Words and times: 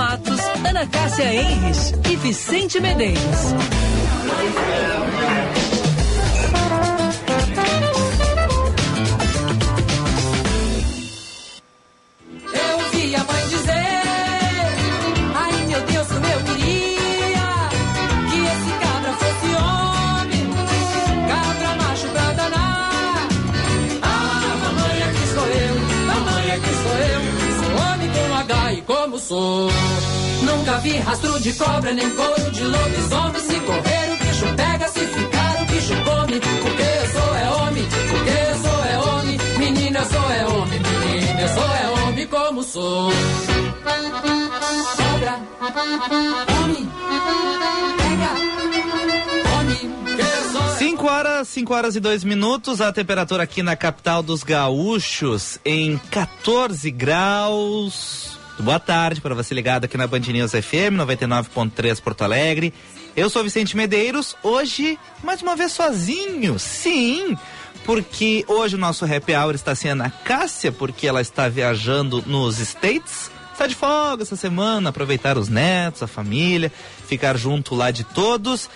Matos, 0.00 0.40
Ana 0.66 0.86
Cássia 0.86 1.30
Enres 1.30 1.92
e 2.10 2.16
Vicente 2.16 2.80
Medeiros. 2.80 3.20
Nunca 30.60 30.76
vi 30.80 30.98
rastro 30.98 31.40
de 31.40 31.54
cobra, 31.54 31.90
nem 31.90 32.10
couro 32.10 32.50
de 32.50 32.64
lobisomem. 32.64 33.40
Se 33.40 33.60
correr, 33.60 34.12
o 34.12 34.16
bicho 34.18 34.44
pega, 34.54 34.88
se 34.88 35.00
ficar, 35.06 35.62
o 35.62 35.64
bicho 35.64 35.94
come. 36.04 36.38
Porque 36.38 36.82
eu 36.82 37.08
sou 37.12 37.34
é 37.34 37.50
homem, 37.50 37.84
porque 38.10 38.30
eu 38.30 38.56
sou 38.60 38.84
é 38.84 38.98
homem. 38.98 39.38
Menina, 39.56 40.00
eu 40.00 40.04
sou 40.04 40.30
é 40.30 40.46
homem, 40.46 40.80
menina, 40.80 41.40
eu 41.40 41.48
sou 41.48 41.64
é 41.64 41.88
homem 41.88 42.26
como 42.26 42.62
sou. 42.62 43.10
Cobra, 44.96 45.40
homem, 46.62 46.88
pega. 47.96 48.50
5 50.78 51.06
horas, 51.06 51.48
5 51.48 51.74
horas 51.74 51.96
e 51.96 52.00
2 52.00 52.22
minutos, 52.24 52.82
a 52.82 52.92
temperatura 52.92 53.44
aqui 53.44 53.62
na 53.62 53.76
capital 53.76 54.22
dos 54.22 54.42
gaúchos 54.42 55.58
em 55.64 55.96
14 56.10 56.90
graus. 56.90 58.29
Boa 58.62 58.78
tarde 58.78 59.22
para 59.22 59.34
você 59.34 59.54
ligado 59.54 59.86
aqui 59.86 59.96
na 59.96 60.06
Band 60.06 60.20
News 60.20 60.50
FM 60.50 60.98
99.3 60.98 61.98
Porto 62.00 62.22
Alegre. 62.22 62.74
Eu 63.16 63.30
sou 63.30 63.42
Vicente 63.42 63.74
Medeiros, 63.74 64.36
hoje 64.42 64.98
mais 65.24 65.40
uma 65.40 65.56
vez 65.56 65.72
sozinho. 65.72 66.58
Sim, 66.58 67.38
porque 67.86 68.44
hoje 68.46 68.76
o 68.76 68.78
nosso 68.78 69.06
happy 69.06 69.34
hour 69.34 69.54
está 69.54 69.74
sendo 69.74 70.02
a 70.02 70.10
Cássia, 70.10 70.70
porque 70.70 71.06
ela 71.06 71.22
está 71.22 71.48
viajando 71.48 72.22
nos 72.26 72.58
States. 72.58 73.30
Está 73.50 73.66
de 73.66 73.74
folga 73.74 74.22
essa 74.22 74.36
semana, 74.36 74.90
aproveitar 74.90 75.38
os 75.38 75.48
netos, 75.48 76.02
a 76.02 76.06
família, 76.06 76.70
ficar 77.06 77.38
junto 77.38 77.74
lá 77.74 77.90
de 77.90 78.04
todos. 78.04 78.68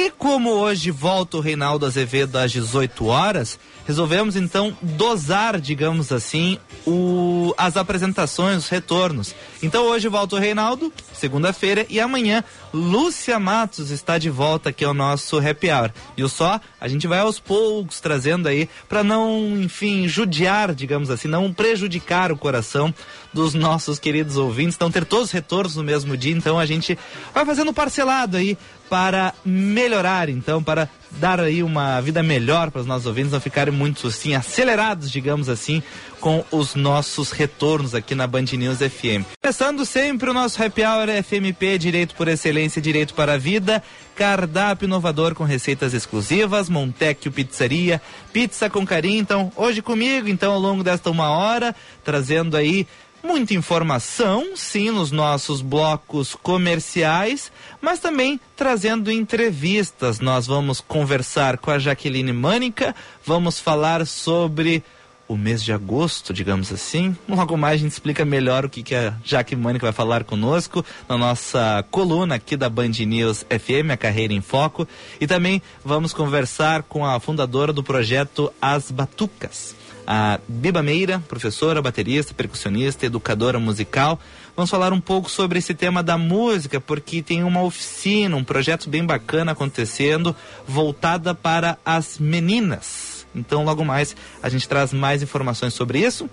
E 0.00 0.12
como 0.12 0.50
hoje 0.50 0.92
volta 0.92 1.38
o 1.38 1.40
Reinaldo 1.40 1.84
Azevedo 1.84 2.36
às 2.36 2.52
18 2.52 3.06
horas, 3.06 3.58
resolvemos 3.84 4.36
então 4.36 4.76
dosar, 4.80 5.60
digamos 5.60 6.12
assim, 6.12 6.56
o, 6.86 7.52
as 7.58 7.76
apresentações, 7.76 8.58
os 8.58 8.68
retornos. 8.68 9.34
Então 9.60 9.86
hoje 9.86 10.06
volta 10.06 10.36
o 10.36 10.38
Reinaldo, 10.38 10.92
segunda-feira, 11.12 11.84
e 11.90 11.98
amanhã 11.98 12.44
Lúcia 12.72 13.40
Matos 13.40 13.90
está 13.90 14.18
de 14.18 14.30
volta 14.30 14.68
aqui 14.68 14.84
ao 14.84 14.94
nosso 14.94 15.36
happy 15.36 15.68
hour. 15.68 15.90
E 16.16 16.22
o 16.22 16.28
só, 16.28 16.60
a 16.80 16.86
gente 16.86 17.08
vai 17.08 17.18
aos 17.18 17.40
poucos 17.40 17.98
trazendo 17.98 18.46
aí 18.46 18.68
para 18.88 19.02
não, 19.02 19.60
enfim, 19.60 20.06
judiar, 20.06 20.76
digamos 20.76 21.10
assim, 21.10 21.26
não 21.26 21.52
prejudicar 21.52 22.30
o 22.30 22.36
coração 22.36 22.94
dos 23.38 23.54
nossos 23.54 24.00
queridos 24.00 24.36
ouvintes, 24.36 24.76
não 24.80 24.90
ter 24.90 25.04
todos 25.04 25.26
os 25.26 25.30
retornos 25.30 25.76
no 25.76 25.84
mesmo 25.84 26.16
dia. 26.16 26.32
Então 26.32 26.58
a 26.58 26.66
gente 26.66 26.98
vai 27.32 27.44
fazendo 27.44 27.72
parcelado 27.72 28.36
aí 28.36 28.58
para 28.90 29.32
melhorar, 29.44 30.28
então, 30.28 30.62
para 30.62 30.88
dar 31.10 31.40
aí 31.40 31.62
uma 31.62 32.00
vida 32.00 32.22
melhor 32.22 32.70
para 32.70 32.80
os 32.80 32.86
nossos 32.86 33.06
ouvintes, 33.06 33.30
não 33.30 33.40
ficarem 33.40 33.72
muito 33.72 34.06
assim 34.06 34.34
acelerados, 34.34 35.10
digamos 35.10 35.48
assim, 35.48 35.82
com 36.20 36.44
os 36.50 36.74
nossos 36.74 37.30
retornos 37.30 37.94
aqui 37.94 38.14
na 38.14 38.26
Band 38.26 38.46
News 38.54 38.78
FM. 38.78 39.24
Começando 39.40 39.84
sempre 39.84 40.30
o 40.30 40.34
nosso 40.34 40.62
Happy 40.62 40.82
Hour 40.82 41.08
FMP, 41.22 41.78
Direito 41.78 42.14
por 42.14 42.28
Excelência, 42.28 42.80
Direito 42.80 43.14
para 43.14 43.34
a 43.34 43.38
Vida, 43.38 43.82
cardápio 44.16 44.86
inovador 44.86 45.34
com 45.34 45.44
receitas 45.44 45.92
exclusivas, 45.94 46.68
Montecchio 46.68 47.30
Pizzaria, 47.30 48.00
pizza 48.32 48.70
com 48.70 48.86
carinho. 48.86 49.20
Então, 49.20 49.52
hoje 49.54 49.82
comigo, 49.82 50.28
então, 50.28 50.52
ao 50.52 50.58
longo 50.58 50.82
desta 50.82 51.10
uma 51.10 51.30
hora, 51.30 51.74
trazendo 52.02 52.56
aí 52.56 52.86
muita 53.22 53.54
informação, 53.54 54.56
sim, 54.56 54.90
nos 54.90 55.10
nossos 55.10 55.60
blocos 55.60 56.34
comerciais, 56.34 57.50
mas 57.80 57.98
também 57.98 58.40
trazendo 58.56 59.10
entrevistas. 59.10 60.20
Nós 60.20 60.46
vamos 60.46 60.80
conversar 60.80 61.58
com 61.58 61.70
a 61.70 61.78
Jaqueline 61.78 62.32
Mânica, 62.32 62.94
vamos 63.24 63.58
falar 63.58 64.06
sobre 64.06 64.82
o 65.28 65.36
mês 65.36 65.62
de 65.62 65.72
agosto, 65.72 66.32
digamos 66.32 66.72
assim. 66.72 67.14
Logo 67.28 67.56
mais 67.56 67.74
a 67.74 67.84
gente 67.84 67.92
explica 67.92 68.24
melhor 68.24 68.64
o 68.64 68.70
que, 68.70 68.82
que 68.82 68.94
a 68.94 69.14
Jaque 69.22 69.54
Mânica 69.54 69.84
vai 69.84 69.92
falar 69.92 70.24
conosco 70.24 70.84
na 71.06 71.18
nossa 71.18 71.84
coluna 71.90 72.36
aqui 72.36 72.56
da 72.56 72.70
Band 72.70 72.92
News 73.06 73.44
FM, 73.50 73.90
a 73.92 73.96
Carreira 73.96 74.32
em 74.32 74.40
Foco. 74.40 74.88
E 75.20 75.26
também 75.26 75.60
vamos 75.84 76.14
conversar 76.14 76.82
com 76.82 77.04
a 77.04 77.20
fundadora 77.20 77.74
do 77.74 77.82
projeto 77.82 78.50
As 78.60 78.90
Batucas 78.90 79.77
a 80.10 80.40
Biba 80.48 80.82
Meira, 80.82 81.22
professora, 81.28 81.82
baterista, 81.82 82.32
percussionista, 82.32 83.04
educadora 83.04 83.58
musical. 83.58 84.18
Vamos 84.56 84.70
falar 84.70 84.90
um 84.90 85.00
pouco 85.02 85.30
sobre 85.30 85.58
esse 85.58 85.74
tema 85.74 86.02
da 86.02 86.16
música, 86.16 86.80
porque 86.80 87.20
tem 87.20 87.44
uma 87.44 87.62
oficina, 87.62 88.34
um 88.34 88.42
projeto 88.42 88.88
bem 88.88 89.04
bacana 89.04 89.52
acontecendo, 89.52 90.34
voltada 90.66 91.34
para 91.34 91.76
as 91.84 92.18
meninas. 92.18 93.26
Então, 93.34 93.66
logo 93.66 93.84
mais, 93.84 94.16
a 94.42 94.48
gente 94.48 94.66
traz 94.66 94.94
mais 94.94 95.22
informações 95.22 95.74
sobre 95.74 95.98
isso. 95.98 96.26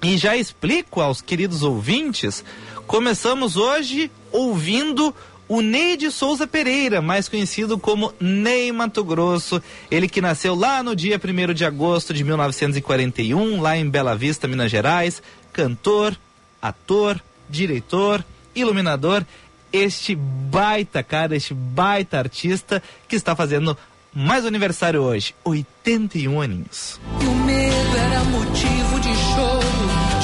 E 0.00 0.16
já 0.16 0.36
explico 0.36 1.00
aos 1.00 1.20
queridos 1.20 1.64
ouvintes, 1.64 2.44
começamos 2.86 3.56
hoje 3.56 4.12
ouvindo 4.30 5.12
o 5.52 5.60
Ney 5.60 5.98
de 5.98 6.10
Souza 6.10 6.46
Pereira, 6.46 7.02
mais 7.02 7.28
conhecido 7.28 7.78
como 7.78 8.14
Ney 8.18 8.72
Mato 8.72 9.04
Grosso, 9.04 9.62
ele 9.90 10.08
que 10.08 10.18
nasceu 10.18 10.54
lá 10.54 10.82
no 10.82 10.96
dia 10.96 11.20
1 11.22 11.52
de 11.52 11.62
agosto 11.62 12.14
de 12.14 12.24
1941, 12.24 13.60
lá 13.60 13.76
em 13.76 13.86
Bela 13.86 14.16
Vista, 14.16 14.48
Minas 14.48 14.70
Gerais, 14.70 15.22
cantor, 15.52 16.16
ator, 16.62 17.20
diretor, 17.50 18.24
iluminador, 18.54 19.26
este 19.70 20.14
baita 20.14 21.02
cara, 21.02 21.36
este 21.36 21.52
baita 21.52 22.18
artista 22.18 22.82
que 23.06 23.14
está 23.14 23.36
fazendo 23.36 23.76
mais 24.10 24.46
aniversário 24.46 25.02
hoje, 25.02 25.34
81 25.44 26.40
aninhos. 26.40 26.98
O 27.20 27.34
medo 27.44 27.96
era 27.98 28.24
motivo 28.24 29.00
de 29.00 29.14
choro, 29.14 29.66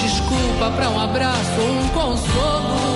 desculpa 0.01 0.71
para 0.75 0.89
um 0.89 0.99
abraço 0.99 1.61
ou 1.61 1.81
um 1.81 1.89
consolo. 1.89 2.88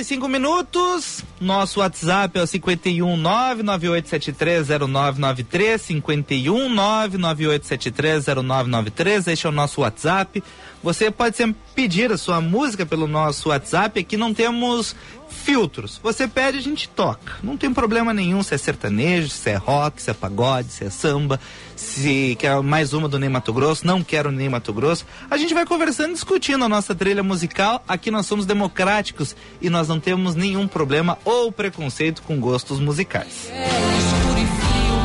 E 0.00 0.04
5 0.04 0.28
minutos. 0.28 1.24
Nosso 1.40 1.80
WhatsApp 1.80 2.38
é 2.38 2.42
o 2.42 2.46
51 2.46 3.22
998730993. 3.22 5.78
51 5.78 6.68
998730993. 7.08 9.30
Este 9.30 9.46
é 9.46 9.48
o 9.48 9.52
nosso 9.52 9.80
WhatsApp. 9.82 10.42
Você 10.82 11.10
pode 11.10 11.36
sempre 11.36 11.60
pedir 11.74 12.10
a 12.10 12.16
sua 12.16 12.40
música 12.40 12.86
pelo 12.86 13.06
nosso 13.06 13.50
WhatsApp. 13.50 14.00
Aqui 14.00 14.16
não 14.16 14.32
temos 14.32 14.96
filtros. 15.30 15.98
Você 16.02 16.28
pede, 16.28 16.58
a 16.58 16.62
gente 16.62 16.88
toca. 16.88 17.34
Não 17.42 17.56
tem 17.56 17.72
problema 17.72 18.12
nenhum 18.12 18.42
se 18.42 18.54
é 18.54 18.58
sertanejo, 18.58 19.28
se 19.30 19.50
é 19.50 19.56
rock, 19.56 20.02
se 20.02 20.10
é 20.10 20.14
pagode, 20.14 20.72
se 20.72 20.84
é 20.84 20.90
samba, 20.90 21.40
se 21.76 22.36
quer 22.38 22.60
mais 22.62 22.92
uma 22.92 23.08
do 23.08 23.18
Ney 23.18 23.28
Mato 23.28 23.52
Grosso, 23.52 23.86
não 23.86 24.02
quero 24.02 24.30
Ney 24.30 24.48
Mato 24.48 24.72
Grosso. 24.72 25.06
A 25.30 25.36
gente 25.36 25.54
vai 25.54 25.64
conversando, 25.64 26.12
discutindo 26.12 26.64
a 26.64 26.68
nossa 26.68 26.94
trilha 26.94 27.22
musical. 27.22 27.82
Aqui 27.88 28.10
nós 28.10 28.26
somos 28.26 28.44
democráticos 28.44 29.34
e 29.60 29.70
nós 29.70 29.88
não 29.88 29.98
temos 29.98 30.34
nenhum 30.34 30.68
problema 30.68 31.18
ou 31.24 31.50
preconceito 31.50 32.22
com 32.22 32.38
gostos 32.38 32.78
musicais. 32.78 33.48
É 33.50 34.00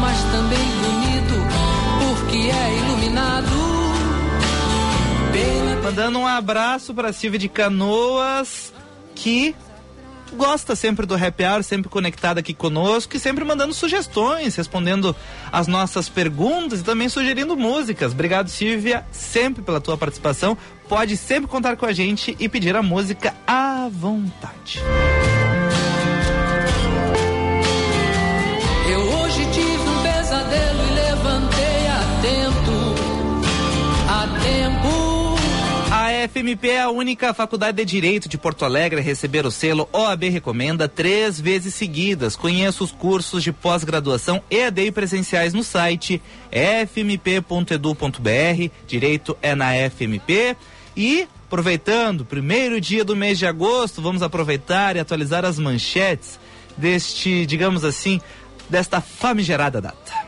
mas 0.06 0.22
também 0.32 0.60
bonito, 0.60 1.36
porque 2.00 2.38
é 2.38 2.78
iluminado. 2.78 3.66
Mandando 5.84 6.20
um 6.20 6.28
abraço 6.28 6.94
para 6.94 7.14
Silvia 7.14 7.40
de 7.40 7.48
Canoas, 7.48 8.74
que 9.14 9.56
gosta 10.36 10.76
sempre 10.76 11.06
do 11.06 11.16
Happy 11.16 11.44
Hour, 11.44 11.64
sempre 11.64 11.90
conectada 11.90 12.40
aqui 12.40 12.54
conosco 12.54 13.16
e 13.16 13.20
sempre 13.20 13.44
mandando 13.44 13.74
sugestões, 13.74 14.56
respondendo 14.56 15.16
as 15.52 15.68
nossas 15.68 16.08
perguntas 16.08 16.82
e 16.82 16.84
também 16.84 17.10
sugerindo 17.10 17.58
músicas. 17.58 18.12
Obrigado, 18.12 18.50
Silvia, 18.50 19.06
sempre 19.12 19.64
pela 19.64 19.82
tua 19.82 19.98
participação. 19.98 20.58
Pode 20.88 21.18
sempre 21.18 21.50
contar 21.50 21.76
com 21.78 21.86
a 21.86 21.94
gente 21.94 22.36
e 22.40 22.48
pedir 22.48 22.76
a 22.76 22.84
música 22.84 23.34
à 23.48 23.90
vontade. 23.92 24.82
FMP 36.28 36.70
é 36.70 36.82
a 36.82 36.90
única 36.90 37.34
faculdade 37.34 37.78
de 37.78 37.86
Direito 37.86 38.28
de 38.28 38.38
Porto 38.38 38.66
Alegre 38.66 39.00
a 39.00 39.04
receber 39.04 39.46
o 39.46 39.52
selo 39.52 39.88
OAB 39.94 40.24
Recomenda 40.24 40.88
três 40.88 41.40
vezes 41.40 41.76
seguidas. 41.76 42.36
Conheça 42.36 42.84
os 42.84 42.92
cursos 42.92 43.44
de 43.44 43.52
pós-graduação 43.52 44.42
EAD 44.50 44.92
presenciais 44.92 45.54
no 45.54 45.64
site 45.64 46.22
fmp.edu.br. 46.52 48.20
Direito 48.88 49.38
é 49.42 49.54
na 49.54 49.72
FMP. 49.90 50.58
E, 50.98 51.28
aproveitando, 51.46 52.26
primeiro 52.26 52.82
dia 52.82 53.06
do 53.06 53.16
mês 53.16 53.38
de 53.38 53.46
agosto, 53.46 54.02
vamos 54.02 54.24
aproveitar 54.24 54.96
e 54.96 55.00
atualizar 55.00 55.46
as 55.46 55.60
manchetes 55.60 56.40
deste, 56.76 57.46
digamos 57.46 57.84
assim, 57.84 58.20
desta 58.70 59.00
famigerada 59.00 59.80
data. 59.80 60.25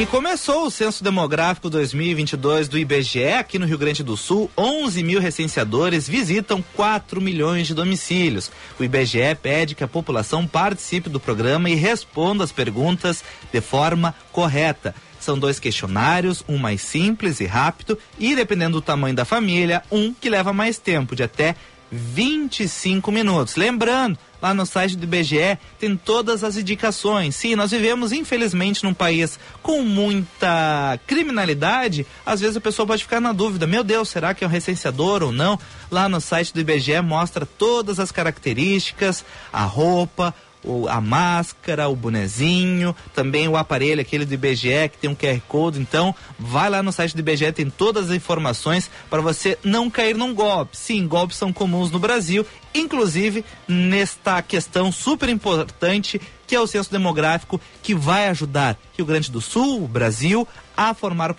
E 0.00 0.06
começou 0.06 0.64
o 0.64 0.70
Censo 0.70 1.04
Demográfico 1.04 1.68
2022 1.68 2.68
do 2.68 2.78
IBGE 2.78 3.34
aqui 3.34 3.58
no 3.58 3.66
Rio 3.66 3.76
Grande 3.76 4.02
do 4.02 4.16
Sul. 4.16 4.50
11 4.56 5.02
mil 5.02 5.20
recenseadores 5.20 6.08
visitam 6.08 6.64
4 6.74 7.20
milhões 7.20 7.66
de 7.66 7.74
domicílios. 7.74 8.50
O 8.78 8.82
IBGE 8.82 9.34
pede 9.42 9.74
que 9.74 9.84
a 9.84 9.88
população 9.88 10.46
participe 10.46 11.10
do 11.10 11.20
programa 11.20 11.68
e 11.68 11.74
responda 11.74 12.42
as 12.42 12.50
perguntas 12.50 13.22
de 13.52 13.60
forma 13.60 14.14
correta. 14.32 14.94
São 15.20 15.38
dois 15.38 15.60
questionários, 15.60 16.42
um 16.48 16.56
mais 16.56 16.80
simples 16.80 17.38
e 17.38 17.44
rápido, 17.44 17.98
e 18.18 18.34
dependendo 18.34 18.80
do 18.80 18.82
tamanho 18.82 19.14
da 19.14 19.26
família, 19.26 19.82
um 19.92 20.14
que 20.14 20.30
leva 20.30 20.50
mais 20.50 20.78
tempo, 20.78 21.14
de 21.14 21.24
até 21.24 21.54
25 21.92 23.12
minutos. 23.12 23.56
Lembrando, 23.56 24.18
lá 24.40 24.54
no 24.54 24.64
site 24.64 24.96
do 24.96 25.04
IBGE 25.04 25.58
tem 25.78 25.96
todas 25.96 26.42
as 26.44 26.56
indicações. 26.56 27.36
Sim, 27.36 27.54
nós 27.56 27.70
vivemos 27.70 28.12
infelizmente 28.12 28.84
num 28.84 28.94
país 28.94 29.38
com 29.62 29.82
muita 29.82 30.98
criminalidade. 31.06 32.06
Às 32.24 32.40
vezes 32.40 32.56
a 32.56 32.60
pessoa 32.60 32.86
pode 32.86 33.02
ficar 33.02 33.20
na 33.20 33.32
dúvida: 33.32 33.66
meu 33.66 33.84
Deus, 33.84 34.08
será 34.08 34.34
que 34.34 34.44
é 34.44 34.46
um 34.46 34.50
recenseador 34.50 35.22
ou 35.22 35.32
não? 35.32 35.58
Lá 35.90 36.08
no 36.08 36.20
site 36.20 36.52
do 36.52 36.60
IBGE 36.60 37.00
mostra 37.00 37.44
todas 37.44 37.98
as 37.98 38.12
características, 38.12 39.24
a 39.52 39.64
roupa, 39.64 40.34
o, 40.64 40.88
a 40.88 41.00
máscara, 41.00 41.88
o 41.88 41.96
bonezinho, 41.96 42.94
também 43.14 43.48
o 43.48 43.56
aparelho, 43.56 44.00
aquele 44.00 44.24
do 44.24 44.34
IBGE 44.34 44.88
que 44.90 44.98
tem 44.98 45.10
um 45.10 45.14
QR 45.14 45.40
Code. 45.48 45.80
Então, 45.80 46.14
vai 46.38 46.68
lá 46.70 46.82
no 46.82 46.92
site 46.92 47.14
do 47.14 47.20
IBGE, 47.20 47.52
tem 47.52 47.70
todas 47.70 48.10
as 48.10 48.16
informações 48.16 48.90
para 49.08 49.20
você 49.20 49.58
não 49.62 49.90
cair 49.90 50.16
num 50.16 50.34
golpe. 50.34 50.76
Sim, 50.76 51.06
golpes 51.06 51.36
são 51.36 51.52
comuns 51.52 51.90
no 51.90 51.98
Brasil, 51.98 52.46
inclusive 52.74 53.44
nesta 53.66 54.42
questão 54.42 54.92
super 54.92 55.28
importante 55.28 56.20
que 56.46 56.56
é 56.56 56.60
o 56.60 56.66
censo 56.66 56.90
demográfico 56.90 57.60
que 57.80 57.94
vai 57.94 58.28
ajudar 58.28 58.76
Rio 58.96 59.06
Grande 59.06 59.30
do 59.30 59.40
Sul, 59.40 59.84
o 59.84 59.88
Brasil, 59.88 60.48
a 60.76 60.92
formar 60.92 61.32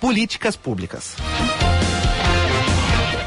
políticas 0.00 0.56
públicas. 0.56 1.14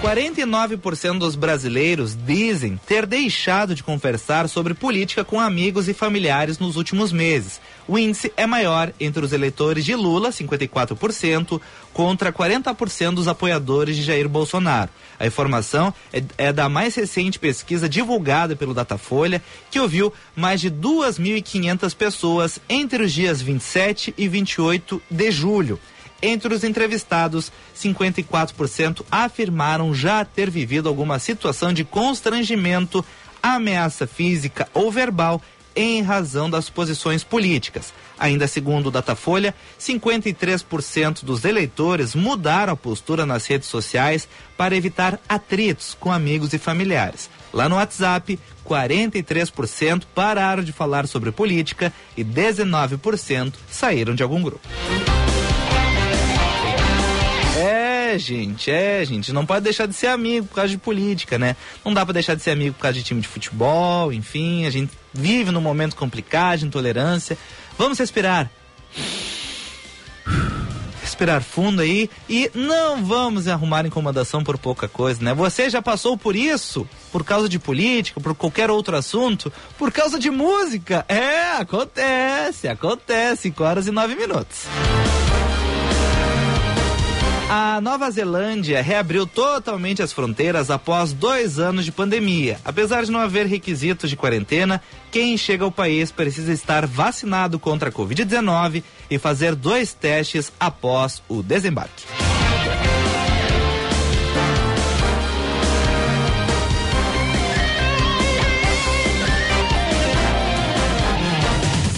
49% 0.01 1.19
dos 1.19 1.36
brasileiros 1.36 2.16
dizem 2.16 2.80
ter 2.88 3.06
deixado 3.06 3.75
de 3.75 3.84
conversar 3.84 4.48
sobre 4.48 4.74
política 4.74 5.25
com 5.25 5.42
amigos 5.42 5.90
e 5.90 5.94
familiares 5.94 6.57
nos 6.57 6.78
últimos 6.78 7.12
meses. 7.12 7.60
O 7.86 8.00
índice 8.00 8.31
é 8.38 8.48
maior 8.48 8.94
entre 8.98 9.25
os 9.25 9.34
eleitores 9.34 9.84
de 9.84 9.94
Lula, 9.96 10.30
54%, 10.30 11.60
contra 11.92 12.31
40% 12.31 13.16
dos 13.16 13.28
apoiadores 13.28 13.98
de 13.98 14.04
Jair 14.04 14.30
Bolsonaro. 14.30 14.90
A 15.19 15.28
informação 15.28 15.94
é, 16.13 16.24
é 16.38 16.54
da 16.54 16.69
mais 16.69 16.95
recente 16.95 17.38
pesquisa 17.38 17.90
divulgada 17.90 18.56
pelo 18.56 18.74
Datafolha, 18.74 19.44
que 19.69 19.81
ouviu 19.81 20.13
mais 20.34 20.62
de 20.62 20.72
2.500 20.72 21.94
pessoas 21.94 22.57
entre 22.69 23.04
os 23.04 23.12
dias 23.12 23.42
27 23.42 24.13
e 24.18 24.30
28 24.30 25.02
de 25.12 25.30
julho. 25.30 25.78
Entre 26.21 26.54
os 26.54 26.63
entrevistados, 26.63 27.51
54% 27.75 29.04
afirmaram 29.10 29.94
já 29.94 30.25
ter 30.25 30.50
vivido 30.50 30.89
alguma 30.89 31.18
situação 31.19 31.71
de 31.71 31.83
constrangimento, 31.83 33.06
ameaça 33.42 34.06
física 34.06 34.68
ou 34.74 34.92
verbal 34.92 35.42
em 35.75 36.01
razão 36.01 36.50
das 36.50 36.69
posições 36.69 37.24
políticas. 37.24 37.94
Ainda 38.18 38.48
segundo 38.48 38.88
o 38.88 38.92
Datafolha, 38.92 39.56
53% 39.80 41.24
dos 41.24 41.45
eleitores 41.45 42.13
mudaram 42.13 42.74
a 42.74 42.75
postura 42.75 43.25
nas 43.25 43.45
redes 43.45 43.69
sociais 43.69 44.27
para 44.57 44.75
evitar 44.75 45.18
atritos 45.30 45.95
com 45.98 46.12
amigos 46.12 46.51
e 46.51 46.57
familiares. 46.57 47.30
Lá 47.54 47.69
no 47.69 47.75
WhatsApp, 47.75 48.38
43% 48.68 50.04
pararam 50.13 50.63
de 50.63 50.74
falar 50.74 51.07
sobre 51.07 51.31
política 51.31 51.94
e 52.18 52.24
19% 52.25 53.54
saíram 53.69 54.13
de 54.13 54.21
algum 54.21 54.42
grupo. 54.42 54.68
É, 58.09 58.17
gente, 58.17 58.71
é, 58.71 59.06
gente. 59.06 59.31
Não 59.31 59.45
pode 59.45 59.63
deixar 59.63 59.85
de 59.85 59.94
ser 59.94 60.07
amigo 60.07 60.47
por 60.47 60.56
causa 60.56 60.69
de 60.69 60.79
política, 60.79 61.38
né? 61.38 61.56
Não 61.85 61.94
dá 61.94 62.03
para 62.03 62.13
deixar 62.13 62.33
de 62.33 62.41
ser 62.41 62.51
amigo 62.51 62.75
por 62.75 62.81
causa 62.81 62.97
de 62.97 63.03
time 63.03 63.21
de 63.21 63.27
futebol, 63.27 64.11
enfim. 64.11 64.65
A 64.65 64.71
gente 64.71 64.91
vive 65.13 65.51
num 65.51 65.61
momento 65.61 65.95
complicado, 65.95 66.59
de 66.59 66.65
intolerância. 66.65 67.38
Vamos 67.77 68.00
respirar. 68.00 68.50
Respirar 71.03 71.44
fundo 71.44 71.83
aí 71.83 72.09
e 72.27 72.50
não 72.56 73.06
vamos 73.06 73.47
arrumar 73.47 73.85
incomodação 73.85 74.44
por 74.44 74.57
pouca 74.57 74.88
coisa, 74.88 75.23
né? 75.23 75.31
Você 75.35 75.69
já 75.69 75.81
passou 75.81 76.17
por 76.17 76.35
isso? 76.35 76.89
Por 77.11 77.23
causa 77.23 77.47
de 77.47 77.59
política, 77.59 78.19
por 78.19 78.33
qualquer 78.33 78.71
outro 78.71 78.95
assunto? 78.97 79.53
Por 79.77 79.91
causa 79.91 80.17
de 80.17 80.31
música? 80.31 81.06
É, 81.07 81.51
acontece, 81.57 82.67
acontece. 82.67 83.44
5 83.44 83.63
horas 83.63 83.85
e 83.85 83.91
9 83.91 84.15
minutos. 84.15 84.65
A 87.51 87.81
Nova 87.81 88.12
Zelândia 88.12 88.80
reabriu 88.80 89.25
totalmente 89.25 90.04
as 90.04 90.13
fronteiras 90.13 90.69
após 90.69 91.12
dois 91.12 91.57
anos 91.57 91.84
de 91.84 91.92
pandemia. 91.92 92.60
Apesar 92.63 93.04
de 93.04 93.12
não 93.12 93.19
haver 93.19 93.48
requisitos 93.48 94.07
de 94.07 94.16
quarentena, 94.16 94.80
quem 95.10 95.36
chega 95.36 95.63
ao 95.63 95.72
país 95.72 96.12
precisa 96.12 96.54
estar 96.54 96.86
vacinado 96.86 97.57
contra 97.57 97.90
a 97.90 97.92
Covid-19 97.92 98.84
e 99.10 99.18
fazer 99.18 99.56
dois 99.56 99.94
testes 99.94 100.54
após 100.60 101.24
o 101.28 101.42
desembarque. 101.42 102.29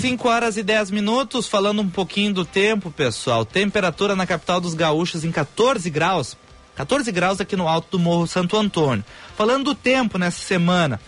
5 0.01 0.27
horas 0.27 0.57
e 0.57 0.63
10 0.63 0.89
minutos, 0.89 1.47
falando 1.47 1.83
um 1.83 1.87
pouquinho 1.87 2.33
do 2.33 2.43
tempo, 2.43 2.89
pessoal. 2.89 3.45
Temperatura 3.45 4.15
na 4.15 4.25
capital 4.25 4.59
dos 4.59 4.73
gaúchos 4.73 5.23
em 5.23 5.31
14 5.31 5.87
graus. 5.91 6.35
14 6.75 7.11
graus 7.11 7.39
aqui 7.39 7.55
no 7.55 7.67
alto 7.67 7.91
do 7.91 7.99
Morro 7.99 8.25
Santo 8.25 8.57
Antônio. 8.57 9.05
Falando 9.37 9.65
do 9.65 9.75
tempo 9.75 10.17
nessa 10.17 10.39
semana. 10.39 10.99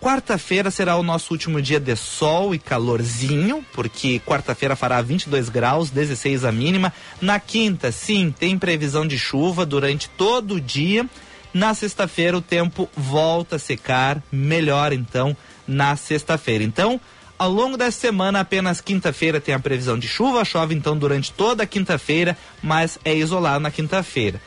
Quarta-feira 0.00 0.70
será 0.70 0.96
o 0.96 1.02
nosso 1.02 1.34
último 1.34 1.60
dia 1.60 1.78
de 1.78 1.94
sol 1.96 2.54
e 2.54 2.58
calorzinho, 2.58 3.62
porque 3.74 4.18
quarta-feira 4.20 4.74
fará 4.74 5.02
22 5.02 5.50
graus, 5.50 5.90
16 5.90 6.46
a 6.46 6.52
mínima. 6.52 6.94
Na 7.20 7.38
quinta, 7.38 7.92
sim, 7.92 8.34
tem 8.36 8.58
previsão 8.58 9.06
de 9.06 9.18
chuva 9.18 9.66
durante 9.66 10.08
todo 10.08 10.54
o 10.54 10.60
dia. 10.62 11.06
Na 11.52 11.74
sexta-feira 11.74 12.38
o 12.38 12.42
tempo 12.42 12.88
volta 12.96 13.56
a 13.56 13.58
secar, 13.58 14.22
melhor 14.32 14.94
então 14.94 15.36
na 15.68 15.94
sexta-feira. 15.94 16.64
Então, 16.64 17.00
ao 17.44 17.50
longo 17.50 17.76
da 17.76 17.90
semana, 17.90 18.40
apenas 18.40 18.80
quinta-feira 18.80 19.38
tem 19.38 19.54
a 19.54 19.58
previsão 19.58 19.98
de 19.98 20.08
chuva, 20.08 20.46
chove 20.46 20.74
então 20.74 20.96
durante 20.96 21.30
toda 21.30 21.62
a 21.62 21.66
quinta-feira, 21.66 22.38
mas 22.62 22.98
é 23.04 23.14
isolado 23.14 23.60
na 23.60 23.70
quinta-feira. 23.70 24.40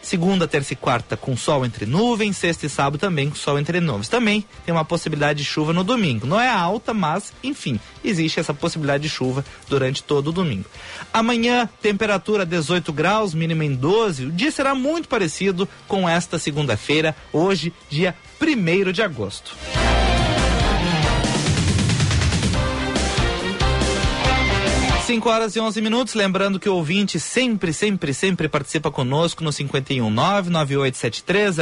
Segunda, 0.00 0.46
terça 0.46 0.72
e 0.72 0.76
quarta 0.76 1.16
com 1.16 1.36
sol 1.36 1.66
entre 1.66 1.84
nuvens, 1.84 2.36
sexta 2.36 2.66
e 2.66 2.68
sábado 2.68 3.00
também 3.00 3.28
com 3.28 3.34
sol 3.34 3.58
entre 3.58 3.80
nuvens. 3.80 4.08
Também 4.08 4.44
tem 4.64 4.72
uma 4.72 4.84
possibilidade 4.84 5.40
de 5.40 5.44
chuva 5.44 5.72
no 5.72 5.82
domingo. 5.82 6.28
Não 6.28 6.38
é 6.38 6.48
alta, 6.48 6.94
mas, 6.94 7.32
enfim, 7.42 7.80
existe 8.04 8.38
essa 8.38 8.54
possibilidade 8.54 9.02
de 9.02 9.08
chuva 9.08 9.44
durante 9.68 10.04
todo 10.04 10.28
o 10.28 10.32
domingo. 10.32 10.66
Amanhã, 11.12 11.68
temperatura 11.82 12.46
18 12.46 12.92
graus, 12.92 13.34
mínima 13.34 13.64
em 13.64 13.74
12. 13.74 14.26
O 14.26 14.30
dia 14.30 14.52
será 14.52 14.76
muito 14.76 15.08
parecido 15.08 15.68
com 15.88 16.08
esta 16.08 16.38
segunda-feira, 16.38 17.16
hoje, 17.32 17.72
dia 17.90 18.14
1 18.40 18.92
de 18.92 19.02
agosto. 19.02 19.56
5 25.04 25.28
horas 25.28 25.54
e 25.54 25.60
11 25.60 25.82
minutos. 25.82 26.14
Lembrando 26.14 26.58
que 26.58 26.66
o 26.66 26.76
ouvinte 26.76 27.20
sempre, 27.20 27.74
sempre, 27.74 28.14
sempre 28.14 28.48
participa 28.48 28.90
conosco 28.90 29.44
no 29.44 29.52
51 29.52 30.08
99873 30.08 31.58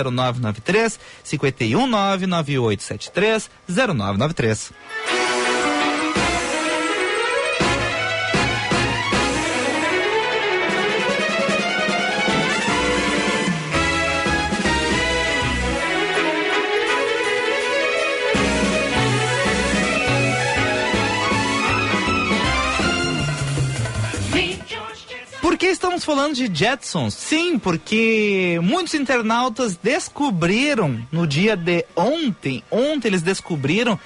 estamos 25.72 26.04
falando 26.04 26.34
de 26.34 26.50
Jetsons? 26.52 27.14
Sim, 27.14 27.58
porque 27.58 28.60
muitos 28.62 28.92
internautas 28.94 29.76
descobriram 29.76 31.00
no 31.10 31.26
dia 31.26 31.56
de 31.56 31.86
ontem, 31.96 32.62
ontem 32.70 33.08
eles 33.08 33.22
descobriram 33.22 33.98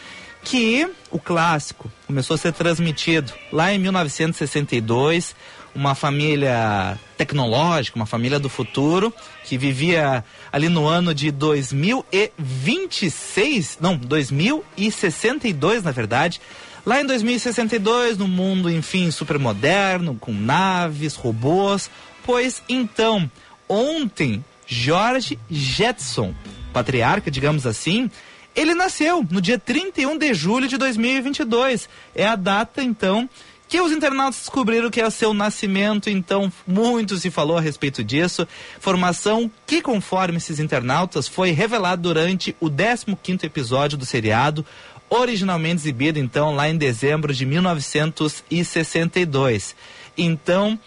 que 0.42 0.88
o 1.10 1.18
clássico 1.18 1.90
começou 2.06 2.34
a 2.34 2.38
ser 2.38 2.52
transmitido 2.52 3.32
lá 3.52 3.74
em 3.74 3.80
1962, 3.80 5.34
uma 5.74 5.96
família 5.96 6.96
tecnológica, 7.18 7.96
uma 7.96 8.06
família 8.06 8.38
do 8.38 8.48
futuro, 8.48 9.12
que 9.44 9.58
vivia 9.58 10.24
ali 10.52 10.68
no 10.68 10.86
ano 10.86 11.12
de 11.12 11.32
2026, 11.32 13.78
não, 13.80 13.96
2062 13.96 15.82
na 15.82 15.90
verdade, 15.90 16.40
Lá 16.86 17.00
em 17.00 17.04
2062, 17.04 18.16
no 18.16 18.28
mundo, 18.28 18.70
enfim, 18.70 19.10
super 19.10 19.40
moderno, 19.40 20.16
com 20.20 20.32
naves, 20.32 21.16
robôs, 21.16 21.90
pois 22.24 22.62
então, 22.68 23.28
ontem, 23.68 24.44
George 24.68 25.36
Jetson, 25.50 26.32
patriarca, 26.72 27.28
digamos 27.28 27.66
assim, 27.66 28.08
ele 28.54 28.72
nasceu 28.72 29.26
no 29.28 29.40
dia 29.40 29.58
31 29.58 30.16
de 30.16 30.32
julho 30.32 30.68
de 30.68 30.78
2022. 30.78 31.88
É 32.14 32.24
a 32.24 32.36
data, 32.36 32.80
então, 32.84 33.28
que 33.68 33.80
os 33.80 33.90
internautas 33.90 34.36
descobriram 34.36 34.88
que 34.88 35.00
é 35.00 35.06
o 35.06 35.10
seu 35.10 35.34
nascimento, 35.34 36.08
então 36.08 36.52
muito 36.64 37.16
se 37.16 37.30
falou 37.30 37.58
a 37.58 37.60
respeito 37.60 38.04
disso. 38.04 38.46
Formação 38.78 39.50
que, 39.66 39.82
conforme 39.82 40.36
esses 40.36 40.60
internautas, 40.60 41.26
foi 41.26 41.50
revelada 41.50 42.00
durante 42.00 42.54
o 42.60 42.70
15 42.70 43.44
episódio 43.44 43.98
do 43.98 44.06
seriado, 44.06 44.64
originalmente 45.08 45.82
exibido 45.82 46.18
então 46.18 46.54
lá 46.54 46.68
em 46.68 46.76
dezembro 46.76 47.32
de 47.32 47.46
1962. 47.46 49.74
Então, 50.16 50.78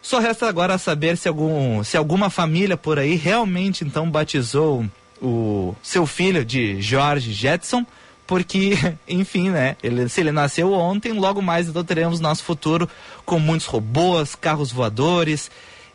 só 0.00 0.18
resta 0.18 0.48
agora 0.48 0.78
saber 0.78 1.16
se, 1.16 1.28
algum, 1.28 1.84
se 1.84 1.96
alguma 1.96 2.28
família 2.30 2.76
por 2.76 2.98
aí 2.98 3.14
realmente 3.14 3.84
então 3.84 4.10
batizou 4.10 4.84
o 5.20 5.74
seu 5.82 6.06
filho 6.06 6.44
de 6.44 6.82
George 6.82 7.32
Jetson, 7.32 7.86
porque, 8.26 8.76
enfim, 9.06 9.50
né? 9.50 9.76
Ele, 9.82 10.08
se 10.08 10.20
ele 10.20 10.32
nasceu 10.32 10.72
ontem, 10.72 11.12
logo 11.12 11.40
mais 11.40 11.68
então 11.68 11.84
teremos 11.84 12.18
nosso 12.18 12.42
futuro 12.42 12.88
com 13.24 13.38
muitos 13.38 13.66
robôs, 13.66 14.34
carros 14.34 14.72
voadores 14.72 15.48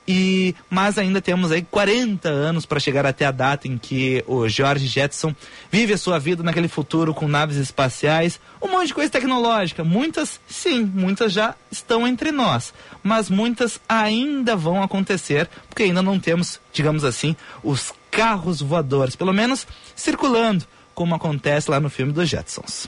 e, 0.08 0.56
mas 0.70 0.98
ainda 0.98 1.22
temos 1.22 1.52
aí 1.52 1.62
40 1.62 2.30
anos 2.30 2.66
para 2.66 2.80
chegar 2.80 3.06
até 3.06 3.26
a 3.26 3.32
data 3.32 3.68
em 3.68 3.78
que 3.78 4.24
o 4.26 4.48
George 4.48 4.88
Jetson 4.88 5.36
vive 5.70 5.94
a 5.94 5.98
sua 5.98 6.18
vida 6.18 6.42
naquele 6.42 6.70
futuro 6.70 7.14
com 7.14 7.28
naves 7.28 7.58
espaciais, 7.58 8.40
um 8.62 8.70
monte 8.70 8.88
de 8.88 8.94
coisa 8.94 9.12
tecnológica. 9.12 9.84
Muitas, 9.84 10.40
sim, 10.48 10.84
muitas 10.84 11.34
já 11.34 11.56
estão 11.70 12.08
entre 12.08 12.32
nós, 12.32 12.74
mas 13.04 13.30
muitas 13.30 13.82
ainda 13.88 14.56
vão 14.56 14.82
acontecer, 14.82 15.50
porque 15.68 15.84
ainda 15.84 16.02
não 16.02 16.20
temos, 16.20 16.60
digamos 16.72 17.04
assim, 17.04 17.36
os 17.62 17.94
carros 18.10 18.62
voadores, 18.62 19.16
pelo 19.16 19.34
menos 19.34 19.68
circulando, 19.96 20.66
como 20.96 21.14
acontece 21.14 21.70
lá 21.70 21.80
no 21.80 21.90
filme 21.90 22.14
dos 22.14 22.30
Jetsons. 22.30 22.88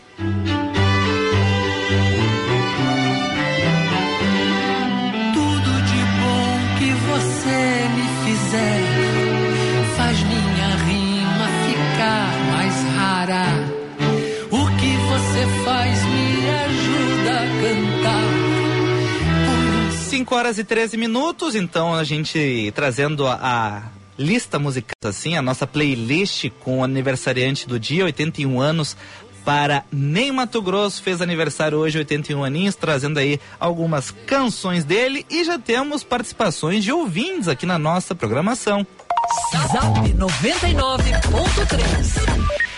5 20.20 20.36
horas 20.36 20.60
e 20.60 20.66
13 20.66 20.98
minutos, 20.98 21.56
então 21.56 21.96
a 21.96 22.04
gente 22.04 22.74
trazendo 22.76 23.26
a, 23.26 23.40
a 23.42 23.84
lista 24.18 24.60
musical 24.60 24.92
assim, 25.06 25.38
a 25.38 25.42
nossa 25.42 25.66
playlist 25.66 26.50
com 26.60 26.80
o 26.80 26.84
aniversariante 26.84 27.66
do 27.66 27.80
dia, 27.80 28.04
81 28.04 28.60
anos 28.60 28.98
para 29.46 29.86
Ney 29.90 30.30
Mato 30.30 30.62
Grosso, 30.62 31.02
fez 31.02 31.22
aniversário 31.22 31.78
hoje, 31.78 32.00
81 32.00 32.44
aninhos, 32.44 32.76
trazendo 32.76 33.18
aí 33.18 33.40
algumas 33.58 34.12
canções 34.12 34.84
dele 34.84 35.26
e 35.30 35.46
já 35.46 35.58
temos 35.58 36.04
participações 36.04 36.84
de 36.84 36.92
ouvintes 36.92 37.48
aqui 37.48 37.66
na 37.66 37.80
nossa 37.80 38.14
programação. 38.14 38.86
Zap 39.72 40.14
99.3 40.16 42.69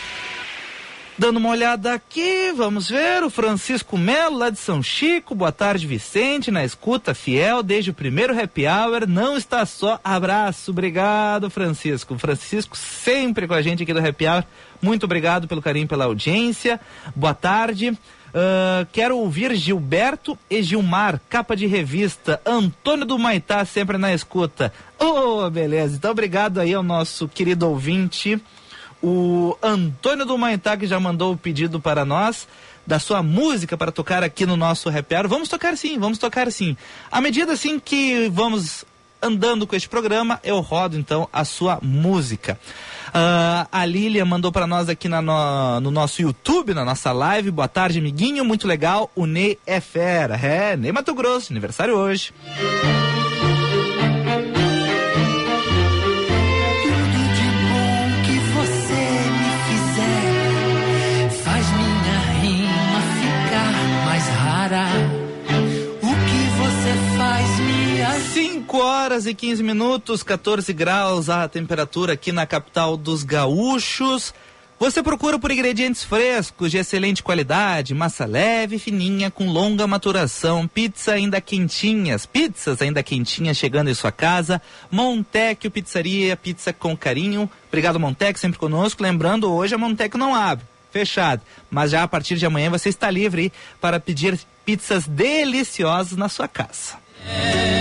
Dando 1.22 1.38
uma 1.38 1.50
olhada 1.50 1.94
aqui, 1.94 2.52
vamos 2.52 2.90
ver, 2.90 3.24
o 3.24 3.30
Francisco 3.30 3.96
Melo, 3.96 4.40
lá 4.40 4.50
de 4.50 4.58
São 4.58 4.82
Chico, 4.82 5.36
boa 5.36 5.52
tarde 5.52 5.86
Vicente, 5.86 6.50
na 6.50 6.66
escuta 6.66 7.14
fiel 7.14 7.62
desde 7.62 7.92
o 7.92 7.94
primeiro 7.94 8.34
happy 8.34 8.66
hour, 8.66 9.08
não 9.08 9.38
está 9.38 9.64
só, 9.64 10.00
abraço, 10.04 10.72
obrigado 10.72 11.48
Francisco, 11.48 12.18
Francisco 12.18 12.76
sempre 12.76 13.48
com 13.48 13.54
a 13.54 13.62
gente 13.62 13.84
aqui 13.84 13.94
do 13.94 14.00
happy 14.00 14.26
hour, 14.26 14.44
muito 14.82 15.04
obrigado 15.04 15.48
pelo 15.48 15.62
carinho, 15.62 15.88
pela 15.88 16.06
audiência, 16.06 16.82
boa 17.16 17.36
tarde, 17.36 17.96
Uh, 18.32 18.88
quero 18.94 19.18
ouvir 19.18 19.54
Gilberto 19.56 20.40
e 20.50 20.64
Gilmar, 20.64 21.20
capa 21.28 21.54
de 21.54 21.68
revista. 21.68 22.40
Antônio 22.46 23.06
do 23.06 23.20
Maitá, 23.20 23.66
sempre 23.66 23.98
na 23.98 24.14
escuta. 24.14 24.72
Oh, 24.98 25.50
beleza. 25.50 25.98
Então, 25.98 26.12
obrigado 26.12 26.62
aí 26.62 26.74
ao 26.74 26.82
nosso 26.82 27.28
querido 27.28 27.68
ouvinte. 27.68 28.42
O 29.02 29.58
Antônio 29.62 30.26
do 30.26 30.38
Maitá, 30.38 30.78
que 30.78 30.88
já 30.88 31.00
mandou 31.00 31.34
o 31.34 31.38
pedido 31.38 31.80
para 31.80 32.06
nós 32.06 32.48
da 32.86 33.00
sua 33.00 33.22
música 33.22 33.78
para 33.78 33.92
tocar 33.92 34.24
aqui 34.24 34.46
no 34.46 34.58
nosso 34.58 34.90
repertório. 34.90 35.30
Vamos 35.30 35.50
tocar 35.50 35.78
sim, 35.78 35.98
vamos 35.98 36.18
tocar 36.18 36.52
sim. 36.52 36.76
À 37.12 37.22
medida 37.22 37.54
assim 37.54 37.80
que 37.80 38.30
vamos 38.30 38.86
andando 39.22 39.68
com 39.68 39.76
este 39.76 39.88
programa, 39.88 40.40
eu 40.44 40.60
rodo 40.60 40.98
então 40.98 41.30
a 41.32 41.46
sua 41.46 41.80
música. 41.82 42.60
Uh, 43.10 43.68
a 43.72 43.86
Lília 43.86 44.26
mandou 44.26 44.52
para 44.52 44.66
nós 44.66 44.90
aqui 44.90 45.08
na 45.08 45.22
no, 45.22 45.80
no, 45.80 45.92
nosso 45.92 46.22
YouTube, 46.22 46.74
na 46.74 46.84
nossa 46.84 47.12
live. 47.12 47.52
Boa 47.52 47.68
tarde, 47.68 48.00
amiguinho, 48.00 48.44
muito 48.44 48.68
legal. 48.68 49.12
O 49.16 49.26
Ney 49.26 49.60
é 49.66 49.80
fera. 49.80 50.36
É, 50.36 50.76
Ney 50.76 50.92
Mato 50.92 51.14
Grosso, 51.14 51.54
aniversário 51.54 51.96
hoje. 51.96 52.34
5 68.72 68.86
horas 68.86 69.26
e 69.26 69.34
15 69.34 69.62
minutos, 69.64 70.24
14 70.24 70.72
graus 70.72 71.30
a 71.30 71.46
temperatura 71.46 72.14
aqui 72.14 72.32
na 72.32 72.46
capital 72.46 72.96
dos 72.96 73.22
gaúchos. 73.22 74.34
Você 74.80 75.04
procura 75.04 75.38
por 75.38 75.52
ingredientes 75.52 76.06
frescos, 76.06 76.72
de 76.72 76.78
excelente 76.78 77.22
qualidade, 77.22 77.94
massa 77.94 78.24
leve, 78.24 78.80
fininha, 78.80 79.30
com 79.30 79.50
longa 79.50 79.86
maturação, 79.86 80.70
pizza 80.70 81.12
ainda 81.12 81.42
quentinhas, 81.42 82.26
pizzas 82.26 82.82
ainda 82.82 83.04
quentinhas 83.04 83.58
chegando 83.58 83.90
em 83.90 83.94
sua 83.94 84.10
casa. 84.10 84.62
Montecchio 84.90 85.70
Pizzaria, 85.70 86.38
pizza 86.38 86.72
com 86.72 86.96
carinho. 86.96 87.52
Obrigado, 87.68 88.00
Montecchio, 88.00 88.40
sempre 88.40 88.58
conosco. 88.58 89.04
Lembrando, 89.04 89.52
hoje 89.52 89.76
a 89.76 89.78
Montecchio 89.78 90.18
não 90.18 90.34
abre 90.34 90.66
fechado. 90.92 91.42
Mas 91.70 91.92
já 91.92 92.04
a 92.04 92.08
partir 92.08 92.38
de 92.38 92.46
amanhã 92.46 92.70
você 92.70 92.88
está 92.88 93.12
livre 93.12 93.52
para 93.82 94.00
pedir 94.00 94.40
pizzas 94.64 95.10
deliciosas 95.10 96.18
na 96.18 96.30
sua 96.30 96.48
casa. 96.48 96.96
É, 97.28 97.72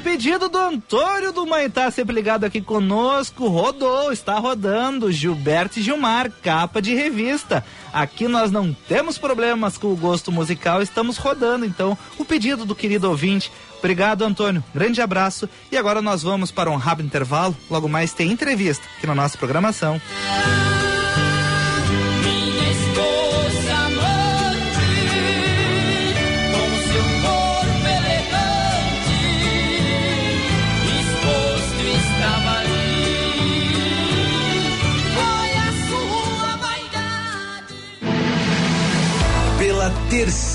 Pedido 0.00 0.48
do 0.48 0.58
Antônio 0.58 1.32
do 1.32 1.46
Maitá, 1.46 1.90
sempre 1.90 2.14
ligado 2.14 2.44
aqui 2.44 2.60
conosco, 2.60 3.48
rodou, 3.48 4.12
está 4.12 4.38
rodando, 4.38 5.10
Gilberto 5.10 5.80
Gilmar, 5.80 6.30
capa 6.42 6.80
de 6.80 6.94
revista. 6.94 7.64
Aqui 7.92 8.28
nós 8.28 8.50
não 8.50 8.72
temos 8.86 9.18
problemas 9.18 9.76
com 9.76 9.88
o 9.88 9.96
gosto 9.96 10.30
musical, 10.30 10.80
estamos 10.82 11.16
rodando, 11.16 11.64
então, 11.64 11.96
o 12.18 12.24
pedido 12.24 12.64
do 12.64 12.74
querido 12.74 13.08
ouvinte 13.08 13.50
Obrigado, 13.78 14.24
Antônio. 14.24 14.62
Grande 14.74 15.00
abraço. 15.00 15.48
E 15.70 15.76
agora 15.76 16.02
nós 16.02 16.22
vamos 16.22 16.50
para 16.50 16.70
um 16.70 16.76
rápido 16.76 17.06
intervalo. 17.06 17.56
Logo 17.70 17.88
mais 17.88 18.12
tem 18.12 18.30
entrevista 18.30 18.84
aqui 18.96 19.06
na 19.06 19.14
nossa 19.14 19.38
programação. 19.38 20.00
terceira 20.00 20.77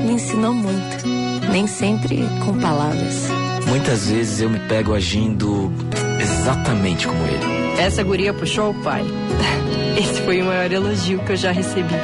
me 0.00 0.12
ensinou 0.14 0.52
muito, 0.52 1.06
nem 1.52 1.66
sempre 1.66 2.18
com 2.44 2.58
palavras. 2.58 3.28
Muitas 3.66 4.08
vezes 4.08 4.40
eu 4.40 4.50
me 4.50 4.58
pego 4.60 4.94
agindo 4.94 5.72
exatamente 6.20 7.06
como 7.06 7.22
ele. 7.24 7.80
Essa 7.80 8.02
guria 8.02 8.32
puxou 8.34 8.70
o 8.70 8.74
pai. 8.82 9.04
Esse 9.96 10.22
foi 10.22 10.40
o 10.42 10.46
maior 10.46 10.70
elogio 10.70 11.18
que 11.20 11.32
eu 11.32 11.36
já 11.36 11.50
recebi. 11.52 11.94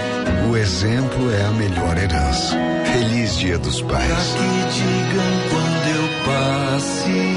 O 0.51 0.57
exemplo 0.57 1.31
é 1.33 1.45
a 1.45 1.51
melhor 1.53 1.97
herança. 1.97 2.57
Feliz 2.93 3.37
Dia 3.37 3.59
dos 3.59 3.83
Pais. 3.83 4.07
Pra 4.07 4.17
que 4.17 4.49
digam 4.75 5.25
quando 5.51 5.87
eu 5.97 6.09
passe, 6.25 7.37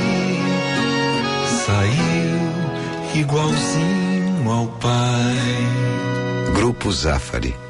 saiu 1.65 3.21
igualzinho 3.21 4.51
ao 4.51 4.67
pai. 4.67 6.53
Grupo 6.55 6.91
Zafari 6.91 7.68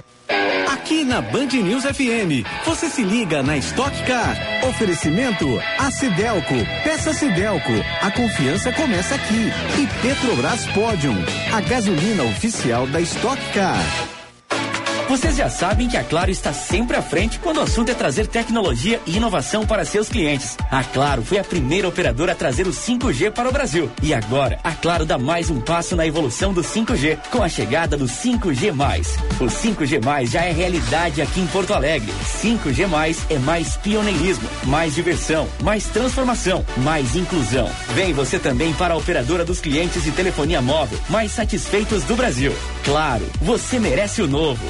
aqui 0.99 1.05
na 1.05 1.21
Band 1.21 1.47
News 1.47 1.83
FM. 1.83 2.45
Você 2.65 2.89
se 2.89 3.03
liga 3.03 3.41
na 3.41 3.57
Stock 3.57 3.91
Car. 4.03 4.35
Oferecimento 4.67 5.45
a 5.77 5.89
Cidelco. 5.91 6.55
Peça 6.83 7.13
Cidelco. 7.13 7.71
A 8.01 8.11
confiança 8.11 8.71
começa 8.73 9.15
aqui. 9.15 9.49
E 9.79 9.87
Petrobras 10.01 10.65
Podium, 10.67 11.15
a 11.53 11.61
gasolina 11.61 12.23
oficial 12.23 12.85
da 12.87 12.99
Stock 13.01 13.41
Car. 13.53 14.18
Vocês 15.09 15.35
já 15.35 15.49
sabem 15.49 15.87
que 15.87 15.97
a 15.97 16.03
Claro 16.03 16.29
está 16.29 16.53
sempre 16.53 16.95
à 16.95 17.01
frente 17.01 17.39
quando 17.39 17.57
o 17.57 17.61
assunto 17.61 17.89
é 17.89 17.95
trazer 17.95 18.27
tecnologia 18.27 19.01
e 19.07 19.17
inovação 19.17 19.65
para 19.65 19.83
seus 19.83 20.07
clientes. 20.07 20.55
A 20.69 20.83
Claro 20.83 21.23
foi 21.23 21.39
a 21.39 21.43
primeira 21.43 21.87
operadora 21.87 22.33
a 22.33 22.35
trazer 22.35 22.67
o 22.67 22.69
5G 22.69 23.31
para 23.31 23.49
o 23.49 23.51
Brasil. 23.51 23.89
E 24.03 24.13
agora, 24.13 24.59
a 24.63 24.71
Claro 24.71 25.07
dá 25.07 25.17
mais 25.17 25.49
um 25.49 25.59
passo 25.59 25.95
na 25.95 26.05
evolução 26.05 26.53
do 26.53 26.61
5G, 26.61 27.17
com 27.31 27.41
a 27.41 27.49
chegada 27.49 27.97
do 27.97 28.05
5G. 28.05 28.71
O 29.39 29.45
5G 29.45 30.27
já 30.27 30.43
é 30.43 30.51
realidade 30.51 31.23
aqui 31.23 31.41
em 31.41 31.47
Porto 31.47 31.73
Alegre. 31.73 32.13
5G 32.43 32.83
é 33.31 33.39
mais 33.39 33.77
pioneirismo, 33.77 34.47
mais 34.65 34.93
diversão, 34.93 35.49
mais 35.63 35.85
transformação, 35.85 36.63
mais 36.77 37.15
inclusão. 37.15 37.67
Vem 37.95 38.13
você 38.13 38.37
também 38.37 38.73
para 38.73 38.93
a 38.93 38.97
operadora 38.97 39.43
dos 39.43 39.59
clientes 39.59 40.03
de 40.03 40.11
telefonia 40.11 40.61
móvel 40.61 40.99
mais 41.09 41.31
satisfeitos 41.31 42.03
do 42.03 42.15
Brasil. 42.15 42.55
Claro, 42.83 43.25
você 43.41 43.79
merece 43.79 44.21
o 44.21 44.27
novo. 44.27 44.69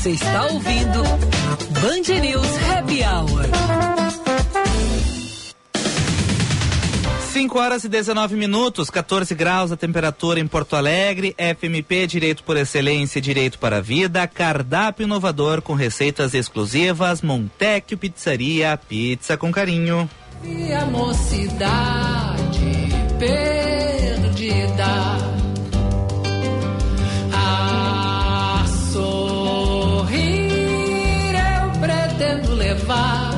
Você 0.00 0.12
está 0.12 0.46
ouvindo 0.46 1.02
Band 1.02 2.20
News 2.22 2.48
Happy 2.70 3.02
Hour. 3.02 3.44
5 7.30 7.58
horas 7.58 7.84
e 7.84 7.88
19 7.90 8.34
minutos, 8.34 8.88
14 8.88 9.34
graus 9.34 9.70
a 9.70 9.76
temperatura 9.76 10.40
em 10.40 10.46
Porto 10.46 10.74
Alegre, 10.74 11.36
FMP 11.36 12.06
Direito 12.06 12.42
por 12.44 12.56
Excelência 12.56 13.20
Direito 13.20 13.58
para 13.58 13.76
a 13.76 13.80
Vida, 13.82 14.26
cardápio 14.26 15.04
inovador 15.04 15.60
com 15.60 15.74
receitas 15.74 16.32
exclusivas, 16.32 17.20
Montecchio 17.20 17.98
Pizzaria, 17.98 18.80
pizza 18.88 19.36
com 19.36 19.52
carinho. 19.52 20.08
E 20.42 20.72
a 20.72 20.86
mocidade 20.86 22.38
perdida 23.18 25.19
levar. 32.80 33.30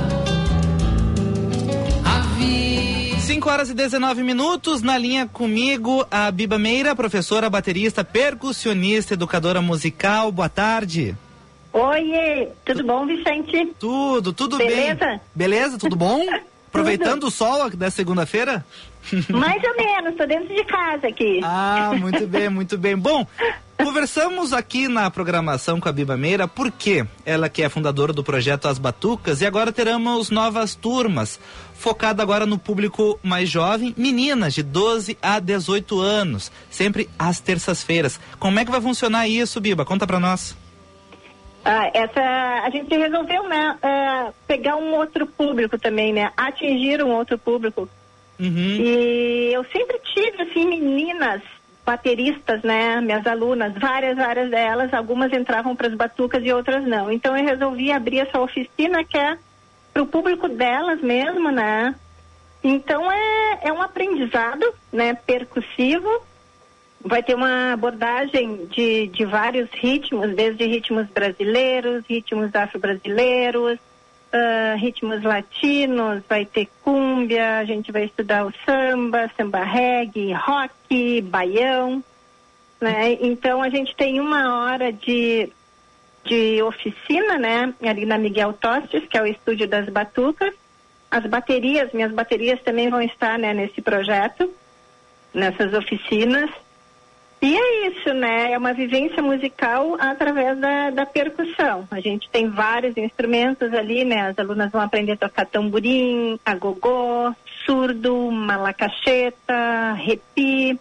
5 3.18 3.50
horas 3.50 3.70
e 3.70 3.74
19 3.74 4.22
minutos, 4.22 4.82
na 4.82 4.96
linha 4.96 5.26
comigo, 5.26 6.06
a 6.10 6.30
Biba 6.30 6.58
Meira, 6.58 6.94
professora, 6.94 7.48
baterista, 7.48 8.04
percussionista, 8.04 9.14
educadora 9.14 9.60
musical. 9.62 10.30
Boa 10.30 10.48
tarde. 10.48 11.16
Oi, 11.72 12.48
tudo 12.64 12.84
bom, 12.84 13.06
Vicente? 13.06 13.74
Tudo, 13.78 14.32
tudo 14.32 14.58
Beleza? 14.58 15.06
bem. 15.06 15.20
Beleza? 15.34 15.78
Tudo 15.78 15.96
bom? 15.96 16.24
Aproveitando 16.68 17.24
o 17.24 17.30
sol 17.30 17.70
da 17.70 17.90
segunda-feira? 17.90 18.64
Mais 19.28 19.62
ou 19.64 19.76
menos, 19.76 20.16
tô 20.16 20.26
dentro 20.26 20.54
de 20.54 20.64
casa 20.64 21.08
aqui. 21.08 21.40
Ah, 21.42 21.92
muito 21.98 22.26
bem, 22.26 22.48
muito 22.48 22.78
bem. 22.78 22.96
Bom, 22.96 23.26
Conversamos 23.84 24.52
aqui 24.52 24.86
na 24.86 25.10
programação 25.10 25.80
com 25.80 25.88
a 25.88 25.92
Biba 25.92 26.16
Meira, 26.16 26.46
porque 26.46 27.04
ela 27.26 27.48
que 27.48 27.62
é 27.62 27.68
fundadora 27.68 28.12
do 28.12 28.22
projeto 28.22 28.68
As 28.68 28.78
Batucas 28.78 29.40
e 29.40 29.46
agora 29.46 29.72
teremos 29.72 30.30
novas 30.30 30.76
turmas, 30.76 31.40
focada 31.74 32.22
agora 32.22 32.46
no 32.46 32.58
público 32.58 33.18
mais 33.24 33.50
jovem, 33.50 33.92
meninas 33.96 34.54
de 34.54 34.62
12 34.62 35.18
a 35.20 35.40
18 35.40 36.00
anos, 36.00 36.52
sempre 36.70 37.08
às 37.18 37.40
terças-feiras. 37.40 38.20
Como 38.38 38.58
é 38.60 38.64
que 38.64 38.70
vai 38.70 38.80
funcionar 38.80 39.26
isso, 39.26 39.60
Biba? 39.60 39.84
Conta 39.84 40.06
para 40.06 40.20
nós. 40.20 40.56
Ah, 41.64 41.90
essa 41.92 42.20
a 42.64 42.70
gente 42.70 42.96
resolveu 42.96 43.48
né, 43.48 43.76
uh, 43.82 44.34
pegar 44.46 44.76
um 44.76 44.94
outro 44.94 45.26
público 45.26 45.76
também, 45.76 46.12
né? 46.12 46.32
Atingir 46.36 47.02
um 47.02 47.10
outro 47.10 47.36
público. 47.36 47.88
Uhum. 48.38 48.76
E 48.80 49.50
eu 49.52 49.64
sempre 49.72 49.98
tive 50.14 50.42
assim 50.42 50.66
meninas 50.66 51.42
bateristas, 51.84 52.62
né, 52.62 53.00
minhas 53.00 53.26
alunas, 53.26 53.74
várias, 53.74 54.16
várias 54.16 54.50
delas, 54.50 54.94
algumas 54.94 55.32
entravam 55.32 55.74
para 55.74 55.88
as 55.88 55.94
batucas 55.94 56.42
e 56.44 56.52
outras 56.52 56.84
não. 56.84 57.10
Então 57.10 57.36
eu 57.36 57.44
resolvi 57.44 57.90
abrir 57.90 58.20
essa 58.20 58.40
oficina 58.40 59.04
que 59.04 59.18
é 59.18 59.36
para 59.92 60.02
o 60.02 60.06
público 60.06 60.48
delas 60.48 61.00
mesmo, 61.00 61.50
né? 61.50 61.94
Então 62.62 63.10
é, 63.10 63.60
é 63.62 63.72
um 63.72 63.82
aprendizado, 63.82 64.64
né, 64.92 65.14
percussivo. 65.14 66.08
Vai 67.04 67.20
ter 67.20 67.34
uma 67.34 67.72
abordagem 67.72 68.66
de, 68.66 69.08
de 69.08 69.24
vários 69.24 69.68
ritmos, 69.72 70.34
desde 70.36 70.64
ritmos 70.64 71.08
brasileiros, 71.08 72.04
ritmos 72.08 72.54
afro-brasileiros, 72.54 73.78
uh, 74.32 74.76
ritmos 74.78 75.22
latinos, 75.22 76.22
vai 76.28 76.44
ter 76.44 76.68
cúmbia, 76.82 77.58
a 77.58 77.64
gente 77.64 77.92
vai 77.92 78.04
estudar 78.04 78.46
o 78.46 78.52
samba, 78.64 79.30
samba 79.36 79.62
reggae, 79.62 80.32
rock, 80.32 81.20
baião, 81.22 82.02
né? 82.80 83.16
Então 83.20 83.62
a 83.62 83.68
gente 83.68 83.94
tem 83.94 84.20
uma 84.20 84.64
hora 84.64 84.92
de, 84.92 85.52
de 86.24 86.62
oficina, 86.62 87.38
né? 87.38 87.74
Ali 87.82 88.06
na 88.06 88.18
Miguel 88.18 88.52
Tostes, 88.54 89.06
que 89.06 89.16
é 89.16 89.22
o 89.22 89.26
estúdio 89.26 89.68
das 89.68 89.88
batucas. 89.88 90.54
As 91.10 91.24
baterias, 91.26 91.92
minhas 91.92 92.12
baterias 92.12 92.60
também 92.62 92.88
vão 92.88 93.02
estar 93.02 93.38
né, 93.38 93.52
nesse 93.52 93.82
projeto, 93.82 94.50
nessas 95.34 95.74
oficinas. 95.74 96.50
E 97.42 97.56
é 97.56 97.88
isso, 97.88 98.14
né? 98.14 98.52
É 98.52 98.58
uma 98.58 98.72
vivência 98.72 99.20
musical 99.20 99.96
através 99.98 100.56
da, 100.60 100.90
da 100.90 101.04
percussão. 101.04 101.88
A 101.90 101.98
gente 101.98 102.30
tem 102.30 102.48
vários 102.48 102.96
instrumentos 102.96 103.74
ali, 103.74 104.04
né? 104.04 104.28
As 104.28 104.38
alunas 104.38 104.70
vão 104.70 104.80
aprender 104.80 105.12
a 105.12 105.16
tocar 105.16 105.44
tamborim, 105.46 106.38
agogô, 106.46 107.34
surdo, 107.66 108.30
malacacheta, 108.30 109.92
repi. 109.94 110.78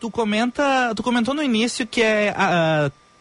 Tu 0.00 0.10
comenta, 0.10 0.94
tu 0.96 1.02
comentou 1.02 1.34
no 1.34 1.42
início 1.42 1.86
que 1.86 2.00
é 2.00 2.34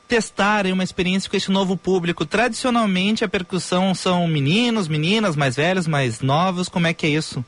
testar 0.07 0.65
uma 0.67 0.83
experiência 0.83 1.29
com 1.29 1.35
esse 1.35 1.51
novo 1.51 1.75
público. 1.75 2.25
Tradicionalmente 2.25 3.25
a 3.25 3.27
percussão 3.27 3.93
são 3.93 4.25
meninos, 4.29 4.87
meninas, 4.87 5.35
mais 5.35 5.57
velhos, 5.57 5.87
mais 5.87 6.21
novos. 6.21 6.69
Como 6.69 6.87
é 6.87 6.93
que 6.93 7.05
é 7.05 7.09
isso? 7.09 7.43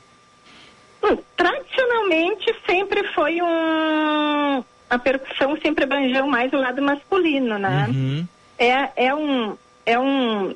Hum, 1.02 1.16
tradicionalmente 1.34 2.54
sempre 2.66 3.02
foi 3.14 3.40
um 3.40 4.62
a 4.90 4.98
percussão 4.98 5.56
sempre 5.62 5.84
abrangeu 5.84 6.26
mais 6.26 6.52
o 6.52 6.56
lado 6.56 6.82
masculino, 6.82 7.58
né? 7.58 7.86
Uhum. 7.88 8.26
É, 8.58 9.06
é 9.06 9.14
um 9.14 9.56
é 9.86 9.98
um 9.98 10.54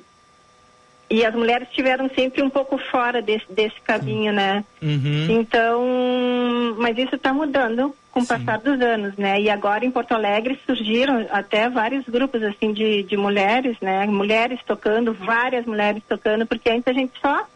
e 1.09 1.25
as 1.25 1.35
mulheres 1.35 1.69
estiveram 1.69 2.11
sempre 2.15 2.43
um 2.43 2.51
pouco 2.51 2.77
fora 2.77 3.23
desse, 3.23 3.45
desse 3.53 3.81
caminho, 3.83 4.33
né? 4.33 4.65
Uhum. 4.83 5.27
Então, 5.31 5.85
mas 6.79 6.99
isso 6.99 7.15
está 7.15 7.33
mudando 7.33 7.95
com 8.11 8.21
o 8.21 8.27
passar 8.27 8.59
dos 8.59 8.81
anos, 8.81 9.17
né? 9.17 9.41
E 9.41 9.51
agora 9.51 9.85
em 9.85 9.91
Porto 9.91 10.13
Alegre 10.13 10.59
surgiram 10.67 11.27
até 11.31 11.69
vários 11.69 12.05
grupos 12.07 12.43
assim 12.43 12.73
de, 12.73 13.03
de 13.05 13.17
mulheres, 13.17 13.77
né? 13.81 14.07
Mulheres 14.07 14.59
tocando, 14.67 15.13
várias 15.13 15.67
mulheres 15.67 16.03
tocando, 16.09 16.47
porque 16.47 16.71
antes 16.71 16.89
a 16.89 16.93
gente 16.93 17.13
só 17.21 17.47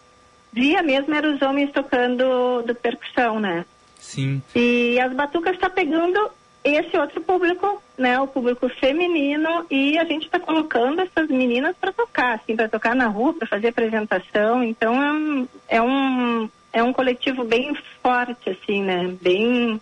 via 0.52 0.82
mesmo 0.82 1.14
eram 1.14 1.34
os 1.34 1.42
homens 1.42 1.72
tocando 1.72 2.62
do 2.62 2.74
percussão, 2.74 3.40
né? 3.40 3.64
Sim. 3.98 4.42
E 4.54 4.98
as 5.00 5.12
batucas 5.12 5.54
está 5.54 5.68
pegando 5.68 6.30
esse 6.64 6.96
outro 6.96 7.20
público, 7.20 7.82
né, 7.96 8.20
o 8.20 8.26
público 8.26 8.68
feminino, 8.68 9.64
e 9.70 9.98
a 9.98 10.04
gente 10.04 10.26
está 10.26 10.38
colocando 10.38 11.00
essas 11.00 11.28
meninas 11.28 11.76
para 11.80 11.92
tocar, 11.92 12.34
assim, 12.34 12.56
para 12.56 12.68
tocar 12.68 12.94
na 12.94 13.06
rua, 13.06 13.34
para 13.34 13.48
fazer 13.48 13.68
apresentação. 13.68 14.62
Então 14.62 15.02
é 15.02 15.12
um, 15.12 15.48
é 15.68 15.82
um 15.82 16.50
é 16.70 16.82
um 16.82 16.92
coletivo 16.92 17.44
bem 17.44 17.74
forte, 18.02 18.50
assim, 18.50 18.82
né, 18.82 19.16
bem 19.20 19.80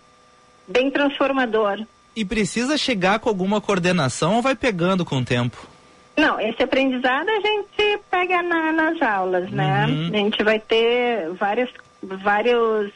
bem 0.67 0.91
transformador. 0.91 1.85
E 2.15 2.25
precisa 2.25 2.77
chegar 2.77 3.19
com 3.19 3.29
alguma 3.29 3.61
coordenação 3.61 4.35
ou 4.35 4.41
vai 4.41 4.55
pegando 4.55 5.05
com 5.05 5.17
o 5.17 5.25
tempo? 5.25 5.67
Não, 6.17 6.39
esse 6.39 6.63
aprendizado 6.63 7.29
a 7.29 7.39
gente 7.39 7.99
pega 8.09 8.41
na, 8.41 8.71
nas 8.71 8.99
aulas, 9.03 9.51
né? 9.51 9.85
Uhum. 9.85 10.09
A 10.11 10.17
gente 10.17 10.43
vai 10.43 10.59
ter 10.59 11.29
várias, 11.33 11.69
vários, 12.01 12.91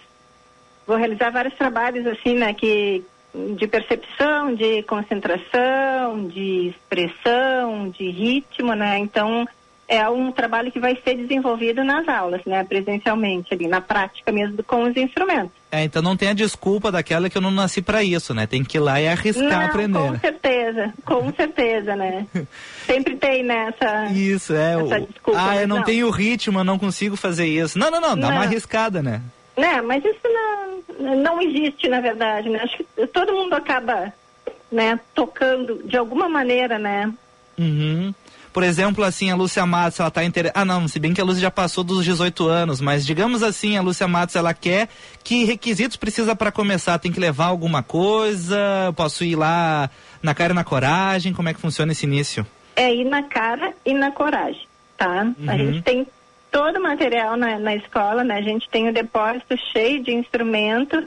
vou 0.88 0.98
realizar 0.98 1.30
vários 1.30 1.54
trabalhos 1.54 2.06
assim, 2.08 2.34
né? 2.34 2.52
Que 2.56 3.06
de 3.34 3.68
percepção, 3.68 4.54
de 4.54 4.84
concentração, 4.84 6.28
de 6.28 6.68
expressão, 6.68 7.90
de 7.90 8.10
ritmo, 8.10 8.74
né? 8.74 9.00
Então 9.00 9.48
é 9.92 10.08
um 10.10 10.32
trabalho 10.32 10.72
que 10.72 10.80
vai 10.80 10.98
ser 11.04 11.16
desenvolvido 11.16 11.84
nas 11.84 12.08
aulas, 12.08 12.42
né? 12.46 12.64
Presencialmente 12.64 13.54
ali, 13.54 13.68
na 13.68 13.82
prática 13.82 14.32
mesmo 14.32 14.64
com 14.64 14.84
os 14.84 14.96
instrumentos. 14.96 15.52
É, 15.70 15.84
então 15.84 16.02
não 16.02 16.16
tem 16.16 16.30
a 16.30 16.34
desculpa 16.34 16.90
daquela 16.90 17.30
que 17.30 17.38
eu 17.38 17.42
não 17.42 17.52
nasci 17.52 17.82
para 17.82 18.02
isso, 18.02 18.34
né? 18.34 18.48
Tem 18.48 18.64
que 18.64 18.78
ir 18.78 18.80
lá 18.80 19.02
e 19.02 19.08
arriscar 19.10 19.50
não, 19.50 19.66
aprender. 19.66 20.00
Com 20.00 20.20
certeza, 20.20 20.94
com 21.06 21.32
certeza, 21.36 21.96
né? 21.98 22.26
Sempre 22.86 23.18
tem 23.18 23.44
nessa. 23.44 24.06
Isso, 24.14 24.54
é. 24.54 24.82
Essa 24.82 24.98
o... 24.98 25.08
desculpa, 25.08 25.40
ah, 25.40 25.56
eu 25.56 25.60
mas 25.60 25.68
não, 25.68 25.78
não. 25.78 25.84
tenho 25.84 26.10
ritmo, 26.10 26.60
eu 26.60 26.64
não 26.64 26.80
consigo 26.80 27.18
fazer 27.18 27.48
isso. 27.48 27.78
Não, 27.78 27.92
não, 27.92 28.00
não, 28.00 28.18
dá 28.18 28.28
Não. 28.28 28.36
uma 28.36 28.44
arriscada, 28.44 29.02
né? 29.02 29.22
Né, 29.58 29.82
mas 29.82 30.04
isso 30.06 30.20
não, 30.24 31.16
não 31.18 31.42
existe, 31.42 31.88
na 31.90 32.00
verdade, 32.00 32.50
né? 32.50 32.60
Acho 32.64 32.78
que 32.78 33.08
todo 33.08 33.34
mundo 33.34 33.54
acaba, 33.54 34.14
né, 34.72 35.00
tocando 35.14 35.82
de 35.84 35.98
alguma 35.98 36.30
maneira, 36.30 36.80
né? 36.80 37.12
Uhum. 37.60 38.14
Por 38.54 38.64
exemplo, 38.64 39.04
assim, 39.04 39.30
a 39.32 39.36
Lúcia 39.36 39.66
Matos, 39.66 40.00
ela 40.00 40.12
tá 40.12 40.24
interessada. 40.26 40.60
Ah, 40.60 40.66
não, 40.66 40.86
se 40.88 41.00
bem 41.00 41.14
que 41.14 41.22
a 41.22 41.24
Lúcia 41.24 41.42
já 41.42 41.52
passou 41.52 41.84
dos 41.86 42.04
18 42.04 42.48
anos, 42.48 42.82
mas 42.82 43.06
digamos 43.06 43.44
assim, 43.44 43.78
a 43.78 43.82
Lúcia 43.82 44.08
Matos, 44.10 44.36
ela 44.36 44.54
quer 44.54 44.90
que 45.24 45.46
requisitos 45.46 45.96
precisa 45.96 46.36
para 46.36 46.52
começar? 46.52 46.98
Tem 47.00 47.12
que 47.12 47.20
levar 47.20 47.46
alguma 47.46 47.82
coisa? 47.82 48.58
Posso 48.96 49.24
ir 49.24 49.36
lá 49.38 49.90
na 50.22 50.34
cara 50.34 50.52
e 50.52 50.56
na 50.56 50.64
coragem? 50.66 51.34
Como 51.34 51.48
é 51.48 51.54
que 51.54 51.62
funciona 51.62 51.92
esse 51.94 52.06
início? 52.06 52.46
É 52.76 52.94
ir 52.94 53.06
na 53.06 53.24
cara 53.24 53.74
e 53.86 53.94
na 53.94 54.12
coragem, 54.12 54.68
tá? 54.98 55.22
A 55.22 55.52
Uhum. 55.52 55.58
gente 55.58 55.82
tem 55.84 56.08
todo 56.52 56.78
o 56.78 56.84
material 56.84 57.38
na, 57.38 57.58
na 57.58 57.76
escola, 57.76 58.24
né? 58.24 58.36
A 58.36 58.42
gente 58.42 58.70
tem 58.70 58.90
o 58.90 58.94
depósito 58.94 59.58
cheio 59.72 60.04
de 60.04 60.14
instrumentos, 60.14 61.06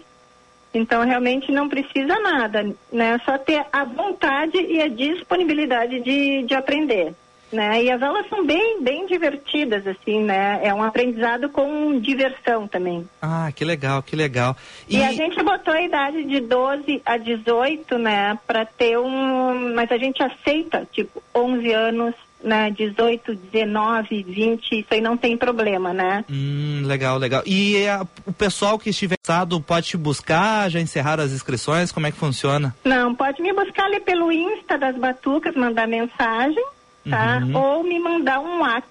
então 0.72 1.04
realmente 1.04 1.52
não 1.52 1.68
precisa 1.68 2.18
nada, 2.18 2.74
né? 2.90 3.20
Só 3.24 3.38
ter 3.38 3.64
a 3.70 3.84
vontade 3.84 4.56
e 4.56 4.80
a 4.80 4.88
disponibilidade 4.88 6.00
de, 6.00 6.42
de 6.42 6.54
aprender. 6.54 7.14
Né? 7.52 7.84
E 7.84 7.90
as 7.90 8.02
aulas 8.02 8.28
são 8.28 8.44
bem, 8.44 8.82
bem 8.82 9.06
divertidas, 9.06 9.86
assim, 9.86 10.24
né? 10.24 10.58
É 10.64 10.74
um 10.74 10.82
aprendizado 10.82 11.48
com 11.48 12.00
diversão 12.00 12.66
também. 12.66 13.08
Ah, 13.22 13.52
que 13.54 13.64
legal, 13.64 14.02
que 14.02 14.16
legal. 14.16 14.56
E, 14.88 15.00
a 15.00 15.12
gente 15.12 15.40
botou 15.40 15.72
a 15.72 15.80
idade 15.80 16.24
de 16.24 16.40
12 16.40 17.00
a 17.06 17.16
18, 17.16 17.96
né, 17.96 18.36
para 18.44 18.64
ter 18.64 18.98
um, 18.98 19.72
mas 19.72 19.92
a 19.92 19.96
gente 19.96 20.20
aceita, 20.20 20.88
tipo, 20.90 21.22
11 21.32 21.70
anos, 21.70 22.14
né, 22.44 22.70
18, 22.70 23.34
19, 23.34 24.22
20, 24.22 24.72
isso 24.80 24.88
aí 24.90 25.00
não 25.00 25.16
tem 25.16 25.36
problema, 25.36 25.92
né? 25.94 26.24
Hum, 26.30 26.82
legal, 26.84 27.16
legal. 27.18 27.42
E 27.46 27.86
a- 27.88 28.06
o 28.26 28.32
pessoal 28.32 28.78
que 28.78 28.90
estiver 28.90 29.14
interessado 29.14 29.60
pode 29.60 29.86
te 29.88 29.96
buscar, 29.96 30.70
já 30.70 30.78
encerraram 30.80 31.24
as 31.24 31.32
inscrições, 31.32 31.90
como 31.90 32.06
é 32.06 32.12
que 32.12 32.18
funciona? 32.18 32.76
Não, 32.84 33.14
pode 33.14 33.40
me 33.40 33.52
buscar 33.52 33.86
ali 33.86 33.98
pelo 34.00 34.30
Insta 34.30 34.76
das 34.76 34.94
Batucas, 34.96 35.54
mandar 35.56 35.88
mensagem, 35.88 36.62
tá? 37.08 37.40
Uhum. 37.42 37.56
Ou 37.56 37.82
me 37.82 37.98
mandar 37.98 38.40
um 38.40 38.60
WhatsApp 38.60 38.88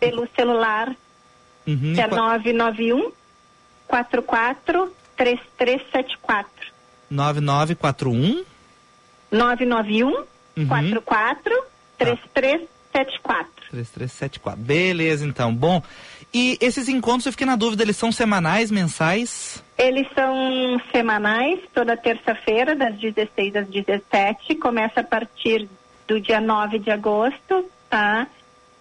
pelo 0.00 0.26
celular, 0.34 0.88
Uhum. 1.66 1.92
que 1.94 2.00
é 2.00 2.08
Qua- 2.08 2.16
991 2.38 3.12
44 3.86 4.92
3374. 5.16 6.72
9941 7.10 8.44
991 9.30 10.24
Uhum. 10.56 10.66
44 10.68 11.52
3374. 11.98 12.75
3374. 13.04 14.60
Beleza, 14.60 15.26
então. 15.26 15.54
Bom, 15.54 15.82
e 16.32 16.58
esses 16.60 16.88
encontros, 16.88 17.26
eu 17.26 17.32
fiquei 17.32 17.46
na 17.46 17.56
dúvida, 17.56 17.82
eles 17.82 17.96
são 17.96 18.12
semanais, 18.12 18.70
mensais? 18.70 19.62
Eles 19.78 20.06
são 20.14 20.80
semanais, 20.92 21.60
toda 21.74 21.96
terça-feira, 21.96 22.74
das 22.74 22.94
16 22.98 23.56
às 23.56 23.68
17. 23.68 24.54
Começa 24.56 25.00
a 25.00 25.04
partir 25.04 25.68
do 26.06 26.20
dia 26.20 26.40
9 26.40 26.78
de 26.78 26.90
agosto, 26.90 27.64
tá? 27.88 28.26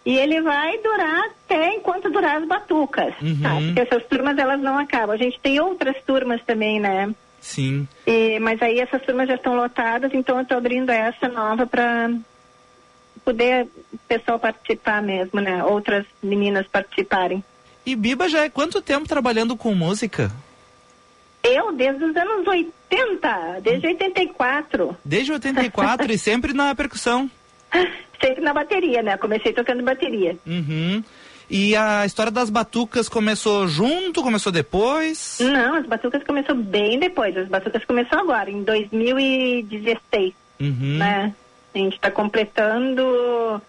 E 0.06 0.16
ele 0.16 0.40
vai 0.42 0.78
durar 0.78 1.24
até 1.26 1.74
enquanto 1.74 2.12
durar 2.12 2.38
as 2.38 2.48
batucas, 2.48 3.14
tá? 3.42 3.54
Uhum. 3.56 3.66
Porque 3.68 3.82
essas 3.82 4.06
turmas, 4.06 4.38
elas 4.38 4.62
não 4.62 4.78
acabam. 4.78 5.16
A 5.16 5.18
gente 5.18 5.40
tem 5.40 5.60
outras 5.60 5.96
turmas 6.06 6.44
também, 6.44 6.80
né? 6.80 7.14
Sim. 7.42 7.88
E, 8.06 8.40
mas 8.40 8.62
aí 8.62 8.80
essas 8.80 9.02
turmas 9.04 9.28
já 9.28 9.36
estão 9.36 9.56
lotadas, 9.56 10.12
então 10.14 10.38
eu 10.38 10.44
estou 10.44 10.58
abrindo 10.58 10.90
essa 10.90 11.28
nova 11.28 11.66
para 11.66 12.10
poder 13.26 13.68
o 13.92 13.98
pessoal 14.08 14.40
participar 14.40 15.02
mesmo, 15.02 15.42
né? 15.42 15.64
Outras 15.64 16.06
meninas 16.24 16.66
participarem. 16.68 17.44
E 17.86 17.96
Biba 17.96 18.30
já 18.30 18.44
é 18.46 18.50
quanto 18.50 18.82
tempo 18.82 19.08
trabalhando 19.08 19.58
com 19.58 19.74
música? 19.76 20.32
Eu, 21.44 21.72
desde 21.74 22.04
os 22.04 22.16
anos 22.16 22.48
80, 22.48 23.60
desde 23.62 23.88
84. 23.88 24.98
Desde 25.04 25.32
84 25.32 26.12
e 26.12 26.18
sempre 26.18 26.54
na 26.54 26.74
percussão. 26.74 27.30
Sempre 28.22 28.42
na 28.42 28.54
bateria, 28.54 29.04
né? 29.04 29.18
Comecei 29.18 29.52
tocando 29.52 29.84
bateria. 29.84 30.38
Uhum. 30.48 31.04
E 31.50 31.76
a 31.76 32.06
história 32.06 32.32
das 32.32 32.50
batucas 32.50 33.10
começou 33.10 33.68
junto, 33.68 34.24
começou 34.24 34.52
depois? 34.54 35.38
Não, 35.42 35.76
as 35.76 35.86
batucas 35.86 36.24
começou 36.24 36.56
bem 36.56 36.98
depois. 36.98 37.36
As 37.36 37.50
batucas 37.50 37.84
começou 37.84 38.18
agora, 38.18 38.50
em 38.50 38.64
2016, 38.64 40.34
Uhum. 40.60 40.98
né? 40.98 41.34
A 41.76 41.78
gente 41.78 41.96
está 41.96 42.10
completando 42.10 43.62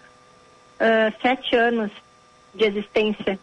ah, 0.79 1.11
sete 1.21 1.55
anos 1.55 1.91
de 2.53 2.63
existência. 2.63 3.39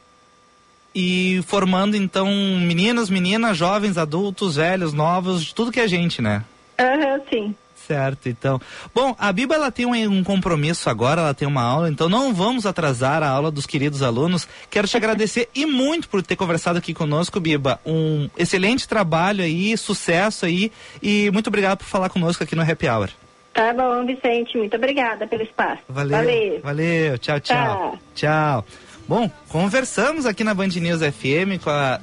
E 0.94 1.42
formando 1.46 1.96
então 1.96 2.26
meninos, 2.26 3.10
meninas, 3.10 3.56
jovens, 3.56 3.98
adultos, 3.98 4.56
velhos, 4.56 4.92
novos, 4.92 5.44
de 5.44 5.54
tudo 5.54 5.72
que 5.72 5.80
é 5.80 5.88
gente, 5.88 6.22
né? 6.22 6.44
Aham, 6.78 7.20
sim. 7.28 7.54
Certo, 7.86 8.28
então. 8.30 8.58
Bom, 8.94 9.14
a 9.18 9.30
Biba 9.30 9.54
ela 9.54 9.70
tem 9.70 9.84
um, 9.84 9.92
um 9.92 10.24
compromisso 10.24 10.88
agora, 10.88 11.20
ela 11.20 11.34
tem 11.34 11.46
uma 11.46 11.62
aula, 11.62 11.90
então 11.90 12.08
não 12.08 12.32
vamos 12.32 12.64
atrasar 12.64 13.22
a 13.22 13.28
aula 13.28 13.50
dos 13.50 13.66
queridos 13.66 14.02
alunos. 14.02 14.48
Quero 14.70 14.88
te 14.88 14.96
agradecer 14.96 15.50
e 15.54 15.66
muito 15.66 16.08
por 16.08 16.22
ter 16.22 16.36
conversado 16.36 16.78
aqui 16.78 16.94
conosco, 16.94 17.38
Biba. 17.40 17.78
Um 17.84 18.30
excelente 18.38 18.88
trabalho 18.88 19.44
aí, 19.44 19.76
sucesso 19.76 20.46
aí 20.46 20.72
e 21.02 21.30
muito 21.30 21.48
obrigado 21.48 21.78
por 21.78 21.86
falar 21.86 22.08
conosco 22.08 22.42
aqui 22.42 22.56
no 22.56 22.62
Happy 22.62 22.88
Hour. 22.88 23.10
Tá 23.54 23.72
bom, 23.72 24.04
Vicente. 24.04 24.58
Muito 24.58 24.76
obrigada 24.76 25.26
pelo 25.28 25.42
espaço. 25.42 25.80
Valeu. 25.88 26.16
Valeu. 26.18 26.60
Valeu. 26.60 27.18
Tchau, 27.18 27.38
tchau. 27.38 27.98
Tchau. 28.14 28.64
Bom, 29.06 29.30
conversamos 29.48 30.26
aqui 30.26 30.42
na 30.42 30.52
Band 30.52 30.68
News 30.68 31.00
FM 31.00 31.62
com 31.62 31.70
a 31.70 32.00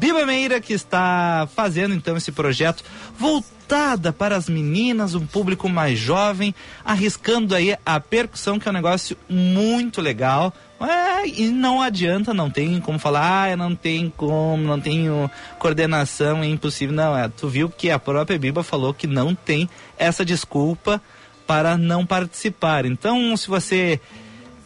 Biba 0.00 0.26
Meira, 0.26 0.60
que 0.60 0.72
está 0.72 1.48
fazendo 1.54 1.94
então 1.94 2.16
esse 2.16 2.32
projeto 2.32 2.82
voltada 3.16 4.12
para 4.12 4.34
as 4.34 4.48
meninas, 4.48 5.14
um 5.14 5.24
público 5.24 5.68
mais 5.68 5.98
jovem, 5.98 6.52
arriscando 6.84 7.54
aí 7.54 7.76
a 7.86 8.00
percussão, 8.00 8.58
que 8.58 8.66
é 8.66 8.70
um 8.70 8.74
negócio 8.74 9.16
muito 9.28 10.00
legal. 10.00 10.52
É, 10.80 11.26
e 11.28 11.48
não 11.48 11.82
adianta, 11.82 12.32
não 12.32 12.50
tem 12.50 12.80
como 12.80 12.98
falar, 12.98 13.52
ah, 13.52 13.56
não 13.56 13.74
tem 13.74 14.10
como, 14.16 14.62
não 14.62 14.80
tenho 14.80 15.30
coordenação, 15.58 16.42
é 16.42 16.46
impossível. 16.46 16.94
Não, 16.94 17.16
é, 17.16 17.28
tu 17.28 17.48
viu 17.48 17.68
que 17.68 17.90
a 17.90 17.98
própria 17.98 18.38
Biba 18.38 18.62
falou 18.62 18.94
que 18.94 19.06
não 19.06 19.34
tem 19.34 19.68
essa 19.98 20.24
desculpa 20.24 21.00
para 21.46 21.76
não 21.76 22.06
participar. 22.06 22.86
Então, 22.86 23.36
se 23.36 23.48
você 23.48 24.00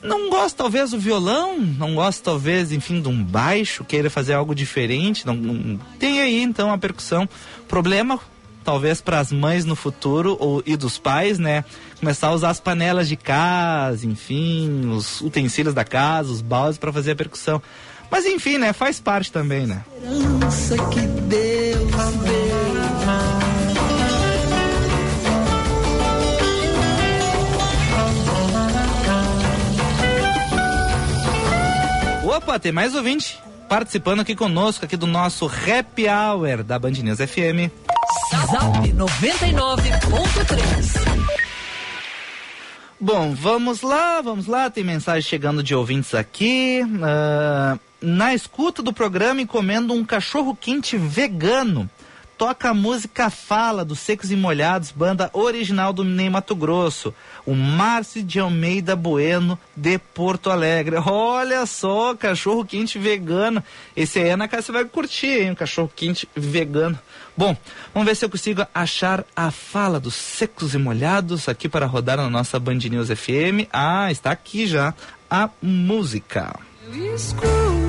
não 0.03 0.31
gosta 0.31 0.59
talvez 0.62 0.90
do 0.90 0.98
violão, 0.98 1.59
não 1.59 1.94
gosta 1.94 2.22
talvez, 2.22 2.70
enfim, 2.70 3.00
de 3.00 3.09
um 3.09 3.24
baixo, 3.24 3.85
queira 3.85 4.09
fazer 4.11 4.35
algo 4.35 4.55
diferente, 4.55 5.27
não, 5.27 5.35
não- 5.35 5.79
tem 5.98 6.20
aí 6.20 6.42
então 6.42 6.70
a 6.72 6.79
percussão. 6.79 7.29
Problema 7.66 8.20
talvez 8.64 9.00
para 9.00 9.20
as 9.20 9.31
mães 9.31 9.64
no 9.64 9.77
futuro 9.77 10.37
ou, 10.40 10.62
e 10.66 10.77
dos 10.77 10.98
pais, 10.98 11.38
né? 11.38 11.64
Começar 12.00 12.29
a 12.29 12.33
usar 12.33 12.50
as 12.50 12.61
panelas 12.61 13.09
de 13.09 13.16
casa, 13.16 14.07
enfim, 14.07 14.88
os 14.90 15.20
utensílios 15.20 15.74
da 15.74 15.85
casa, 15.85 16.33
os 16.33 16.40
baldes 16.40 16.79
para 16.79 16.92
fazer 16.92 17.12
a 17.12 17.16
percussão. 17.16 17.62
Mas 18.11 18.27
enfim, 18.27 18.59
né? 18.59 18.72
Faz 18.72 18.98
parte 18.98 19.31
também, 19.31 19.66
né? 19.66 19.85
Esperança 20.03 20.77
que 20.88 21.00
Deus 21.00 21.85
Opa, 32.24 32.59
tem 32.59 32.72
mais 32.72 32.94
ouvinte 32.94 33.38
participando 33.68 34.20
aqui 34.20 34.35
conosco, 34.35 34.85
aqui 34.85 34.96
do 34.96 35.07
nosso 35.07 35.46
Happy 35.46 36.07
Hour 36.09 36.62
da 36.62 36.79
Band 36.79 36.90
News 36.90 37.18
FM. 37.18 37.70
Zap 38.31 38.93
99.3 38.93 41.05
Bom, 42.99 43.35
vamos 43.35 43.83
lá, 43.83 44.23
vamos 44.23 44.47
lá. 44.47 44.71
Tem 44.71 44.83
mensagem 44.83 45.21
chegando 45.21 45.63
de 45.63 45.75
ouvintes 45.75 46.15
aqui. 46.15 46.81
Uh, 46.85 47.79
na 48.01 48.33
escuta 48.33 48.83
do 48.83 48.95
programa, 48.95 49.43
encomendo 49.43 49.93
um 49.93 50.03
cachorro 50.05 50.57
quente 50.59 50.97
vegano 50.97 51.91
toca 52.37 52.71
a 52.71 52.75
música 52.75 53.31
Fala, 53.31 53.85
dos 53.85 54.01
Secos 54.01 54.31
e 54.31 54.37
Molhados, 54.37 54.91
banda 54.91 55.31
original 55.33 55.93
do 55.93 56.05
Ney 56.05 56.29
Mato 56.29 56.55
Grosso. 56.55 57.15
O 57.47 57.55
Márcio 57.55 58.23
de 58.23 58.41
Almeida 58.41 58.97
Bueno, 58.97 59.59
de 59.77 59.99
Porto 59.99 60.51
Alegre. 60.51 60.97
Olha 60.97 61.67
só, 61.67 62.15
cachorro 62.15 62.65
quente 62.65 62.99
vegano. 62.99 63.63
Esse 63.95 64.19
aí, 64.19 64.31
Ana, 64.31 64.49
você 64.49 64.73
vai 64.73 64.85
curtir, 64.85 65.43
hein? 65.43 65.51
Um 65.51 65.55
cachorro 65.55 65.91
quente 65.95 66.29
vegano. 66.35 66.99
Bom, 67.37 67.57
vamos 67.93 68.09
ver 68.09 68.15
se 68.15 68.25
eu 68.25 68.31
consigo 68.31 68.67
achar 68.75 69.25
a 69.35 69.51
fala 69.51 69.99
dos 70.01 70.15
Secos 70.15 70.75
e 70.75 70.79
Molhados 70.79 71.49
aqui 71.49 71.69
para 71.69 71.87
rodar 71.87 72.17
na 72.17 72.31
nossa 72.31 72.59
Band 72.59 72.79
News 72.79 73.09
FM. 73.09 73.69
Ah, 73.73 74.11
está 74.11 74.31
aqui 74.31 74.67
já 74.67 74.95
a 75.29 75.51
música. 75.61 76.59
Eu 76.93 77.15
escuto 77.15 77.84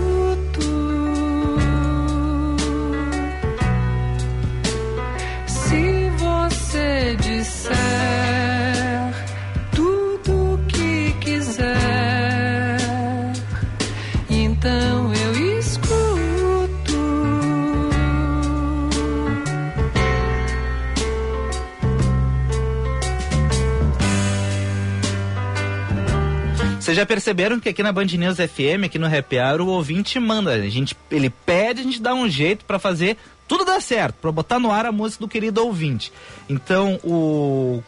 Vocês 26.85 26.97
já 26.97 27.03
perceberam 27.03 27.59
que 27.59 27.67
aqui 27.67 27.81
na 27.81 27.91
Band 27.91 28.05
News 28.05 28.37
FM, 28.37 28.85
aqui 28.85 28.99
no 28.99 29.07
Happy 29.07 29.39
Hour, 29.39 29.61
o 29.61 29.69
ouvinte 29.69 30.19
manda. 30.19 30.51
A 30.51 30.69
gente, 30.69 30.95
ele 31.09 31.31
pede, 31.31 31.81
a 31.81 31.83
gente 31.83 31.99
dá 31.99 32.13
um 32.13 32.29
jeito 32.29 32.63
para 32.63 32.77
fazer 32.77 33.17
tudo 33.47 33.65
dar 33.65 33.81
certo, 33.81 34.17
para 34.21 34.31
botar 34.31 34.59
no 34.59 34.71
ar 34.71 34.85
a 34.85 34.91
música 34.91 35.25
do 35.25 35.27
querido 35.27 35.65
ouvinte. 35.65 36.13
Então, 36.47 36.99
o 37.03 37.81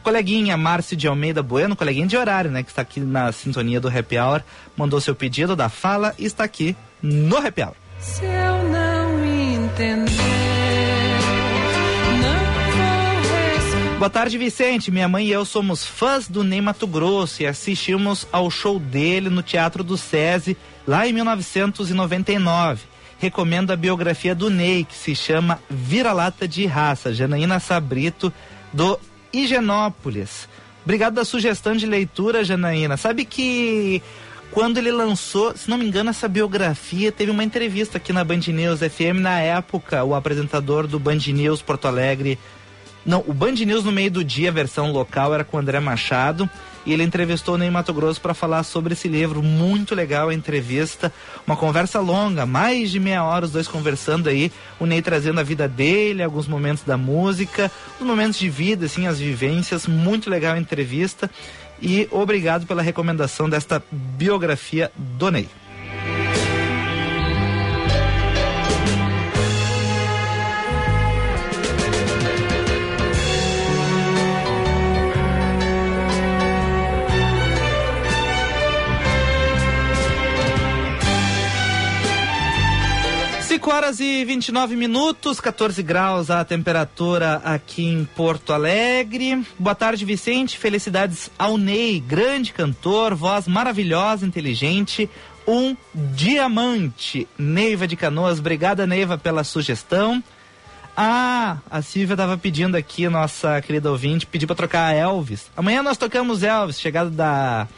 coleguinha 0.00 0.56
Márcio 0.56 0.96
de 0.96 1.08
Almeida 1.08 1.42
Bueno, 1.42 1.74
coleguinha 1.74 2.06
de 2.06 2.16
horário, 2.16 2.48
né, 2.48 2.62
que 2.62 2.70
está 2.70 2.82
aqui 2.82 3.00
na 3.00 3.32
sintonia 3.32 3.80
do 3.80 3.88
Happy 3.88 4.16
Hour, 4.16 4.42
mandou 4.76 5.00
seu 5.00 5.16
pedido 5.16 5.56
da 5.56 5.68
fala 5.68 6.14
e 6.16 6.24
está 6.24 6.44
aqui 6.44 6.76
no 7.02 7.38
Happy 7.38 7.62
Hour. 7.62 7.74
Se 7.98 8.24
eu 8.24 8.62
não 8.70 9.24
entender 9.24 10.35
Boa 13.98 14.10
tarde, 14.10 14.36
Vicente. 14.36 14.90
Minha 14.90 15.08
mãe 15.08 15.24
e 15.24 15.32
eu 15.32 15.42
somos 15.46 15.82
fãs 15.82 16.28
do 16.28 16.44
Ney 16.44 16.60
Mato 16.60 16.86
Grosso 16.86 17.42
e 17.42 17.46
assistimos 17.46 18.28
ao 18.30 18.50
show 18.50 18.78
dele 18.78 19.30
no 19.30 19.42
Teatro 19.42 19.82
do 19.82 19.96
SESI 19.96 20.54
lá 20.86 21.08
em 21.08 21.14
1999. 21.14 22.82
Recomendo 23.18 23.70
a 23.70 23.76
biografia 23.76 24.34
do 24.34 24.50
Ney, 24.50 24.84
que 24.84 24.94
se 24.94 25.14
chama 25.14 25.58
Vira-Lata 25.70 26.46
de 26.46 26.66
Raça, 26.66 27.14
Janaína 27.14 27.58
Sabrito, 27.58 28.30
do 28.70 29.00
Higienópolis. 29.32 30.46
Obrigado 30.84 31.14
da 31.14 31.24
sugestão 31.24 31.74
de 31.74 31.86
leitura, 31.86 32.44
Janaína. 32.44 32.98
Sabe 32.98 33.24
que 33.24 34.02
quando 34.50 34.76
ele 34.76 34.92
lançou, 34.92 35.56
se 35.56 35.70
não 35.70 35.78
me 35.78 35.86
engano, 35.86 36.10
essa 36.10 36.28
biografia, 36.28 37.10
teve 37.10 37.30
uma 37.30 37.42
entrevista 37.42 37.96
aqui 37.96 38.12
na 38.12 38.22
Band 38.22 38.40
News 38.48 38.80
FM. 38.80 39.20
Na 39.20 39.40
época, 39.40 40.04
o 40.04 40.14
apresentador 40.14 40.86
do 40.86 40.98
Band 40.98 41.18
News 41.28 41.62
Porto 41.62 41.88
Alegre, 41.88 42.38
não, 43.06 43.22
o 43.24 43.32
Band 43.32 43.52
News 43.52 43.84
no 43.84 43.92
meio 43.92 44.10
do 44.10 44.24
dia, 44.24 44.50
versão 44.50 44.90
local, 44.90 45.32
era 45.32 45.44
com 45.44 45.56
o 45.56 45.60
André 45.60 45.78
Machado. 45.78 46.50
E 46.84 46.92
ele 46.92 47.04
entrevistou 47.04 47.54
o 47.54 47.58
Ney 47.58 47.70
Mato 47.70 47.92
Grosso 47.92 48.20
para 48.20 48.34
falar 48.34 48.62
sobre 48.64 48.94
esse 48.94 49.06
livro. 49.06 49.42
Muito 49.42 49.94
legal 49.94 50.28
a 50.28 50.34
entrevista. 50.34 51.12
Uma 51.46 51.56
conversa 51.56 52.00
longa, 52.00 52.44
mais 52.44 52.90
de 52.90 52.98
meia 52.98 53.24
hora, 53.24 53.44
os 53.44 53.52
dois 53.52 53.68
conversando 53.68 54.28
aí. 54.28 54.50
O 54.78 54.86
Ney 54.86 55.02
trazendo 55.02 55.38
a 55.38 55.44
vida 55.44 55.68
dele, 55.68 56.22
alguns 56.22 56.48
momentos 56.48 56.82
da 56.82 56.96
música, 56.96 57.70
os 58.00 58.06
momentos 58.06 58.38
de 58.38 58.48
vida, 58.48 58.86
assim, 58.86 59.06
as 59.06 59.18
vivências. 59.20 59.86
Muito 59.86 60.28
legal 60.28 60.54
a 60.54 60.58
entrevista. 60.58 61.30
E 61.80 62.08
obrigado 62.10 62.66
pela 62.66 62.82
recomendação 62.82 63.48
desta 63.48 63.82
biografia 63.90 64.90
do 64.96 65.30
Ney. 65.30 65.48
Horas 83.86 84.00
e 84.00 84.24
29 84.24 84.74
minutos, 84.74 85.40
14 85.40 85.80
graus 85.80 86.28
a 86.28 86.44
temperatura 86.44 87.40
aqui 87.44 87.84
em 87.84 88.04
Porto 88.04 88.52
Alegre. 88.52 89.46
Boa 89.56 89.76
tarde, 89.76 90.04
Vicente. 90.04 90.58
Felicidades 90.58 91.30
ao 91.38 91.56
Ney, 91.56 92.00
grande 92.00 92.52
cantor, 92.52 93.14
voz 93.14 93.46
maravilhosa, 93.46 94.26
inteligente, 94.26 95.08
um 95.46 95.76
diamante. 95.94 97.28
Neiva 97.38 97.86
de 97.86 97.94
Canoas, 97.94 98.40
obrigada, 98.40 98.88
Neiva, 98.88 99.16
pela 99.16 99.44
sugestão. 99.44 100.20
Ah, 100.96 101.58
a 101.70 101.80
Silvia 101.80 102.14
estava 102.14 102.36
pedindo 102.36 102.76
aqui, 102.76 103.08
nossa 103.08 103.60
querida 103.60 103.88
ouvinte, 103.88 104.26
pediu 104.26 104.48
para 104.48 104.56
trocar 104.56 104.86
a 104.86 104.94
Elvis. 104.94 105.48
Amanhã 105.56 105.80
nós 105.80 105.96
tocamos 105.96 106.42
Elvis, 106.42 106.80
chegada 106.80 107.08
da 107.08 107.68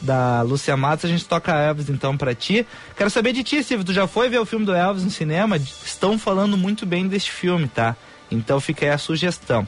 da 0.00 0.42
Lúcia 0.42 0.76
Matos, 0.76 1.04
a 1.04 1.08
gente 1.08 1.24
toca 1.24 1.52
Elvis 1.52 1.88
então 1.88 2.16
para 2.16 2.34
ti. 2.34 2.66
Quero 2.96 3.10
saber 3.10 3.32
de 3.32 3.42
ti, 3.42 3.62
Silvio, 3.62 3.86
tu 3.86 3.92
já 3.92 4.06
foi 4.06 4.28
ver 4.28 4.38
o 4.38 4.46
filme 4.46 4.64
do 4.64 4.74
Elvis 4.74 5.04
no 5.04 5.10
cinema? 5.10 5.56
Estão 5.56 6.18
falando 6.18 6.56
muito 6.56 6.84
bem 6.84 7.08
deste 7.08 7.32
filme, 7.32 7.68
tá? 7.68 7.96
Então 8.30 8.60
fica 8.60 8.86
aí 8.86 8.92
a 8.92 8.98
sugestão. 8.98 9.66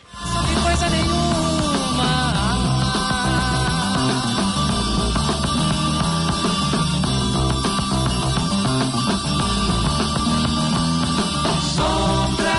coisa 0.64 0.90
nenhuma. 0.90 1.14
Sombra, 11.76 12.56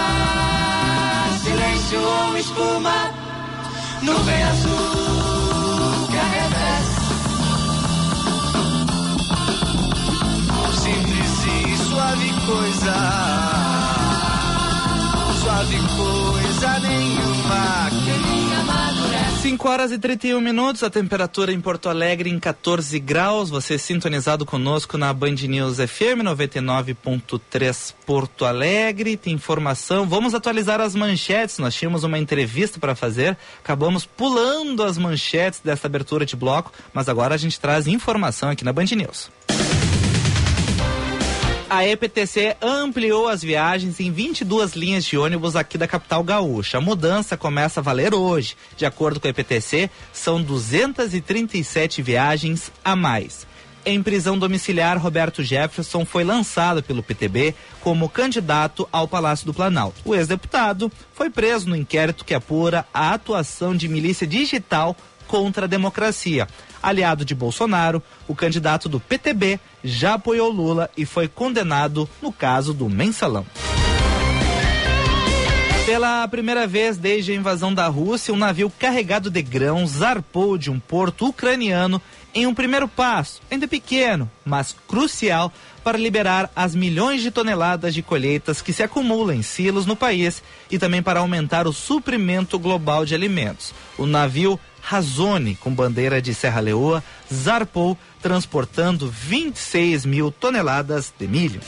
silêncio 1.43 2.39
espuma, 2.39 3.11
nuvem 4.03 4.43
azul 4.45 5.04
coisa. 12.47 12.95
Suave 15.41 15.77
coisa 15.97 16.79
nenhuma. 16.81 17.91
Quem 18.05 18.55
amadurece. 18.57 19.43
5 19.43 19.69
horas 19.69 19.93
e 19.93 19.99
31 19.99 20.41
minutos, 20.41 20.83
a 20.83 20.91
temperatura 20.91 21.53
em 21.53 21.61
Porto 21.61 21.89
Alegre 21.89 22.31
em 22.31 22.39
14 22.39 22.99
graus. 22.99 23.51
Você 23.51 23.79
sintonizado 23.79 24.45
conosco 24.45 24.99
na 24.99 25.13
Band 25.13 25.37
News 25.49 25.77
FM 25.77 26.23
99.3 26.25 27.95
Porto 28.05 28.45
Alegre. 28.45 29.17
Tem 29.17 29.33
informação. 29.33 30.07
Vamos 30.07 30.35
atualizar 30.35 30.81
as 30.81 30.95
manchetes. 30.95 31.59
Nós 31.59 31.75
tínhamos 31.75 32.05
uma 32.05 32.19
entrevista 32.19 32.79
para 32.79 32.95
fazer. 32.95 33.37
Acabamos 33.63 34.05
pulando 34.05 34.83
as 34.83 34.99
manchetes 34.99 35.61
dessa 35.61 35.87
abertura 35.87 36.27
de 36.27 36.37
bloco, 36.37 36.73
mas 36.93 37.09
agora 37.09 37.35
a 37.35 37.39
gente 37.39 37.59
traz 37.59 37.87
informação 37.87 38.51
aqui 38.51 38.65
na 38.65 38.73
Band 38.73 38.87
News. 38.97 39.31
A 41.75 41.85
EPTC 41.85 42.57
ampliou 42.63 43.27
as 43.27 43.43
viagens 43.43 43.99
em 43.99 44.09
22 44.09 44.75
linhas 44.75 45.05
de 45.05 45.19
ônibus 45.19 45.57
aqui 45.57 45.77
da 45.77 45.89
capital 45.89 46.23
gaúcha. 46.23 46.79
A 46.79 46.81
mudança 46.81 47.37
começa 47.37 47.81
a 47.81 47.83
valer 47.83 48.15
hoje. 48.15 48.57
De 48.77 48.87
acordo 48.87 49.19
com 49.19 49.27
a 49.27 49.31
EPTC, 49.31 49.91
são 50.13 50.41
237 50.41 52.01
viagens 52.01 52.71
a 52.85 52.95
mais. 52.95 53.45
Em 53.85 54.01
prisão 54.01 54.39
domiciliar, 54.39 54.99
Roberto 54.99 55.43
Jefferson 55.43 56.05
foi 56.05 56.23
lançado 56.23 56.81
pelo 56.81 57.03
PTB 57.03 57.57
como 57.81 58.09
candidato 58.09 58.89
ao 58.93 59.09
Palácio 59.09 59.45
do 59.45 59.53
Planalto. 59.53 60.01
O 60.05 60.15
ex-deputado 60.15 60.93
foi 61.13 61.29
preso 61.29 61.69
no 61.69 61.75
inquérito 61.75 62.25
que 62.25 62.35
apura 62.35 62.87
a 62.95 63.13
atuação 63.13 63.75
de 63.75 63.89
milícia 63.89 64.29
digital 64.29 64.97
contra 65.27 65.67
a 65.67 65.69
democracia. 65.69 66.47
Aliado 66.83 67.25
de 67.25 67.35
Bolsonaro, 67.35 68.03
o 68.29 68.35
candidato 68.35 68.89
do 68.89 69.01
PTB 69.01 69.59
já 69.83 70.15
apoiou 70.15 70.51
Lula 70.51 70.91
e 70.97 71.07
foi 71.07 71.29
condenado 71.29 72.09
no 72.21 72.33
caso 72.33 72.75
do 72.75 72.89
mensalão. 72.89 73.47
Pela 75.87 76.27
primeira 76.29 76.67
vez 76.67 76.97
desde 76.97 77.33
a 77.33 77.35
invasão 77.35 77.73
da 77.73 77.87
Rússia, 77.89 78.33
um 78.33 78.39
navio 78.39 78.73
carregado 78.79 79.31
de 79.31 79.43
grãos 79.43 79.91
zarpou 79.91 80.57
de 80.57 80.71
um 80.71 80.81
porto 80.81 81.27
ucraniano 81.27 82.01
em 82.35 82.47
um 82.47 82.55
primeiro 82.55 82.89
passo, 82.89 83.43
ainda 83.51 83.69
pequeno, 83.69 84.29
mas 84.47 84.75
crucial 84.89 85.53
para 85.85 85.99
liberar 85.99 86.51
as 86.57 86.75
milhões 86.75 87.21
de 87.21 87.31
toneladas 87.31 87.93
de 87.93 88.03
colheitas 88.03 88.63
que 88.63 88.73
se 88.73 88.83
acumulam 88.83 89.37
em 89.37 89.43
silos 89.43 89.85
no 89.85 89.95
país 89.95 90.43
e 90.71 90.79
também 90.79 91.03
para 91.03 91.21
aumentar 91.21 91.67
o 91.67 91.73
suprimento 91.73 92.59
global 92.59 93.05
de 93.05 93.15
alimentos. 93.15 93.75
O 93.99 94.07
navio 94.07 94.59
Razone, 94.85 95.57
com 95.57 95.75
bandeira 95.75 96.21
de 96.21 96.35
Serra 96.35 96.61
Leoa, 96.61 97.03
zarpou 97.33 97.97
transportando 98.21 99.09
26 99.09 100.05
mil 100.05 100.31
toneladas 100.31 101.13
de 101.19 101.27
milho. 101.27 101.61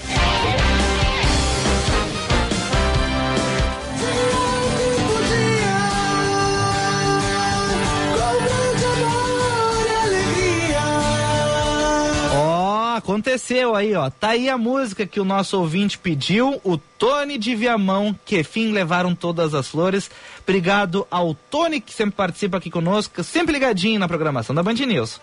Aconteceu 13.16 13.74
aí, 13.74 13.94
ó. 13.94 14.10
Tá 14.10 14.30
aí 14.30 14.48
a 14.48 14.58
música 14.58 15.06
que 15.06 15.18
o 15.18 15.24
nosso 15.24 15.58
ouvinte 15.58 15.98
pediu, 15.98 16.60
o 16.62 16.76
Tony 16.76 17.38
de 17.38 17.54
Viamão, 17.54 18.14
que 18.24 18.44
fim 18.44 18.72
levaram 18.72 19.14
todas 19.14 19.54
as 19.54 19.68
flores. 19.68 20.10
Obrigado 20.42 21.06
ao 21.10 21.34
Tony, 21.34 21.80
que 21.80 21.94
sempre 21.94 22.14
participa 22.14 22.58
aqui 22.58 22.70
conosco, 22.70 23.24
sempre 23.24 23.54
ligadinho 23.54 23.98
na 23.98 24.06
programação 24.06 24.54
da 24.54 24.62
Band 24.62 24.74
News. 24.74 25.18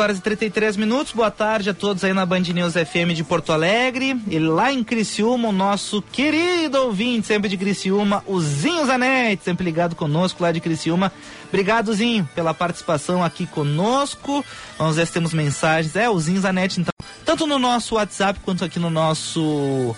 Horas 0.00 0.18
e 0.18 0.20
33 0.20 0.76
minutos. 0.76 1.12
Boa 1.12 1.30
tarde 1.30 1.70
a 1.70 1.74
todos 1.74 2.02
aí 2.04 2.12
na 2.12 2.24
Band 2.24 2.40
News 2.40 2.74
FM 2.74 3.14
de 3.14 3.22
Porto 3.22 3.52
Alegre. 3.52 4.16
E 4.26 4.38
lá 4.38 4.72
em 4.72 4.82
Criciúma, 4.82 5.48
o 5.48 5.52
nosso 5.52 6.00
querido 6.00 6.78
ouvinte, 6.78 7.26
sempre 7.26 7.48
de 7.48 7.56
Criciúma, 7.56 8.22
o 8.26 8.40
Zinho 8.40 8.86
Zanetti, 8.86 9.44
sempre 9.44 9.64
ligado 9.64 9.94
conosco 9.94 10.42
lá 10.42 10.52
de 10.52 10.60
Criciúma. 10.60 11.12
Obrigado, 11.48 11.92
Zinho, 11.92 12.28
pela 12.34 12.54
participação 12.54 13.22
aqui 13.22 13.46
conosco. 13.46 14.44
Vamos 14.78 14.96
ver 14.96 15.06
se 15.06 15.12
temos 15.12 15.34
mensagens. 15.34 15.94
É, 15.94 16.08
o 16.08 16.18
Zinho 16.18 16.40
Zanetti, 16.40 16.80
então, 16.80 16.92
tanto 17.24 17.46
no 17.46 17.58
nosso 17.58 17.96
WhatsApp 17.96 18.40
quanto 18.44 18.64
aqui 18.64 18.78
no 18.78 18.88
nosso 18.88 19.94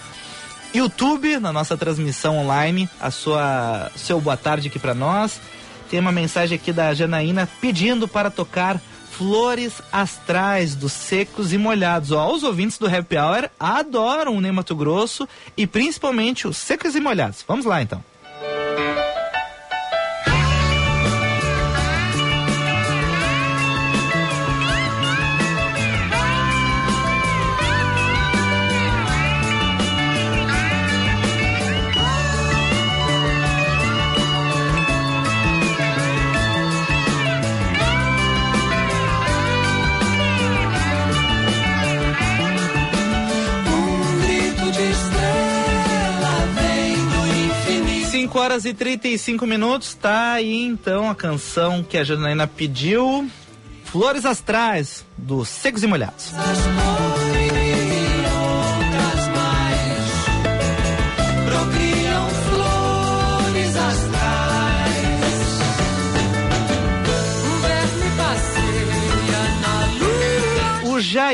YouTube, 0.74 1.38
na 1.38 1.52
nossa 1.52 1.76
transmissão 1.76 2.38
online, 2.38 2.88
a 3.00 3.10
sua 3.10 3.90
seu 3.94 4.20
boa 4.20 4.36
tarde 4.36 4.68
aqui 4.68 4.78
para 4.78 4.94
nós. 4.94 5.40
Tem 5.88 6.00
uma 6.00 6.10
mensagem 6.10 6.56
aqui 6.56 6.72
da 6.72 6.92
Janaína 6.92 7.48
pedindo 7.60 8.08
para 8.08 8.30
tocar 8.30 8.80
Flores 9.16 9.80
Astrais 9.92 10.74
dos 10.74 10.92
Secos 10.92 11.52
e 11.52 11.58
Molhados. 11.58 12.10
Ó, 12.10 12.32
os 12.32 12.42
ouvintes 12.42 12.78
do 12.78 12.86
Happy 12.86 13.16
Hour 13.16 13.48
adoram 13.58 14.36
o 14.36 14.40
Ney 14.40 14.52
Grosso 14.76 15.28
e 15.56 15.66
principalmente 15.66 16.48
os 16.48 16.56
Secos 16.56 16.96
e 16.96 17.00
Molhados. 17.00 17.44
Vamos 17.46 17.64
lá 17.64 17.80
então. 17.80 18.02
Horas 48.44 48.66
e 48.66 48.74
35 48.74 49.46
minutos, 49.46 49.94
tá 49.94 50.32
aí 50.32 50.64
então 50.64 51.08
a 51.08 51.14
canção 51.14 51.82
que 51.82 51.96
a 51.96 52.04
Janaína 52.04 52.46
pediu, 52.46 53.26
Flores 53.84 54.26
Astrais, 54.26 55.02
dos 55.16 55.48
Secos 55.48 55.82
e 55.82 55.86
Molhados. 55.86 56.30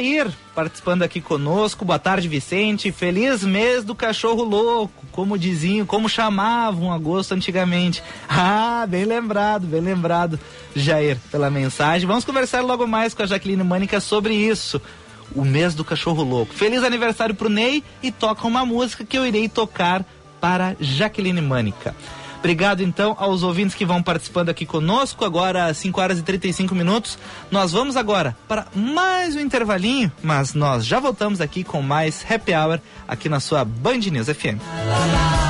Jair 0.01 0.29
participando 0.55 1.03
aqui 1.03 1.21
conosco. 1.21 1.85
Boa 1.85 1.99
tarde, 1.99 2.27
Vicente. 2.27 2.91
Feliz 2.91 3.45
mês 3.45 3.85
do 3.85 3.95
cachorro 3.95 4.43
louco, 4.43 5.05
como 5.13 5.39
diziam, 5.39 5.85
como 5.85 6.09
chamavam 6.09 6.93
agosto 6.93 7.33
antigamente. 7.33 8.03
Ah, 8.43 8.87
bem 8.89 9.05
lembrado, 9.05 9.67
bem 9.67 9.81
lembrado, 9.81 10.41
Jair, 10.75 11.19
pela 11.31 11.51
mensagem. 11.51 12.07
Vamos 12.07 12.25
conversar 12.25 12.63
logo 12.63 12.87
mais 12.87 13.13
com 13.13 13.23
a 13.23 13.27
Jaqueline 13.27 13.63
Mânica 13.63 14.01
sobre 14.01 14.35
isso. 14.35 14.81
O 15.35 15.45
mês 15.45 15.75
do 15.75 15.85
cachorro 15.85 16.23
louco. 16.23 16.55
Feliz 16.55 16.83
aniversário 16.83 17.35
pro 17.35 17.51
Ney 17.51 17.85
e 18.03 18.11
toca 18.11 18.47
uma 18.47 18.65
música 18.65 19.05
que 19.05 19.19
eu 19.19 19.27
irei 19.27 19.49
tocar 19.49 20.07
para 20.41 20.75
Jaqueline 20.81 21.43
Mânica. 21.43 21.95
Obrigado 22.41 22.83
então 22.83 23.15
aos 23.19 23.43
ouvintes 23.43 23.75
que 23.75 23.85
vão 23.85 24.03
participando 24.03 24.49
aqui 24.49 24.65
conosco. 24.65 25.25
Agora, 25.25 25.73
5 25.73 26.01
horas 26.01 26.19
e 26.19 26.23
35 26.23 26.75
minutos. 26.75 27.19
Nós 27.51 27.73
vamos 27.73 27.97
agora 27.97 28.35
para 28.49 28.67
mais 28.75 29.37
um 29.37 29.41
intervalinho, 29.41 30.11
mas 30.23 30.55
nós 30.55 30.85
já 30.85 30.99
voltamos 30.99 31.41
aqui 31.41 31.63
com 31.63 31.83
mais 31.83 32.25
Happy 32.29 32.55
Hour 32.55 32.81
aqui 33.07 33.29
na 33.29 33.41
sua 33.41 33.63
Band 33.65 33.99
News 33.99 34.27
FM. 34.27 34.59
mais 34.87 35.50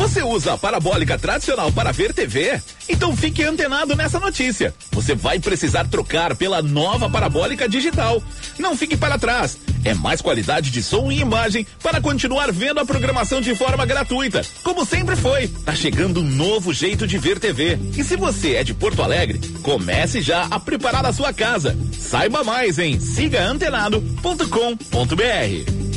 Você 0.00 0.22
usa 0.22 0.54
a 0.54 0.58
parabólica 0.58 1.18
tradicional 1.18 1.70
para 1.70 1.92
ver 1.92 2.14
TV? 2.14 2.58
Então 2.88 3.14
fique 3.14 3.44
antenado 3.44 3.94
nessa 3.94 4.18
notícia. 4.18 4.74
Você 4.92 5.14
vai 5.14 5.38
precisar 5.38 5.86
trocar 5.88 6.34
pela 6.34 6.62
nova 6.62 7.10
parabólica 7.10 7.68
digital. 7.68 8.22
Não 8.58 8.74
fique 8.74 8.96
para 8.96 9.18
trás. 9.18 9.58
É 9.84 9.92
mais 9.92 10.22
qualidade 10.22 10.70
de 10.70 10.82
som 10.82 11.12
e 11.12 11.20
imagem 11.20 11.66
para 11.82 12.00
continuar 12.00 12.50
vendo 12.50 12.80
a 12.80 12.86
programação 12.86 13.42
de 13.42 13.54
forma 13.54 13.84
gratuita, 13.84 14.40
como 14.62 14.86
sempre 14.86 15.16
foi. 15.16 15.48
Tá 15.48 15.74
chegando 15.74 16.20
um 16.20 16.26
novo 16.26 16.72
jeito 16.72 17.06
de 17.06 17.18
ver 17.18 17.38
TV. 17.38 17.78
E 17.94 18.02
se 18.02 18.16
você 18.16 18.54
é 18.54 18.64
de 18.64 18.72
Porto 18.72 19.02
Alegre, 19.02 19.38
comece 19.62 20.22
já 20.22 20.44
a 20.44 20.58
preparar 20.58 21.04
a 21.04 21.12
sua 21.12 21.34
casa. 21.34 21.76
Saiba 21.92 22.42
mais 22.42 22.78
em 22.78 22.98
sigaantenado.com.br. 22.98 25.89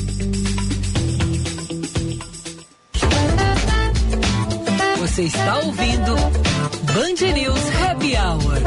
Você 5.14 5.26
está 5.26 5.59
ouvindo 5.59 6.16
Band 6.16 7.34
News 7.36 7.61
Happy 7.84 8.16
Hour. 8.16 8.64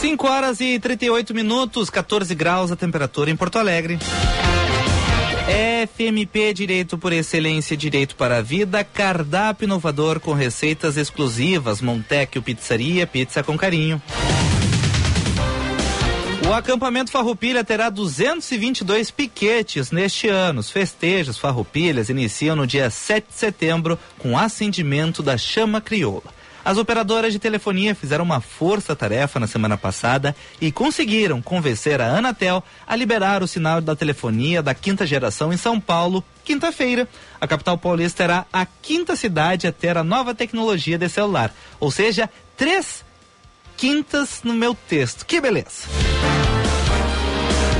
Cinco 0.00 0.26
horas 0.26 0.60
e 0.60 0.80
38 0.80 1.32
minutos, 1.32 1.88
14 1.90 2.34
graus 2.34 2.72
a 2.72 2.76
temperatura 2.76 3.30
em 3.30 3.36
Porto 3.36 3.56
Alegre. 3.56 4.00
FMP 5.86 6.52
Direito 6.52 6.98
por 6.98 7.12
Excelência 7.12 7.76
Direito 7.76 8.16
para 8.16 8.38
a 8.38 8.42
Vida, 8.42 8.82
cardápio 8.82 9.66
inovador 9.66 10.18
com 10.18 10.32
receitas 10.32 10.96
exclusivas, 10.96 11.80
Montecchio 11.80 12.42
Pizzaria, 12.42 13.06
pizza 13.06 13.44
com 13.44 13.56
carinho. 13.56 14.02
O 16.48 16.52
acampamento 16.52 17.10
Farroupilha 17.10 17.64
terá 17.64 17.90
222 17.90 19.10
piquetes 19.10 19.90
neste 19.90 20.28
ano. 20.28 20.60
Os 20.60 20.70
festejos 20.70 21.38
Farroupilhas 21.38 22.08
iniciam 22.08 22.54
no 22.54 22.68
dia 22.68 22.88
7 22.88 23.26
de 23.26 23.34
setembro 23.34 23.98
com 24.16 24.38
acendimento 24.38 25.24
da 25.24 25.36
chama 25.36 25.80
crioula. 25.80 26.36
As 26.64 26.78
operadoras 26.78 27.32
de 27.32 27.40
telefonia 27.40 27.96
fizeram 27.96 28.24
uma 28.24 28.40
força-tarefa 28.40 29.40
na 29.40 29.48
semana 29.48 29.76
passada 29.76 30.36
e 30.60 30.70
conseguiram 30.70 31.42
convencer 31.42 32.00
a 32.00 32.16
Anatel 32.16 32.62
a 32.86 32.94
liberar 32.94 33.42
o 33.42 33.48
sinal 33.48 33.80
da 33.80 33.96
telefonia 33.96 34.62
da 34.62 34.72
quinta 34.72 35.04
geração 35.04 35.52
em 35.52 35.56
São 35.56 35.80
Paulo, 35.80 36.22
quinta-feira. 36.44 37.08
A 37.40 37.46
capital 37.48 37.76
paulista 37.76 38.22
será 38.22 38.46
a 38.52 38.64
quinta 38.64 39.16
cidade 39.16 39.66
a 39.66 39.72
ter 39.72 39.98
a 39.98 40.04
nova 40.04 40.32
tecnologia 40.32 40.96
de 40.96 41.08
celular, 41.08 41.52
ou 41.80 41.90
seja, 41.90 42.30
três 42.56 43.05
quintas 43.76 44.40
no 44.42 44.54
meu 44.54 44.74
texto. 44.74 45.24
Que 45.26 45.40
beleza! 45.40 45.88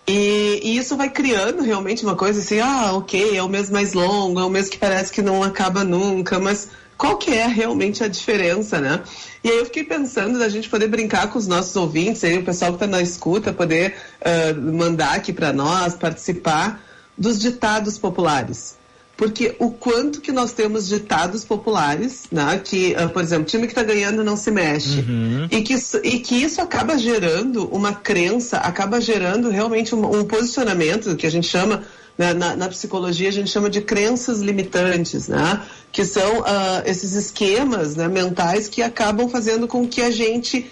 E, 0.05 0.61
e, 0.65 0.79
isso 0.79 0.97
vai 0.97 1.11
criando 1.11 1.63
realmente 1.63 2.03
uma 2.03 2.17
coisa 2.17 2.41
assim, 2.41 2.59
ah, 2.59 2.91
ok, 2.95 3.37
é 3.37 3.43
o 3.43 3.49
mês 3.49 3.71
mais 3.71 3.93
longo, 3.93 4.41
é 4.41 4.45
o 4.45 4.51
mês 4.51 4.69
que 4.69 4.79
parece 4.79 5.13
que 5.13 5.23
não 5.23 5.45
acaba 5.45 5.85
nunca, 5.85 6.41
mas 6.41 6.71
qual 6.99 7.17
que 7.17 7.31
é 7.31 7.47
realmente 7.47 8.03
a 8.03 8.09
diferença, 8.09 8.81
né? 8.81 9.01
E 9.45 9.49
aí 9.49 9.59
eu 9.59 9.65
fiquei 9.67 9.85
pensando 9.85 10.37
da 10.37 10.49
gente 10.49 10.69
poder 10.69 10.89
brincar 10.89 11.31
com 11.31 11.39
os 11.39 11.47
nossos 11.47 11.75
ouvintes, 11.77 12.25
aí 12.25 12.37
o 12.37 12.45
pessoal 12.45 12.73
que 12.73 12.77
está 12.77 12.89
na 12.89 13.01
escuta 13.01 13.53
poder 13.53 13.95
uh, 14.21 14.61
mandar 14.61 15.15
aqui 15.15 15.33
para 15.33 15.53
nós, 15.53 15.95
participar 15.95 16.83
dos 17.17 17.39
ditados 17.39 17.97
populares. 17.97 18.77
porque 19.19 19.57
o 19.59 19.73
quanto 19.73 20.21
que 20.21 20.31
nós 20.31 20.53
temos 20.53 20.87
ditados 20.87 21.45
populares, 21.45 22.25
né? 22.31 22.61
Que, 22.63 22.95
uh, 22.95 23.09
por 23.09 23.21
exemplo, 23.21 23.47
time 23.47 23.67
que 23.67 23.73
está 23.73 23.83
ganhando 23.83 24.23
não 24.23 24.37
se 24.37 24.49
mexe. 24.49 25.01
Uhum. 25.01 25.49
E, 25.51 25.61
que, 25.63 25.75
e 26.05 26.21
que 26.21 26.37
isso 26.37 26.63
acaba 26.63 26.97
gerando 26.97 27.67
uma 27.67 27.93
crença, 27.93 28.59
acaba 28.59 29.01
gerando 29.01 29.51
realmente 29.51 29.93
um, 29.93 30.21
um 30.21 30.25
posicionamento 30.25 31.17
que 31.17 31.27
a 31.27 31.31
gente 31.31 31.49
chama 31.49 31.83
né, 32.19 32.35
na, 32.35 32.57
na, 32.57 32.69
psicologia 32.69 33.29
a 33.29 33.33
gente 33.33 33.49
chama 33.49 33.71
de 33.71 33.81
crenças 33.81 34.41
limitantes, 34.41 35.29
né? 35.29 35.63
que 35.93 36.05
são 36.05 36.41
uh, 36.41 36.83
esses 36.85 37.15
esquemas 37.15 37.95
né, 37.95 38.09
mentais 38.09 38.69
que 38.69 38.83
acabam 38.83 39.29
fazendo 39.29 39.69
com 39.69 39.87
que 39.87 40.03
a 40.03 40.11
gente 40.11 40.69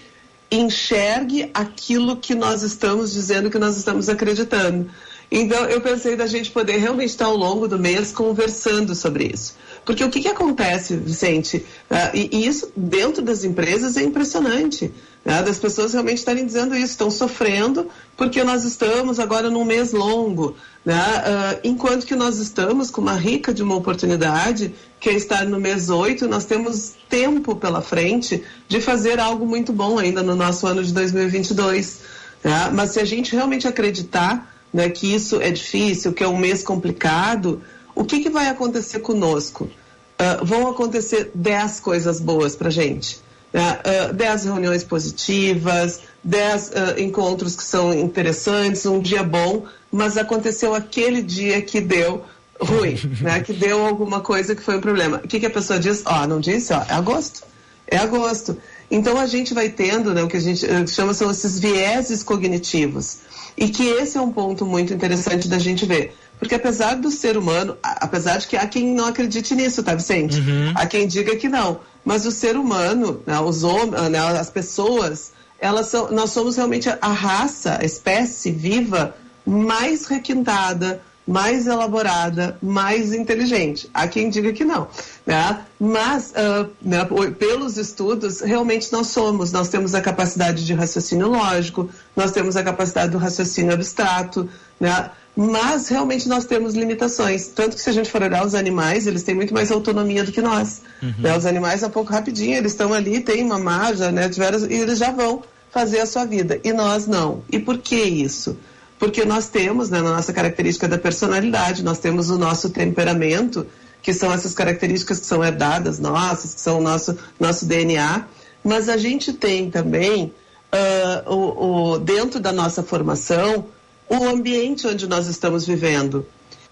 enxergue 0.51 1.49
aquilo 1.53 2.17
que 2.17 2.35
nós 2.35 2.63
estamos 2.63 3.13
dizendo, 3.13 3.49
que 3.49 3.57
nós 3.57 3.77
estamos 3.77 4.09
acreditando. 4.09 4.89
Então, 5.29 5.65
eu 5.65 5.81
pensei 5.81 6.15
da 6.15 6.25
gente 6.25 6.51
poder 6.51 6.77
realmente 6.77 7.09
estar 7.09 7.25
ao 7.25 7.35
longo 7.35 7.67
do 7.67 7.77
mês 7.77 8.13
conversando 8.13 8.95
sobre 8.95 9.29
isso. 9.33 9.55
Porque 9.83 10.03
o 10.03 10.09
que, 10.09 10.21
que 10.21 10.27
acontece, 10.27 10.95
Vicente? 10.95 11.65
Uh, 11.89 11.95
e, 12.13 12.29
e, 12.31 12.47
isso 12.47 12.71
dentro 12.75 13.21
das 13.21 13.43
empresas 13.43 13.97
é 13.97 14.03
impressionante. 14.03 14.91
Né? 15.25 15.43
Das 15.43 15.59
pessoas 15.59 15.91
realmente 15.91 16.19
estarem 16.19 16.45
dizendo 16.45 16.73
isso, 16.75 16.91
estão 16.91 17.11
sofrendo 17.11 17.89
porque 18.15 18.41
nós 18.43 18.63
estamos 18.63 19.19
agora 19.19 19.49
num 19.49 19.65
mês 19.65 19.91
longo. 19.91 20.55
Né? 20.87 20.95
Uh, 20.95 21.59
enquanto 21.65 22.05
que 22.05 22.15
nós 22.15 22.37
estamos 22.37 22.89
com 22.89 23.01
uma 23.01 23.15
rica 23.15 23.53
de 23.53 23.61
uma 23.61 23.75
oportunidade, 23.75 24.73
que 25.01 25.09
é 25.09 25.13
estar 25.15 25.43
no 25.43 25.59
mês 25.59 25.89
8, 25.89 26.29
nós 26.29 26.45
temos 26.45 26.93
tempo 27.09 27.57
pela 27.57 27.81
frente 27.81 28.41
de 28.69 28.79
fazer 28.79 29.19
algo 29.19 29.45
muito 29.45 29.73
bom 29.73 29.99
ainda 29.99 30.23
no 30.23 30.33
nosso 30.33 30.65
ano 30.65 30.81
de 30.81 30.93
2022. 30.93 31.99
Né? 32.41 32.71
Mas 32.73 32.91
se 32.91 33.01
a 33.01 33.03
gente 33.03 33.35
realmente 33.35 33.67
acreditar 33.67 34.55
né, 34.73 34.87
que 34.87 35.13
isso 35.13 35.41
é 35.41 35.51
difícil, 35.51 36.13
que 36.13 36.23
é 36.23 36.27
um 36.27 36.37
mês 36.37 36.63
complicado, 36.63 37.61
o 37.93 38.05
que, 38.05 38.21
que 38.21 38.29
vai 38.29 38.47
acontecer 38.47 38.99
conosco? 38.99 39.65
Uh, 39.65 40.45
vão 40.45 40.69
acontecer 40.69 41.31
10 41.35 41.81
coisas 41.81 42.21
boas 42.21 42.55
para 42.55 42.69
gente. 42.69 43.19
Né? 43.57 43.79
Uh, 44.11 44.13
10 44.13 44.45
reuniões 44.45 44.83
positivas, 44.83 46.01
10 46.23 46.67
uh, 46.67 47.01
encontros 47.01 47.55
que 47.55 47.63
são 47.63 47.91
interessantes, 47.91 48.85
um 48.85 48.99
dia 48.99 49.23
bom, 49.23 49.65
mas 49.91 50.15
aconteceu 50.15 50.75
aquele 50.75 51.23
dia 51.23 51.59
que 51.63 51.81
deu 51.81 52.23
ruim, 52.61 52.95
né? 53.19 53.39
que 53.39 53.53
deu 53.53 53.83
alguma 53.83 54.21
coisa 54.21 54.55
que 54.55 54.61
foi 54.61 54.77
um 54.77 54.81
problema. 54.81 55.21
O 55.23 55.27
que, 55.27 55.39
que 55.39 55.47
a 55.47 55.49
pessoa 55.49 55.79
diz? 55.79 56.03
Ó, 56.05 56.21
oh, 56.21 56.27
não 56.27 56.39
disse? 56.39 56.71
Ó, 56.71 56.83
é 56.87 56.93
agosto. 56.93 57.41
É 57.87 57.97
agosto. 57.97 58.55
Então 58.91 59.17
a 59.17 59.25
gente 59.25 59.55
vai 59.55 59.69
tendo, 59.69 60.13
né, 60.13 60.21
o 60.21 60.27
que 60.27 60.37
a 60.37 60.41
gente 60.41 60.63
eh, 60.63 60.85
chama 60.85 61.13
são 61.13 61.31
esses 61.31 61.57
vieses 61.57 62.21
cognitivos. 62.21 63.19
E 63.57 63.69
que 63.69 63.87
esse 63.87 64.17
é 64.17 64.21
um 64.21 64.31
ponto 64.31 64.65
muito 64.65 64.93
interessante 64.93 65.47
da 65.47 65.57
gente 65.57 65.85
ver. 65.85 66.15
Porque 66.37 66.53
apesar 66.53 66.95
do 66.95 67.09
ser 67.09 67.37
humano, 67.37 67.75
apesar 67.81 68.37
de 68.37 68.47
que 68.47 68.55
há 68.55 68.67
quem 68.67 68.93
não 68.93 69.05
acredite 69.05 69.55
nisso, 69.55 69.81
tá, 69.81 69.95
Vicente? 69.95 70.39
Uhum. 70.39 70.73
Há 70.75 70.85
quem 70.85 71.07
diga 71.07 71.35
que 71.35 71.49
não. 71.49 71.79
Mas 72.07 72.25
o 72.25 72.31
ser 72.31 72.55
humano, 72.55 73.21
né, 73.25 73.37
os 73.41 73.65
homens, 73.65 74.09
né, 74.09 74.17
as 74.17 74.49
pessoas, 74.49 75.33
elas 75.59 75.87
são, 75.87 76.09
nós 76.09 76.31
somos 76.31 76.55
realmente 76.55 76.87
a 76.87 77.07
raça, 77.09 77.77
a 77.81 77.83
espécie 77.83 78.49
viva 78.49 79.13
mais 79.45 80.05
requintada, 80.05 81.01
mais 81.27 81.67
elaborada, 81.67 82.57
mais 82.63 83.11
inteligente. 83.11 83.89
Há 83.93 84.07
quem 84.07 84.29
diga 84.29 84.53
que 84.53 84.63
não. 84.63 84.87
Né? 85.25 85.65
Mas, 85.77 86.31
uh, 86.31 86.69
né, 86.81 87.05
pelos 87.37 87.75
estudos, 87.75 88.39
realmente 88.39 88.89
nós 88.93 89.07
somos. 89.07 89.51
Nós 89.51 89.67
temos 89.67 89.93
a 89.93 89.99
capacidade 89.99 90.65
de 90.65 90.73
raciocínio 90.73 91.27
lógico, 91.27 91.89
nós 92.15 92.31
temos 92.31 92.55
a 92.55 92.63
capacidade 92.63 93.11
do 93.11 93.17
raciocínio 93.17 93.73
abstrato, 93.73 94.49
né? 94.79 95.11
Mas 95.37 95.87
realmente 95.87 96.27
nós 96.27 96.45
temos 96.45 96.73
limitações. 96.73 97.47
Tanto 97.47 97.75
que 97.75 97.81
se 97.81 97.89
a 97.89 97.93
gente 97.93 98.09
for 98.09 98.21
olhar 98.23 98.45
os 98.45 98.55
animais, 98.55 99.05
eles 99.05 99.23
têm 99.23 99.35
muito 99.35 99.53
mais 99.53 99.71
autonomia 99.71 100.23
do 100.23 100.31
que 100.31 100.41
nós. 100.41 100.81
Uhum. 101.01 101.13
Né? 101.19 101.37
Os 101.37 101.45
animais, 101.45 101.83
há 101.83 101.89
pouco 101.89 102.11
rapidinho, 102.11 102.57
eles 102.57 102.71
estão 102.71 102.91
ali, 102.91 103.19
têm 103.19 103.43
uma 103.43 103.59
margem, 103.59 104.11
né, 104.11 104.27
tiveram, 104.27 104.59
e 104.67 104.73
eles 104.73 104.97
já 104.97 105.11
vão 105.11 105.43
fazer 105.71 105.99
a 105.99 106.05
sua 106.05 106.25
vida. 106.25 106.59
E 106.63 106.73
nós 106.73 107.05
não. 107.05 107.43
E 107.51 107.59
por 107.59 107.77
que 107.77 107.95
isso? 107.95 108.57
porque 108.99 109.23
nós 109.25 109.47
temos, 109.47 109.89
né, 109.89 110.01
na 110.01 110.11
nossa 110.11 110.33
característica 110.33 110.87
da 110.87 110.97
personalidade, 110.97 111.83
nós 111.83 111.99
temos 111.99 112.29
o 112.29 112.37
nosso 112.37 112.69
temperamento, 112.69 113.65
que 114.01 114.13
são 114.13 114.31
essas 114.31 114.53
características 114.53 115.19
que 115.19 115.25
são 115.25 115.43
herdadas 115.43 115.99
nossas, 115.99 116.53
que 116.53 116.61
são 116.61 116.79
o 116.79 116.81
nosso, 116.81 117.17
nosso 117.39 117.65
DNA, 117.65 118.25
mas 118.63 118.89
a 118.89 118.97
gente 118.97 119.33
tem 119.33 119.69
também, 119.69 120.33
uh, 120.73 121.31
o, 121.31 121.93
o, 121.93 121.99
dentro 121.99 122.39
da 122.39 122.51
nossa 122.51 122.81
formação, 122.81 123.65
o 124.09 124.23
ambiente 124.25 124.87
onde 124.87 125.07
nós 125.07 125.27
estamos 125.27 125.65
vivendo. 125.65 126.25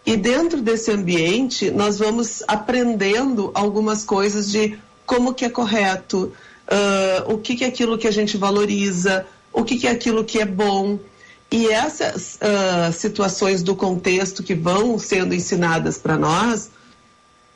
E 0.05 0.15
dentro 0.15 0.61
desse 0.61 0.91
ambiente, 0.91 1.71
nós 1.71 1.97
vamos 1.97 2.43
aprendendo 2.47 3.51
algumas 3.53 4.03
coisas 4.03 4.51
de 4.51 4.77
como 5.05 5.33
que 5.33 5.45
é 5.45 5.49
correto, 5.49 6.31
uh, 6.67 7.33
o 7.33 7.37
que, 7.39 7.55
que 7.55 7.63
é 7.63 7.67
aquilo 7.67 7.97
que 7.97 8.07
a 8.07 8.11
gente 8.11 8.37
valoriza, 8.37 9.25
o 9.51 9.63
que, 9.63 9.77
que 9.77 9.87
é 9.87 9.91
aquilo 9.91 10.23
que 10.23 10.39
é 10.39 10.45
bom. 10.45 10.99
E 11.51 11.67
essas 11.67 12.35
uh, 12.35 12.93
situações 12.93 13.63
do 13.63 13.75
contexto 13.75 14.43
que 14.43 14.53
vão 14.53 14.99
sendo 14.99 15.33
ensinadas 15.33 15.97
para 15.97 16.17
nós, 16.17 16.69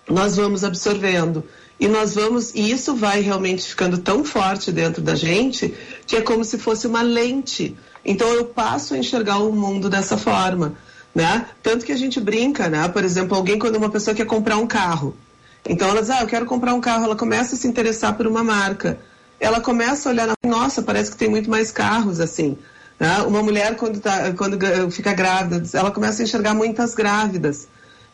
nós 0.10 0.36
vamos 0.36 0.64
absorvendo. 0.64 1.44
E 1.80 1.88
nós 1.88 2.14
vamos, 2.14 2.54
e 2.54 2.72
isso 2.72 2.96
vai 2.96 3.22
realmente 3.22 3.66
ficando 3.66 4.00
tão 4.00 4.24
forte 4.26 4.72
dentro 4.72 5.02
da 5.02 5.16
gente, 5.16 5.74
que 6.10 6.16
é 6.16 6.22
como 6.22 6.44
se 6.44 6.58
fosse 6.58 6.88
uma 6.88 7.04
lente. 7.04 7.78
Então 8.04 8.28
eu 8.30 8.46
passo 8.46 8.96
a 8.96 8.98
enxergar 8.98 9.38
o 9.38 9.54
mundo 9.54 9.88
dessa 9.88 10.18
forma, 10.18 10.74
né? 11.14 11.46
Tanto 11.62 11.86
que 11.86 11.92
a 11.92 11.96
gente 11.96 12.20
brinca, 12.20 12.68
né? 12.68 12.88
Por 12.88 13.04
exemplo, 13.04 13.38
alguém 13.38 13.60
quando 13.60 13.76
uma 13.76 13.92
pessoa 13.92 14.16
quer 14.16 14.26
comprar 14.26 14.58
um 14.58 14.66
carro, 14.66 15.16
então 15.64 15.88
ela 15.88 16.02
diz, 16.02 16.10
ah, 16.10 16.22
eu 16.22 16.28
quero 16.28 16.48
comprar 16.48 16.74
um 16.74 16.82
carro, 16.82 17.04
ela 17.04 17.16
começa 17.16 17.54
a 17.54 17.58
se 17.60 17.68
interessar 17.68 18.18
por 18.18 18.26
uma 18.26 18.44
marca. 18.44 18.98
Ela 19.40 19.62
começa 19.62 20.10
a 20.10 20.12
olhar, 20.12 20.34
nossa, 20.44 20.82
parece 20.82 21.12
que 21.12 21.18
tem 21.18 21.30
muito 21.30 21.48
mais 21.48 21.72
carros 21.72 22.20
assim. 22.20 22.58
Né? 23.00 23.22
Uma 23.28 23.44
mulher, 23.44 23.76
quando, 23.76 24.00
tá, 24.00 24.34
quando 24.36 24.58
fica 24.90 25.14
grávida, 25.14 25.62
ela 25.78 25.92
começa 25.92 26.24
a 26.24 26.26
enxergar 26.26 26.56
muitas 26.56 26.96
grávidas. 26.96 27.68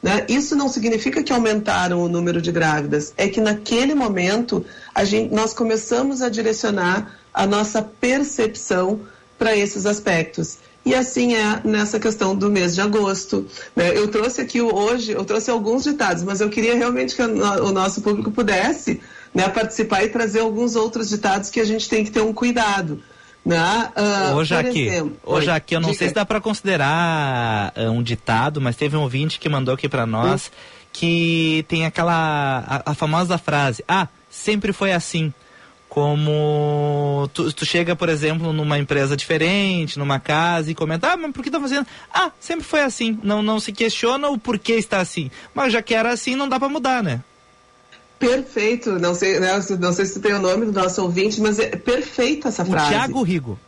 Né? 0.03 0.25
Isso 0.27 0.53
não 0.53 0.67
significa 0.67 1.23
que 1.23 1.31
aumentaram 1.31 2.01
o 2.01 2.09
número 2.09 2.41
de 2.41 2.51
grávidas, 2.51 3.13
é 3.15 3.29
que 3.29 3.39
naquele 3.39 3.95
momento 3.95 4.65
gente, 5.05 5.33
nós 5.33 5.53
começamos 5.53 6.21
a 6.21 6.27
direcionar 6.27 7.23
a 7.35 7.45
nossa 7.45 7.81
percepção 7.81 9.01
para 9.37 9.55
esses 9.55 9.85
aspectos. 9.85 10.57
E 10.85 10.95
assim 10.95 11.35
é 11.35 11.61
nessa 11.63 11.99
questão 11.99 12.35
do 12.35 12.49
mês 12.49 12.75
de 12.75 12.81
agosto. 12.81 13.45
Né? 13.75 13.97
Eu 13.97 14.07
trouxe 14.07 14.39
aqui 14.39 14.61
hoje, 14.61 15.11
eu 15.11 15.25
trouxe 15.25 15.51
alguns 15.51 15.83
ditados, 15.83 16.23
mas 16.23 16.39
eu 16.39 16.49
queria 16.49 16.75
realmente 16.75 17.15
que 17.15 17.21
o 17.21 17.71
nosso 17.71 18.01
público 18.01 18.31
pudesse 18.31 19.01
né, 19.33 19.49
participar 19.49 20.03
e 20.05 20.09
trazer 20.09 20.39
alguns 20.39 20.75
outros 20.75 21.09
ditados 21.09 21.49
que 21.49 21.59
a 21.59 21.65
gente 21.65 21.89
tem 21.89 22.05
que 22.05 22.11
ter 22.11 22.21
um 22.21 22.33
cuidado. 22.33 23.03
Né? 23.45 23.91
Uh, 23.95 24.35
hoje 24.35 24.55
aqui, 24.55 24.87
exemplo, 24.87 25.17
hoje 25.23 25.49
aqui, 25.51 25.75
eu 25.75 25.79
não 25.79 25.89
diga. 25.89 25.99
sei 25.99 26.07
se 26.07 26.13
dá 26.15 26.25
para 26.25 26.41
considerar 26.41 27.73
uh, 27.75 27.91
um 27.91 28.01
ditado, 28.01 28.59
mas 28.61 28.75
teve 28.75 28.95
um 28.95 29.01
ouvinte 29.01 29.39
que 29.39 29.47
mandou 29.47 29.75
aqui 29.75 29.87
para 29.87 30.05
nós 30.05 30.47
hum. 30.47 30.57
que 30.91 31.65
tem 31.67 31.85
aquela 31.85 32.63
a, 32.67 32.91
a, 32.91 32.95
famosa 32.95 33.37
frase: 33.37 33.83
"Ah, 33.87 34.07
sempre 34.31 34.73
foi 34.73 34.93
assim". 34.93 35.31
Como 35.95 37.29
tu, 37.33 37.53
tu, 37.53 37.65
chega, 37.65 37.95
por 37.95 38.09
exemplo, 38.09 38.51
numa 38.51 38.77
empresa 38.77 39.15
diferente, 39.15 39.97
numa 39.97 40.19
casa 40.19 40.69
e 40.69 40.75
comenta: 40.75 41.13
"Ah, 41.13 41.15
mas 41.15 41.31
por 41.31 41.41
que 41.41 41.49
tá 41.49 41.57
fazendo?". 41.57 41.87
"Ah, 42.13 42.31
sempre 42.37 42.65
foi 42.65 42.81
assim". 42.81 43.17
Não 43.23 43.41
não 43.41 43.61
se 43.61 43.71
questiona 43.71 44.27
o 44.27 44.37
porquê 44.37 44.73
está 44.73 44.99
assim. 44.99 45.31
Mas 45.53 45.71
já 45.71 45.81
que 45.81 45.95
era 45.95 46.11
assim, 46.11 46.35
não 46.35 46.49
dá 46.49 46.59
para 46.59 46.67
mudar, 46.67 47.01
né? 47.01 47.21
Perfeito. 48.19 48.99
Não 48.99 49.15
sei, 49.15 49.39
né, 49.39 49.57
não 49.79 49.93
sei 49.93 50.05
se 50.05 50.19
tem 50.19 50.33
o 50.33 50.39
nome 50.39 50.65
do 50.65 50.73
nosso 50.73 51.01
ouvinte, 51.01 51.39
mas 51.39 51.59
é 51.59 51.69
perfeita 51.77 52.49
essa 52.49 52.65
frase. 52.65 52.87
O 52.87 52.89
Tiago 52.89 53.23
Rigo. 53.23 53.59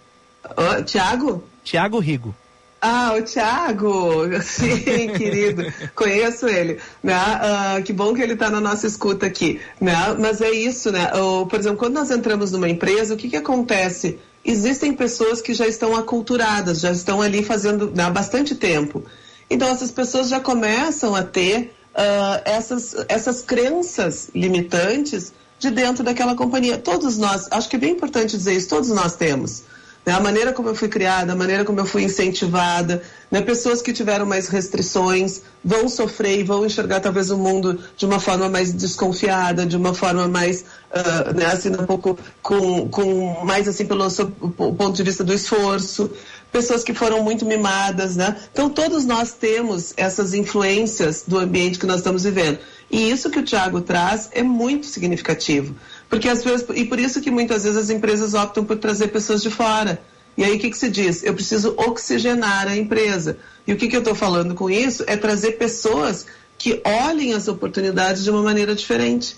Oh, 0.44 0.84
Tiago? 0.84 1.42
Tiago 1.64 1.98
Rigo. 1.98 2.36
Ah, 2.80 3.16
o 3.18 3.22
Tiago, 3.24 4.30
sim, 4.44 5.10
querido, 5.18 5.64
conheço 5.96 6.48
ele, 6.48 6.80
né? 7.04 7.16
Uh, 7.18 7.84
que 7.84 7.92
bom 7.92 8.14
que 8.14 8.22
ele 8.22 8.34
está 8.34 8.50
na 8.50 8.62
nossa 8.62 8.86
escuta 8.86 9.26
aqui, 9.26 9.60
né? 9.82 10.16
Mas 10.20 10.42
é 10.42 10.52
isso, 10.52 10.92
né? 10.92 11.10
Por 11.50 11.60
exemplo, 11.60 11.78
quando 11.78 11.96
nós 11.96 12.12
entramos 12.12 12.52
numa 12.52 12.70
empresa, 12.70 13.16
o 13.16 13.18
que 13.18 13.30
que 13.30 13.36
acontece? 13.36 14.20
Existem 14.46 14.94
pessoas 14.94 15.42
que 15.42 15.54
já 15.54 15.68
estão 15.68 15.96
aculturadas, 15.96 16.80
já 16.80 16.92
estão 16.92 17.22
ali 17.22 17.44
fazendo 17.44 17.92
né, 17.94 18.04
há 18.04 18.10
bastante 18.10 18.56
tempo. 18.56 19.04
Então 19.50 19.68
essas 19.68 19.92
pessoas 19.92 20.30
já 20.30 20.40
começam 20.40 21.16
a 21.16 21.24
ter 21.24 21.74
uh, 21.94 22.42
essas, 22.46 22.96
essas 23.10 23.42
crenças 23.42 24.30
limitantes 24.36 25.34
de 25.60 25.72
dentro 25.72 26.04
daquela 26.04 26.36
companhia. 26.36 26.78
Todos 26.78 27.18
nós, 27.18 27.48
acho 27.50 27.68
que 27.68 27.76
é 27.76 27.80
bem 27.80 27.92
importante 27.94 28.38
dizer 28.38 28.54
isso, 28.54 28.70
todos 28.70 28.90
nós 28.90 29.16
temos. 29.16 29.64
Né? 30.08 30.14
A 30.14 30.22
maneira 30.22 30.54
como 30.54 30.70
eu 30.70 30.76
fui 30.76 30.88
criada, 30.88 31.34
a 31.34 31.36
maneira 31.36 31.66
como 31.66 31.82
eu 31.82 31.86
fui 31.86 32.02
incentivada, 32.02 33.04
né? 33.30 33.42
pessoas 33.42 33.82
que 33.82 33.92
tiveram 33.92 34.26
mais 34.26 34.48
restrições 34.48 35.42
vão 35.62 35.90
sofrer 35.90 36.40
e 36.40 36.44
vão 36.44 36.66
enxergar 36.66 37.02
talvez 37.02 37.30
o 37.30 37.38
mundo 37.38 37.78
de 37.98 38.06
uma 38.06 38.18
forma 38.18 38.48
mais 38.48 38.72
desconfiada, 38.72 39.66
de 39.66 39.76
uma 39.76 39.94
forma 39.94 40.26
mais, 40.26 40.62
uh, 40.62 41.34
né, 41.36 41.48
assim, 41.48 41.70
um 41.72 41.86
pouco 41.86 42.18
com, 42.42 42.88
com 42.88 43.44
mais 43.44 43.68
assim 43.68 43.86
pelo 43.86 44.10
seu, 44.10 44.32
ponto 44.32 44.94
de 44.94 45.04
vista 45.04 45.26
do 45.26 45.34
esforço. 45.34 46.10
pessoas 46.54 46.86
que 46.86 46.94
foram 46.94 47.22
muito 47.22 47.46
mimadas, 47.46 48.16
né? 48.16 48.38
Então 48.54 48.70
todos 48.70 49.04
nós 49.06 49.34
temos 49.34 49.94
essas 49.98 50.34
influências 50.34 51.26
do 51.28 51.38
ambiente 51.38 51.78
que 51.78 51.86
nós 51.86 51.98
estamos 51.98 52.24
vivendo. 52.24 52.60
E 52.90 53.12
isso 53.12 53.30
que 53.30 53.40
o 53.40 53.44
Tiago 53.44 53.82
traz 53.82 54.30
é 54.32 54.42
muito 54.42 54.86
significativo. 54.86 55.76
Porque 56.10 56.30
as 56.30 56.44
pessoas, 56.44 56.66
e 56.76 56.86
por 56.86 57.00
isso 57.00 57.22
que 57.22 57.30
muitas 57.30 57.64
vezes 57.64 57.78
as 57.78 57.90
empresas 57.90 58.34
optam 58.34 58.64
por 58.64 58.78
trazer 58.78 59.10
pessoas 59.10 59.42
de 59.42 59.50
fora. 59.50 60.02
E 60.38 60.44
aí 60.44 60.56
o 60.56 60.60
que, 60.60 60.70
que 60.70 60.78
se 60.78 60.90
diz? 60.90 61.24
Eu 61.24 61.34
preciso 61.34 61.74
oxigenar 61.78 62.68
a 62.68 62.78
empresa. 62.78 63.38
E 63.66 63.74
o 63.74 63.76
que, 63.76 63.88
que 63.88 63.96
eu 63.96 64.02
estou 64.02 64.16
falando 64.16 64.54
com 64.54 64.70
isso? 64.70 65.04
É 65.08 65.18
trazer 65.18 65.54
pessoas 65.54 66.26
que 66.58 66.82
olhem 66.86 67.34
as 67.34 67.48
oportunidades 67.48 68.24
de 68.24 68.30
uma 68.30 68.42
maneira 68.42 68.74
diferente. 68.74 69.38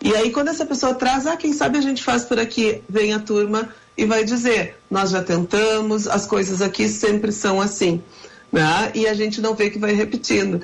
E 0.00 0.14
aí, 0.14 0.30
quando 0.30 0.48
essa 0.48 0.64
pessoa 0.64 0.94
traz, 0.94 1.26
ah, 1.26 1.36
quem 1.36 1.52
sabe 1.52 1.76
a 1.76 1.80
gente 1.80 2.02
faz 2.02 2.24
por 2.24 2.38
aqui, 2.38 2.82
vem 2.88 3.12
a 3.12 3.18
turma 3.18 3.68
e 3.96 4.04
vai 4.04 4.24
dizer: 4.24 4.76
nós 4.90 5.10
já 5.10 5.22
tentamos, 5.22 6.06
as 6.06 6.24
coisas 6.24 6.62
aqui 6.62 6.88
sempre 6.88 7.32
são 7.32 7.60
assim. 7.60 8.02
Né? 8.50 8.90
E 8.94 9.06
a 9.06 9.14
gente 9.14 9.40
não 9.40 9.54
vê 9.54 9.70
que 9.70 9.78
vai 9.78 9.92
repetindo. 9.92 10.54
Uh, 10.54 10.62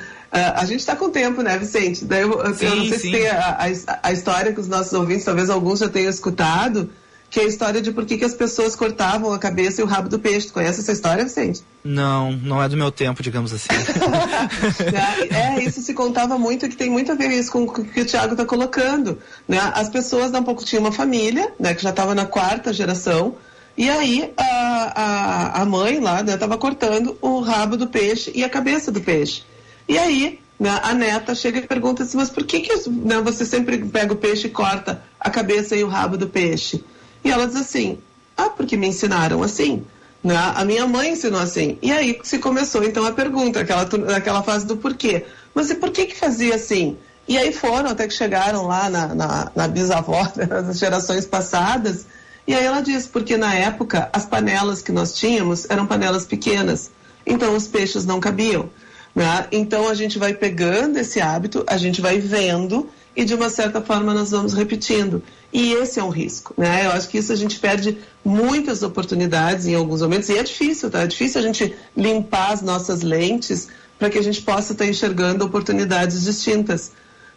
a 0.56 0.64
gente 0.64 0.80
está 0.80 0.96
com 0.96 1.10
tempo, 1.10 1.42
né, 1.42 1.56
Vicente? 1.58 2.04
Daí 2.04 2.22
eu, 2.22 2.32
sim, 2.54 2.66
eu 2.66 2.76
não 2.76 2.88
sei 2.88 2.98
sim. 2.98 3.10
se 3.10 3.12
tem 3.12 3.28
a, 3.28 3.58
a, 3.58 4.08
a, 4.08 4.12
história 4.12 4.52
que 4.52 4.60
os 4.60 4.68
nossos 4.68 4.92
ouvintes, 4.92 5.24
talvez 5.24 5.50
alguns 5.50 5.80
já 5.80 5.88
tenham 5.88 6.10
escutado, 6.10 6.90
que 7.30 7.40
é 7.40 7.42
a 7.42 7.46
história 7.46 7.82
de 7.82 7.92
por 7.92 8.06
que, 8.06 8.16
que 8.16 8.24
as 8.24 8.32
pessoas 8.32 8.74
cortavam 8.74 9.32
a 9.32 9.38
cabeça 9.38 9.80
e 9.80 9.84
o 9.84 9.86
rabo 9.86 10.08
do 10.08 10.18
peixe. 10.18 10.46
Tu 10.46 10.52
conhece 10.52 10.80
essa 10.80 10.92
história, 10.92 11.24
Vicente? 11.24 11.62
Não, 11.84 12.32
não 12.32 12.62
é 12.62 12.68
do 12.68 12.76
meu 12.76 12.90
tempo, 12.90 13.22
digamos 13.22 13.52
assim. 13.52 13.68
é, 15.34 15.62
isso 15.62 15.82
se 15.82 15.92
contava 15.94 16.38
muito, 16.38 16.68
que 16.68 16.76
tem 16.76 16.88
muito 16.88 17.12
a 17.12 17.14
ver 17.14 17.32
isso 17.32 17.52
com 17.52 17.64
o 17.64 17.72
que 17.72 18.00
o 18.00 18.04
Tiago 18.04 18.32
está 18.32 18.44
colocando. 18.44 19.18
Né? 19.46 19.58
As 19.74 19.88
pessoas, 19.88 20.30
dá 20.30 20.38
um 20.38 20.44
pouco, 20.44 20.64
tinham 20.64 20.82
uma 20.82 20.92
família, 20.92 21.52
né, 21.58 21.74
que 21.74 21.82
já 21.82 21.90
estava 21.90 22.14
na 22.14 22.24
quarta 22.24 22.72
geração, 22.72 23.34
e 23.76 23.88
aí 23.88 24.32
a, 24.36 24.92
a, 24.94 25.62
a 25.62 25.64
mãe 25.64 25.98
lá 25.98 26.20
estava 26.20 26.54
né, 26.54 26.60
cortando 26.60 27.18
o 27.20 27.40
rabo 27.40 27.76
do 27.76 27.86
peixe 27.86 28.30
e 28.34 28.44
a 28.44 28.48
cabeça 28.48 28.92
do 28.92 29.00
peixe. 29.00 29.42
E 29.88 29.98
aí 29.98 30.38
né, 30.58 30.80
a 30.82 30.94
neta 30.94 31.34
chega 31.34 31.58
e 31.58 31.66
pergunta 31.66 32.02
assim, 32.02 32.16
mas 32.16 32.30
por 32.30 32.44
que, 32.44 32.60
que 32.60 32.90
né, 32.90 33.20
você 33.20 33.44
sempre 33.44 33.78
pega 33.78 34.12
o 34.12 34.16
peixe 34.16 34.46
e 34.46 34.50
corta 34.50 35.02
a 35.18 35.28
cabeça 35.28 35.74
e 35.74 35.82
o 35.82 35.88
rabo 35.88 36.16
do 36.16 36.28
peixe? 36.28 36.84
E 37.24 37.30
ela 37.30 37.46
diz 37.46 37.56
assim, 37.56 37.98
ah, 38.36 38.50
porque 38.50 38.76
me 38.76 38.88
ensinaram 38.88 39.42
assim. 39.42 39.84
Né? 40.22 40.36
A 40.36 40.64
minha 40.64 40.86
mãe 40.86 41.12
ensinou 41.12 41.40
assim. 41.40 41.78
E 41.82 41.90
aí 41.92 42.18
se 42.22 42.38
começou 42.38 42.84
então 42.84 43.04
a 43.04 43.12
pergunta, 43.12 43.60
aquela, 43.60 43.82
aquela 44.16 44.42
fase 44.42 44.66
do 44.66 44.76
porquê. 44.76 45.26
Mas 45.54 45.70
e 45.70 45.74
por 45.74 45.90
que 45.90 46.06
que 46.06 46.16
fazia 46.16 46.54
assim? 46.54 46.96
E 47.26 47.36
aí 47.38 47.52
foram 47.52 47.90
até 47.90 48.06
que 48.06 48.14
chegaram 48.14 48.66
lá 48.66 48.88
na, 48.88 49.14
na, 49.14 49.52
na 49.54 49.68
bisavó, 49.68 50.26
nas 50.36 50.78
gerações 50.78 51.26
passadas, 51.26 52.06
e 52.46 52.54
aí 52.54 52.64
ela 52.64 52.80
diz, 52.80 53.06
porque 53.06 53.36
na 53.36 53.54
época 53.54 54.08
as 54.12 54.24
panelas 54.24 54.82
que 54.82 54.92
nós 54.92 55.14
tínhamos 55.14 55.68
eram 55.68 55.86
panelas 55.86 56.24
pequenas, 56.24 56.90
então 57.26 57.56
os 57.56 57.66
peixes 57.66 58.04
não 58.04 58.20
cabiam. 58.20 58.68
Né? 59.14 59.46
Então 59.52 59.88
a 59.88 59.94
gente 59.94 60.18
vai 60.18 60.34
pegando 60.34 60.98
esse 60.98 61.20
hábito, 61.20 61.64
a 61.66 61.76
gente 61.76 62.00
vai 62.00 62.18
vendo 62.18 62.90
e 63.16 63.24
de 63.24 63.34
uma 63.34 63.48
certa 63.48 63.80
forma 63.80 64.12
nós 64.12 64.30
vamos 64.32 64.52
repetindo. 64.52 65.22
E 65.52 65.72
esse 65.74 66.00
é 66.00 66.04
um 66.04 66.08
risco, 66.08 66.52
né? 66.58 66.86
Eu 66.86 66.90
acho 66.90 67.08
que 67.08 67.18
isso 67.18 67.32
a 67.32 67.36
gente 67.36 67.60
perde 67.60 67.96
muitas 68.24 68.82
oportunidades 68.82 69.66
em 69.66 69.74
alguns 69.76 70.02
momentos 70.02 70.28
e 70.28 70.36
é 70.36 70.42
difícil, 70.42 70.90
tá? 70.90 71.02
É 71.02 71.06
difícil 71.06 71.40
a 71.40 71.44
gente 71.44 71.74
limpar 71.96 72.52
as 72.52 72.60
nossas 72.60 73.02
lentes 73.02 73.68
para 73.98 74.10
que 74.10 74.18
a 74.18 74.22
gente 74.22 74.42
possa 74.42 74.72
estar 74.72 74.84
enxergando 74.84 75.44
oportunidades 75.44 76.24
distintas. 76.24 76.90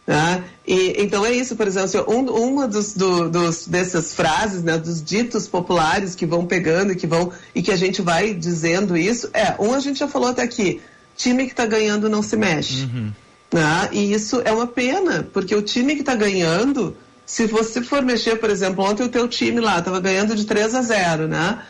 Né? 0.07 0.45
E, 0.65 1.03
então 1.03 1.25
é 1.25 1.33
isso, 1.33 1.57
por 1.57 1.67
exemplo, 1.67 1.85
assim, 1.85 1.97
um, 2.07 2.31
uma 2.31 2.65
dos, 2.65 2.93
do, 2.93 3.29
dos, 3.29 3.67
dessas 3.67 4.13
frases, 4.13 4.63
né, 4.63 4.77
dos 4.77 5.03
ditos 5.03 5.49
populares 5.49 6.15
que 6.15 6.25
vão 6.25 6.45
pegando 6.45 6.93
e 6.93 6.95
que 6.95 7.05
vão 7.05 7.33
e 7.53 7.61
que 7.61 7.73
a 7.73 7.75
gente 7.75 8.01
vai 8.01 8.33
dizendo 8.33 8.95
isso 8.95 9.29
é 9.33 9.55
um 9.59 9.73
a 9.73 9.79
gente 9.81 9.99
já 9.99 10.07
falou 10.07 10.29
até 10.29 10.43
aqui, 10.43 10.79
time 11.17 11.43
que 11.43 11.51
está 11.51 11.65
ganhando 11.65 12.09
não 12.09 12.23
se 12.23 12.37
mexe, 12.37 12.83
uhum. 12.83 13.11
né? 13.51 13.89
E 13.91 14.13
isso 14.13 14.41
é 14.45 14.51
uma 14.53 14.65
pena 14.65 15.27
porque 15.33 15.53
o 15.53 15.61
time 15.61 15.95
que 15.95 16.01
está 16.01 16.15
ganhando, 16.15 16.95
se 17.25 17.45
você 17.45 17.81
for 17.81 18.01
mexer, 18.01 18.37
por 18.37 18.49
exemplo, 18.49 18.85
ontem 18.85 19.03
o 19.03 19.09
teu 19.09 19.27
time 19.27 19.59
lá 19.59 19.79
estava 19.79 19.99
ganhando 19.99 20.37
de 20.37 20.45
3 20.45 20.73
a 20.73 20.81
0, 20.83 21.27
né? 21.27 21.61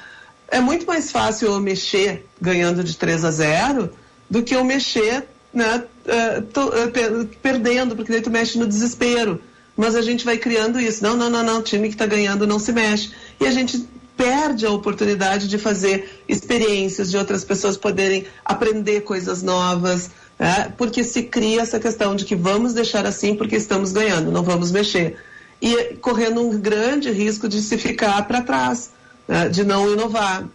É 0.47 0.59
muito 0.59 0.85
mais 0.85 1.11
fácil 1.11 1.47
eu 1.47 1.59
mexer 1.59 2.23
ganhando 2.39 2.83
de 2.83 2.95
3 2.95 3.25
a 3.25 3.31
0 3.31 3.89
do 4.29 4.43
que 4.43 4.55
eu 4.55 4.63
mexer 4.63 5.27
né, 5.57 5.83
uh, 6.05 6.41
tô, 6.53 6.67
uh, 6.67 7.27
perdendo, 7.41 7.95
porque 7.95 8.11
daí 8.11 8.21
tu 8.21 8.29
mexe 8.29 8.59
no 8.59 8.67
desespero. 8.67 9.41
Mas 9.75 9.95
a 9.95 10.01
gente 10.01 10.23
vai 10.23 10.37
criando 10.37 10.79
isso. 10.79 11.03
Não, 11.03 11.15
não, 11.15 11.29
não, 11.29 11.43
não, 11.43 11.59
o 11.59 11.63
time 11.63 11.87
que 11.87 11.95
está 11.95 12.05
ganhando 12.05 12.47
não 12.47 12.59
se 12.59 12.71
mexe. 12.71 13.11
E 13.39 13.45
a 13.45 13.51
gente 13.51 13.87
perde 14.15 14.65
a 14.65 14.71
oportunidade 14.71 15.47
de 15.47 15.57
fazer 15.57 16.23
experiências, 16.27 17.11
de 17.11 17.17
outras 17.17 17.43
pessoas 17.43 17.77
poderem 17.77 18.25
aprender 18.43 19.01
coisas 19.01 19.43
novas, 19.43 20.09
né, 20.39 20.73
porque 20.75 21.03
se 21.03 21.23
cria 21.23 21.61
essa 21.61 21.79
questão 21.79 22.15
de 22.15 22.25
que 22.25 22.35
vamos 22.35 22.73
deixar 22.73 23.05
assim 23.05 23.35
porque 23.35 23.55
estamos 23.55 23.91
ganhando, 23.91 24.31
não 24.31 24.41
vamos 24.41 24.71
mexer. 24.71 25.17
E 25.61 25.95
correndo 26.01 26.41
um 26.41 26.59
grande 26.59 27.11
risco 27.11 27.47
de 27.47 27.61
se 27.61 27.77
ficar 27.77 28.27
para 28.27 28.41
trás, 28.41 28.89
né, 29.27 29.49
de 29.49 29.63
não 29.63 29.91
inovar, 29.93 30.45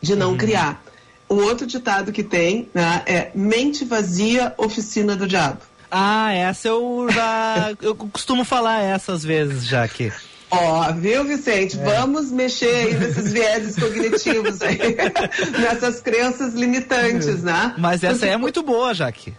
de 0.00 0.16
não 0.16 0.30
uhum. 0.30 0.36
criar. 0.36 0.82
O 1.28 1.36
outro 1.36 1.66
ditado 1.66 2.12
que 2.12 2.22
tem 2.22 2.68
né, 2.72 3.02
é 3.06 3.30
mente 3.34 3.84
vazia, 3.84 4.54
oficina 4.56 5.16
do 5.16 5.26
diabo. 5.26 5.58
Ah, 5.90 6.32
essa 6.32 6.68
eu 6.68 7.06
já. 7.10 7.74
eu 7.80 7.94
costumo 7.94 8.44
falar 8.44 8.80
essas 8.82 9.24
vezes 9.24 9.66
já 9.66 9.84
aqui. 9.84 10.12
Ó, 10.50 10.88
oh, 10.88 10.94
viu, 10.94 11.24
Vicente? 11.24 11.78
É. 11.78 11.82
Vamos 11.82 12.30
mexer 12.30 12.72
aí 12.72 12.94
nesses 12.94 13.32
vieses 13.32 13.76
cognitivos 13.76 14.62
aí, 14.62 14.78
nessas 15.58 16.00
crenças 16.00 16.54
limitantes, 16.54 17.42
né? 17.42 17.74
Mas 17.76 18.04
essa 18.04 18.20
Porque... 18.20 18.32
é 18.32 18.36
muito 18.36 18.62
boa, 18.62 18.94
Jaque. 18.94 19.34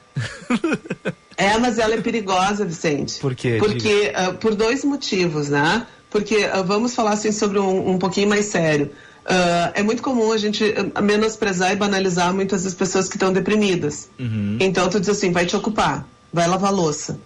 é, 1.38 1.58
mas 1.58 1.80
ela 1.80 1.94
é 1.94 2.02
perigosa, 2.02 2.66
Vicente. 2.66 3.20
Por 3.20 3.34
quê? 3.36 3.58
Porque, 3.58 4.12
uh, 4.12 4.34
por 4.34 4.54
dois 4.54 4.84
motivos, 4.84 5.48
né? 5.48 5.88
Porque 6.10 6.46
uh, 6.46 6.64
vamos 6.66 6.94
falar 6.94 7.12
assim 7.12 7.32
sobre 7.32 7.58
um, 7.58 7.92
um 7.92 7.98
pouquinho 7.98 8.28
mais 8.28 8.48
sério. 8.48 8.92
Uh, 9.28 9.72
é 9.74 9.84
muito 9.84 10.02
comum 10.02 10.32
a 10.32 10.38
gente 10.38 10.74
ah, 10.96 11.02
menosprezar 11.02 11.74
e 11.74 11.76
banalizar 11.76 12.34
muitas 12.34 12.64
das 12.64 12.74
pessoas 12.74 13.10
que 13.10 13.18
estão 13.18 13.34
deprimidas. 13.34 14.08
Uhum. 14.18 14.58
Então 14.58 14.88
tu 14.90 15.02
diz 15.02 15.10
assim, 15.10 15.34
vai 15.34 15.46
te 15.46 15.54
ocupar, 15.54 16.08
vai 16.32 16.48
lavar 16.48 16.72
louça. 16.72 17.20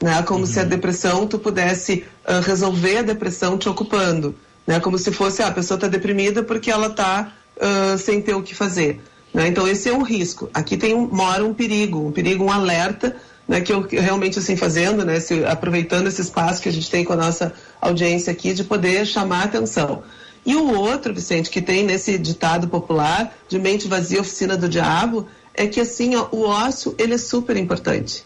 Né? 0.00 0.22
Como 0.22 0.40
uhum. 0.40 0.46
se 0.46 0.60
a 0.60 0.62
uhum. 0.62 0.68
depressão 0.68 1.26
tu 1.26 1.36
pudesse 1.36 2.04
uh, 2.28 2.40
resolver 2.42 2.98
a 2.98 3.02
depressão 3.02 3.58
te 3.58 3.68
ocupando. 3.68 4.36
Né? 4.64 4.78
Como 4.78 4.96
se 4.96 5.10
fosse, 5.10 5.42
ah, 5.42 5.48
a 5.48 5.50
pessoa 5.50 5.74
está 5.74 5.88
deprimida 5.88 6.44
porque 6.44 6.70
ela 6.70 6.86
está 6.86 7.32
uh, 7.56 7.98
sem 7.98 8.22
ter 8.22 8.34
o 8.34 8.42
que 8.42 8.54
fazer. 8.54 9.00
Né? 9.34 9.48
Então 9.48 9.66
esse 9.66 9.88
é 9.88 9.92
um 9.92 10.02
risco. 10.02 10.48
Aqui 10.54 10.76
tem 10.76 10.94
um, 10.94 11.08
mora 11.08 11.44
um 11.44 11.52
perigo, 11.52 12.06
um 12.06 12.12
perigo, 12.12 12.44
um 12.44 12.52
alerta 12.52 13.16
né, 13.48 13.62
que 13.62 13.72
eu 13.72 13.80
realmente 13.90 14.38
assim 14.38 14.56
fazendo, 14.56 15.04
né, 15.04 15.18
se, 15.18 15.44
aproveitando 15.44 16.06
esse 16.06 16.20
espaço 16.20 16.60
que 16.60 16.68
a 16.68 16.72
gente 16.72 16.90
tem 16.90 17.02
com 17.02 17.14
a 17.14 17.16
nossa 17.16 17.52
audiência 17.80 18.30
aqui, 18.30 18.52
de 18.52 18.62
poder 18.62 19.06
chamar 19.06 19.40
a 19.40 19.44
atenção. 19.44 20.02
E 20.48 20.56
o 20.56 20.72
outro, 20.72 21.12
Vicente, 21.12 21.50
que 21.50 21.60
tem 21.60 21.84
nesse 21.84 22.16
ditado 22.16 22.68
popular 22.68 23.36
de 23.50 23.58
mente 23.58 23.86
vazia, 23.86 24.22
oficina 24.22 24.56
do 24.56 24.66
diabo, 24.66 25.28
é 25.52 25.66
que 25.66 25.78
assim, 25.78 26.16
ó, 26.16 26.26
o 26.32 26.44
ócio 26.44 26.94
ele 26.96 27.12
é 27.12 27.18
super 27.18 27.54
importante. 27.54 28.24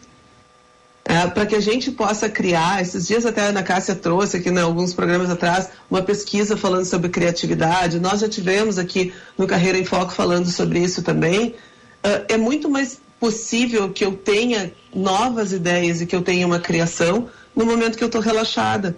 É, 1.05 1.27
para 1.27 1.45
que 1.45 1.57
a 1.57 1.61
gente 1.61 1.91
possa 1.91 2.29
criar, 2.29 2.81
esses 2.81 3.09
dias 3.09 3.27
até 3.27 3.41
a 3.41 3.47
Ana 3.47 3.65
Cássia 3.65 3.97
trouxe 3.97 4.37
aqui 4.37 4.53
né, 4.53 4.63
alguns 4.63 4.95
programas 4.95 5.31
atrás 5.31 5.69
uma 5.91 6.01
pesquisa 6.01 6.57
falando 6.57 6.85
sobre 6.85 7.09
criatividade, 7.09 7.99
nós 7.99 8.21
já 8.21 8.29
tivemos 8.29 8.79
aqui 8.79 9.13
no 9.37 9.45
Carreira 9.45 9.77
em 9.77 9.85
Foco 9.85 10.13
falando 10.13 10.49
sobre 10.49 10.79
isso 10.79 11.03
também. 11.03 11.57
É, 12.05 12.35
é 12.35 12.37
muito 12.37 12.71
mais 12.71 13.01
possível 13.19 13.91
que 13.91 14.05
eu 14.05 14.13
tenha 14.13 14.73
novas 14.95 15.53
ideias 15.53 16.01
e 16.01 16.07
que 16.07 16.15
eu 16.15 16.23
tenha 16.23 16.47
uma 16.47 16.61
criação 16.61 17.29
no 17.53 17.67
momento 17.67 17.99
que 17.99 18.05
eu 18.05 18.07
estou 18.07 18.21
relaxada. 18.21 18.97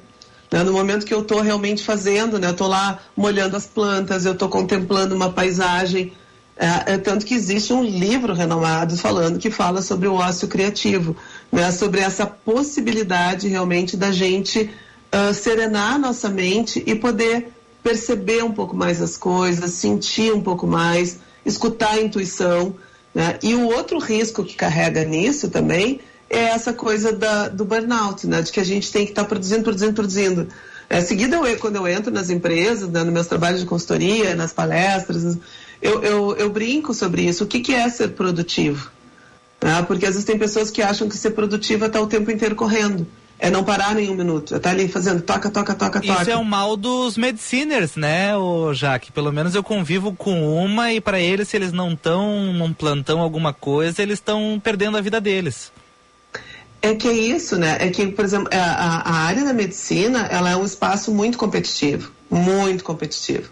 Né? 0.55 0.63
No 0.63 0.73
momento 0.73 1.05
que 1.05 1.13
eu 1.13 1.23
estou 1.23 1.41
realmente 1.41 1.83
fazendo, 1.83 2.39
né? 2.39 2.47
eu 2.47 2.53
estou 2.53 2.69
lá 2.69 3.01
molhando 3.17 3.57
as 3.57 3.67
plantas, 3.67 4.25
eu 4.25 4.35
estou 4.35 4.49
contemplando 4.49 5.13
uma 5.13 5.29
paisagem. 5.29 6.13
É, 6.57 6.93
é, 6.93 6.99
tanto 6.99 7.27
que 7.27 7.35
existe 7.35 7.73
um 7.73 7.83
livro 7.83 8.33
renomado 8.33 8.97
falando 8.97 9.41
que 9.41 9.51
fala 9.51 9.83
sobre 9.83 10.07
o 10.07 10.15
ócio 10.15 10.47
criativo, 10.47 11.17
né? 11.51 11.73
sobre 11.73 11.99
essa 11.99 12.25
possibilidade 12.25 13.49
realmente 13.49 13.97
da 13.97 14.13
gente 14.13 14.71
uh, 15.13 15.35
serenar 15.35 15.99
nossa 15.99 16.29
mente 16.29 16.81
e 16.87 16.95
poder 16.95 17.49
perceber 17.83 18.45
um 18.45 18.53
pouco 18.53 18.77
mais 18.77 19.03
as 19.03 19.17
coisas, 19.17 19.73
sentir 19.73 20.33
um 20.33 20.41
pouco 20.41 20.69
mais, 20.69 21.19
escutar 21.45 21.95
a 21.95 22.01
intuição. 22.01 22.77
Né? 23.13 23.41
E 23.43 23.57
o 23.57 23.67
outro 23.67 23.99
risco 23.99 24.45
que 24.45 24.55
carrega 24.55 25.05
nisso 25.05 25.51
também 25.51 25.99
é 26.35 26.51
essa 26.51 26.73
coisa 26.73 27.13
da, 27.13 27.49
do 27.49 27.65
burnout, 27.65 28.27
né? 28.27 28.43
De 28.43 28.53
que 28.53 28.61
a 28.61 28.65
gente 28.65 28.91
tem 28.93 29.05
que 29.05 29.13
estar 29.13 29.23
tá 29.23 29.29
produzindo, 29.29 29.63
produzindo, 29.63 29.93
produzindo. 29.93 30.49
É, 30.89 31.01
seguida, 31.01 31.37
eu, 31.37 31.59
quando 31.59 31.77
eu 31.77 31.89
entro 31.89 32.13
nas 32.13 32.31
empresas, 32.31 32.89
né, 32.89 33.03
nos 33.03 33.13
meus 33.13 33.27
trabalhos 33.27 33.61
de 33.61 33.67
consultoria, 33.67 34.35
nas 34.35 34.53
palestras, 34.53 35.39
eu, 35.81 36.03
eu, 36.03 36.37
eu 36.37 36.51
brinco 36.51 36.93
sobre 36.93 37.23
isso. 37.23 37.45
O 37.45 37.47
que, 37.47 37.61
que 37.61 37.75
é 37.75 37.89
ser 37.89 38.09
produtivo? 38.09 38.91
Né? 39.63 39.83
Porque 39.83 40.07
às 40.07 40.13
vezes 40.13 40.25
tem 40.25 40.39
pessoas 40.39 40.71
que 40.71 40.83
acham 40.83 41.09
que 41.09 41.17
ser 41.17 41.31
produtiva 41.31 41.87
está 41.87 42.01
o 42.01 42.07
tempo 42.07 42.31
inteiro 42.31 42.55
correndo. 42.55 43.07
é 43.39 43.51
não 43.51 43.65
parar 43.65 43.95
nenhum 43.95 44.15
minuto. 44.15 44.55
É 44.55 44.57
estar 44.59 44.71
tá 44.71 44.75
ali 44.75 44.89
fazendo 44.89 45.23
toca, 45.23 45.51
toca, 45.51 45.75
toca, 45.75 46.01
toca. 46.01 46.23
Isso 46.23 46.31
é 46.31 46.37
o 46.37 46.45
mal 46.45 46.77
dos 46.77 47.17
mediciners, 47.17 47.97
né, 47.97 48.37
o 48.37 48.73
Jaque? 48.73 49.11
Pelo 49.11 49.33
menos 49.33 49.55
eu 49.55 49.65
convivo 49.65 50.15
com 50.15 50.65
uma 50.65 50.93
e 50.93 51.01
para 51.01 51.19
eles, 51.19 51.49
se 51.49 51.57
eles 51.57 51.73
não 51.73 51.93
estão 51.93 52.53
num 52.53 52.73
plantão 52.73 53.21
alguma 53.21 53.53
coisa, 53.53 54.03
eles 54.03 54.19
estão 54.19 54.61
perdendo 54.63 54.97
a 54.97 55.01
vida 55.01 55.21
deles. 55.21 55.73
É 56.85 56.95
que 56.95 57.09
é 57.09 57.15
isso, 57.15 57.57
né? 57.57 57.79
É 57.81 57.89
que, 57.89 58.09
por 58.09 58.27
exemplo, 58.27 58.51
a, 58.53 59.11
a 59.11 59.15
área 59.23 59.43
da 59.43 59.55
medicina, 59.55 60.29
ela 60.31 60.51
é 60.51 60.57
um 60.57 60.67
espaço 60.67 61.11
muito 61.11 61.39
competitivo, 61.39 62.13
muito 62.31 62.85
competitivo. 62.85 63.49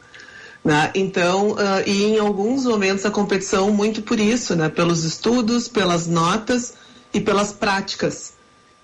Né? 0.62 0.90
Então, 0.94 1.52
uh, 1.52 1.82
e 1.86 2.04
em 2.04 2.18
alguns 2.18 2.66
momentos 2.66 3.06
a 3.06 3.10
competição 3.10 3.72
muito 3.72 4.02
por 4.02 4.20
isso, 4.20 4.54
né? 4.54 4.68
Pelos 4.68 5.02
estudos, 5.04 5.66
pelas 5.66 6.06
notas 6.06 6.74
e 7.14 7.22
pelas 7.22 7.52
práticas. 7.52 8.34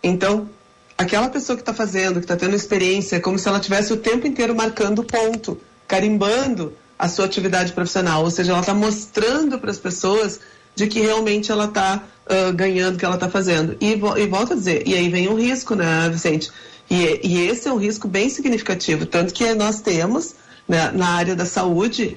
Então, 0.03 0.49
aquela 0.97 1.29
pessoa 1.29 1.55
que 1.55 1.61
está 1.61 1.75
fazendo, 1.75 2.15
que 2.15 2.25
está 2.25 2.35
tendo 2.35 2.57
experiência, 2.57 3.17
é 3.17 3.21
como 3.21 3.39
se 3.39 3.47
ela 3.47 3.61
tivesse 3.61 3.93
o 3.93 3.99
tempo 3.99 4.27
inteiro 4.27 4.57
marcando 4.57 5.05
ponto, 5.05 5.61
carimbando 5.87 6.73
a 6.99 7.07
sua 7.07 7.27
atividade 7.27 7.75
profissional, 7.75 8.25
ou 8.25 8.31
seja, 8.31 8.53
ela 8.53 8.61
está 8.61 8.73
mostrando 8.73 9.59
para 9.59 9.71
as 9.71 9.79
pessoas 9.79 10.41
de 10.79 10.87
que 10.87 11.01
realmente 11.01 11.51
ela 11.51 11.65
está 11.65 12.03
uh, 12.27 12.53
ganhando 12.53 12.95
o 12.95 12.99
que 12.99 13.05
ela 13.05 13.17
está 13.17 13.29
fazendo. 13.29 13.77
E, 13.81 13.93
e 13.93 14.27
volto 14.27 14.53
a 14.53 14.57
dizer, 14.57 14.87
e 14.87 14.95
aí 14.95 15.09
vem 15.09 15.29
um 15.29 15.35
risco, 15.35 15.75
né, 15.75 16.09
Vicente? 16.09 16.51
E, 16.89 17.21
e 17.23 17.49
esse 17.49 17.69
é 17.69 17.73
um 17.73 17.77
risco 17.77 18.07
bem 18.07 18.31
significativo, 18.31 19.05
tanto 19.05 19.35
que 19.35 19.53
nós 19.55 19.81
temos 19.81 20.35
né, 20.67 20.91
na 20.95 21.09
área 21.09 21.35
da 21.35 21.45
saúde, 21.45 22.17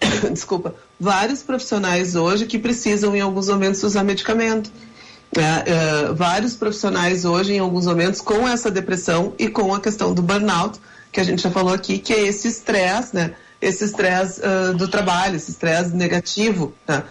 desculpa, 0.32 0.74
vários 0.98 1.42
profissionais 1.42 2.14
hoje 2.14 2.46
que 2.46 2.58
precisam 2.58 3.14
em 3.14 3.20
alguns 3.20 3.48
momentos 3.48 3.82
usar 3.82 4.04
medicamento 4.04 4.70
é, 5.36 5.40
é, 5.40 6.12
vários 6.14 6.54
profissionais 6.54 7.24
hoje, 7.24 7.52
em 7.52 7.58
alguns 7.58 7.86
momentos, 7.86 8.20
com 8.20 8.48
essa 8.48 8.70
depressão 8.70 9.34
e 9.38 9.48
com 9.48 9.74
a 9.74 9.80
questão 9.80 10.14
do 10.14 10.22
burnout, 10.22 10.78
que 11.12 11.20
a 11.20 11.24
gente 11.24 11.42
já 11.42 11.50
falou 11.50 11.74
aqui, 11.74 11.98
que 11.98 12.12
é 12.12 12.20
esse 12.26 12.48
estresse, 12.48 13.14
né? 13.14 13.34
Esse 13.60 13.84
estresse 13.84 14.40
uh, 14.40 14.72
do 14.74 14.86
trabalho, 14.86 15.34
esse 15.34 15.50
estresse 15.50 15.90
negativo. 15.94 16.72
Né? 16.86 17.02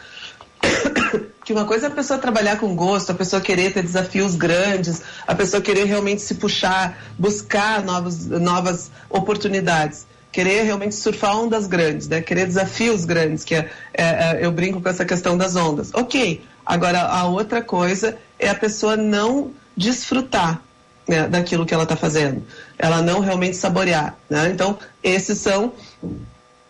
que 1.44 1.54
uma 1.54 1.66
coisa 1.66 1.88
é 1.88 1.90
a 1.90 1.94
pessoa 1.94 2.20
trabalhar 2.20 2.58
com 2.58 2.76
gosto, 2.76 3.12
a 3.12 3.16
pessoa 3.16 3.42
querer 3.42 3.74
ter 3.74 3.84
desafios 3.84 4.36
grandes, 4.36 5.02
a 5.26 5.34
pessoa 5.34 5.62
querer 5.62 5.86
realmente 5.86 6.22
se 6.22 6.36
puxar, 6.36 6.98
buscar 7.18 7.84
novos, 7.84 8.26
novas 8.26 8.92
oportunidades 9.10 10.06
querer 10.30 10.64
realmente 10.64 10.94
surfar 10.94 11.36
ondas 11.36 11.66
grandes, 11.66 12.08
né? 12.08 12.22
Querer 12.22 12.46
desafios 12.46 13.06
grandes, 13.06 13.44
que 13.44 13.56
é, 13.56 13.72
é, 13.92 14.04
é, 14.04 14.40
eu 14.42 14.52
brinco 14.52 14.80
com 14.80 14.88
essa 14.88 15.04
questão 15.04 15.36
das 15.36 15.56
ondas. 15.56 15.90
Ok, 15.96 16.44
Agora, 16.68 17.04
a 17.04 17.24
outra 17.24 17.62
coisa 17.62 18.18
é 18.38 18.50
a 18.50 18.56
pessoa 18.56 18.98
não 18.98 19.52
desfrutar 19.76 20.62
né, 21.08 21.26
daquilo 21.26 21.66
que 21.66 21.74
ela 21.74 21.84
está 21.84 21.96
fazendo, 21.96 22.44
ela 22.78 23.02
não 23.02 23.22
realmente 23.22 23.56
saborear. 23.56 24.18
Né? 24.30 24.50
Então, 24.50 24.78
esses 25.02 25.38
são 25.38 25.72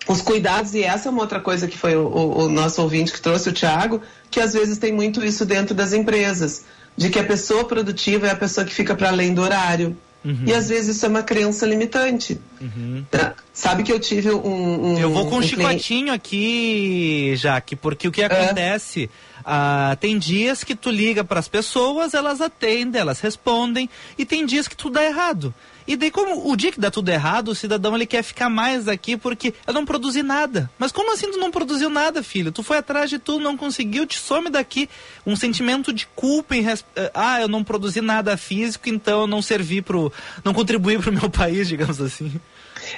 os 0.08 0.22
cuidados, 0.22 0.74
e 0.74 0.84
essa 0.84 1.10
é 1.10 1.12
uma 1.12 1.22
outra 1.22 1.40
coisa 1.40 1.68
que 1.68 1.78
foi 1.78 1.96
o, 1.96 2.08
o, 2.08 2.50
nosso 2.50 2.82
ouvinte 2.82 3.12
que 3.12 3.22
trouxe, 3.22 3.50
o 3.50 3.52
Tiago, 3.52 4.02
que 4.32 4.40
às 4.40 4.54
vezes 4.54 4.78
tem 4.78 4.94
muito 4.94 5.24
isso 5.24 5.46
dentro 5.46 5.76
das 5.76 5.94
empresas, 5.94 6.64
de 6.96 7.10
que 7.10 7.20
a 7.20 7.24
pessoa 7.24 7.66
produtiva 7.66 8.28
é 8.28 8.32
a 8.32 8.36
pessoa 8.36 8.66
que 8.66 8.74
fica 8.74 8.96
para 8.96 9.10
além 9.10 9.34
do 9.34 9.42
horário. 9.42 9.98
Uhum. 10.26 10.44
E 10.46 10.54
às 10.54 10.68
vezes 10.68 10.98
isso 10.98 11.06
é 11.06 11.10
uma 11.10 11.24
crença 11.24 11.66
limitante. 11.66 12.40
Uhum. 12.60 13.06
Tá? 13.10 13.36
Sabe 13.54 13.84
que 13.84 13.92
eu 13.92 14.00
tive 14.00 14.32
um. 14.32 14.94
um 14.94 15.00
eu 15.00 15.12
vou 15.12 15.28
com 15.30 15.36
um, 15.36 15.40
um 15.40 15.44
chicotinho 15.44 16.12
aqui, 16.12 17.34
Jaque, 17.36 17.76
porque 17.76 18.08
o 18.08 18.12
que 18.12 18.24
acontece. 18.24 19.10
É 19.24 19.28
ah, 19.50 19.96
tem 20.02 20.18
dias 20.18 20.62
que 20.62 20.76
tu 20.76 20.90
liga 20.90 21.24
para 21.24 21.40
as 21.40 21.48
pessoas, 21.48 22.14
elas 22.14 22.42
atendem, 22.42 23.00
elas 23.00 23.22
respondem, 23.22 23.90
e 24.18 24.26
tem 24.26 24.46
dias 24.46 24.68
que 24.68 24.76
tudo 24.76 24.96
dá 24.96 25.06
errado. 25.06 25.54
E 25.88 25.96
daí, 25.96 26.12
como 26.12 26.52
o 26.52 26.56
dia 26.56 26.72
que 26.72 26.80
dá 26.80 26.92
tudo 26.92 27.10
errado, 27.10 27.50
o 27.50 27.56
cidadão 27.56 27.96
ele 27.96 28.06
quer 28.06 28.22
ficar 28.22 28.50
mais 28.50 28.88
aqui 28.88 29.16
porque 29.16 29.54
eu 29.66 29.74
não 29.74 29.86
produzi 29.86 30.22
nada. 30.22 30.70
Mas 30.78 30.92
como 30.92 31.14
assim 31.14 31.32
tu 31.32 31.38
não 31.38 31.50
produziu 31.50 31.90
nada, 31.90 32.22
filho? 32.22 32.52
Tu 32.52 32.62
foi 32.62 32.78
atrás 32.78 33.10
de 33.10 33.18
tudo, 33.18 33.44
não 33.44 33.56
conseguiu, 33.56 34.06
te 34.06 34.20
some 34.20 34.50
daqui. 34.50 34.90
Um 35.26 35.36
sentimento 35.36 35.94
de 35.94 36.06
culpa 36.08 36.56
em 36.56 36.62
res... 36.62 36.84
ah, 37.14 37.40
eu 37.40 37.48
não 37.48 37.64
produzi 37.64 38.02
nada 38.02 38.36
físico, 38.36 38.90
então 38.90 39.22
eu 39.22 39.28
não 39.28 39.42
servi 39.42 39.82
pro. 39.82 40.12
não 40.44 40.54
contribuí 40.54 41.00
pro 41.00 41.14
meu 41.14 41.30
país, 41.32 41.68
digamos 41.68 42.02
assim. 42.02 42.40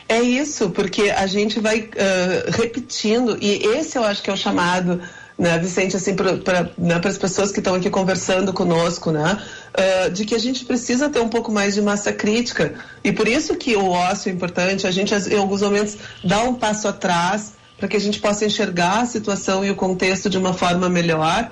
É 0.08 0.22
isso, 0.22 0.70
porque 0.70 1.10
a 1.10 1.28
gente 1.28 1.60
vai 1.60 1.82
uh, 1.82 2.52
repetindo, 2.52 3.38
e 3.42 3.66
esse 3.78 3.98
eu 3.98 4.04
acho 4.04 4.22
que 4.22 4.30
é 4.30 4.34
o 4.34 4.38
chamado 4.38 5.02
né, 5.38 5.58
Vicente, 5.58 5.96
assim, 5.96 6.14
para 6.16 6.70
né, 6.78 7.02
as 7.04 7.18
pessoas 7.18 7.52
que 7.52 7.60
estão 7.60 7.74
aqui 7.76 7.90
conversando 7.90 8.52
conosco, 8.52 9.10
né, 9.10 9.42
uh, 9.74 10.12
de 10.12 10.26
que 10.26 10.36
a 10.36 10.40
gente 10.40 10.66
precisa 10.66 11.10
ter 11.10 11.22
um 11.22 11.30
pouco 11.30 11.52
mais 11.52 11.76
de 11.76 11.82
massa 11.82 12.12
crítica. 12.12 12.74
E 13.04 13.12
por 13.14 13.28
isso 13.28 13.56
que 13.56 13.76
o 13.76 13.90
ócio 13.90 14.30
é 14.30 14.34
importante, 14.34 14.86
a 14.86 14.92
gente, 14.92 15.14
em 15.16 15.38
alguns 15.38 15.62
momentos, 15.62 15.98
dá 16.24 16.44
um 16.44 16.56
passo 16.56 16.88
atrás 16.90 17.54
para 17.78 17.88
que 17.88 17.96
a 17.96 18.02
gente 18.02 18.20
possa 18.20 18.46
enxergar 18.46 19.02
a 19.02 19.06
situação 19.06 19.64
e 19.64 19.72
o 19.72 19.76
contexto 19.76 20.30
de 20.30 20.38
uma 20.38 20.54
forma 20.54 20.90
melhor, 20.90 21.50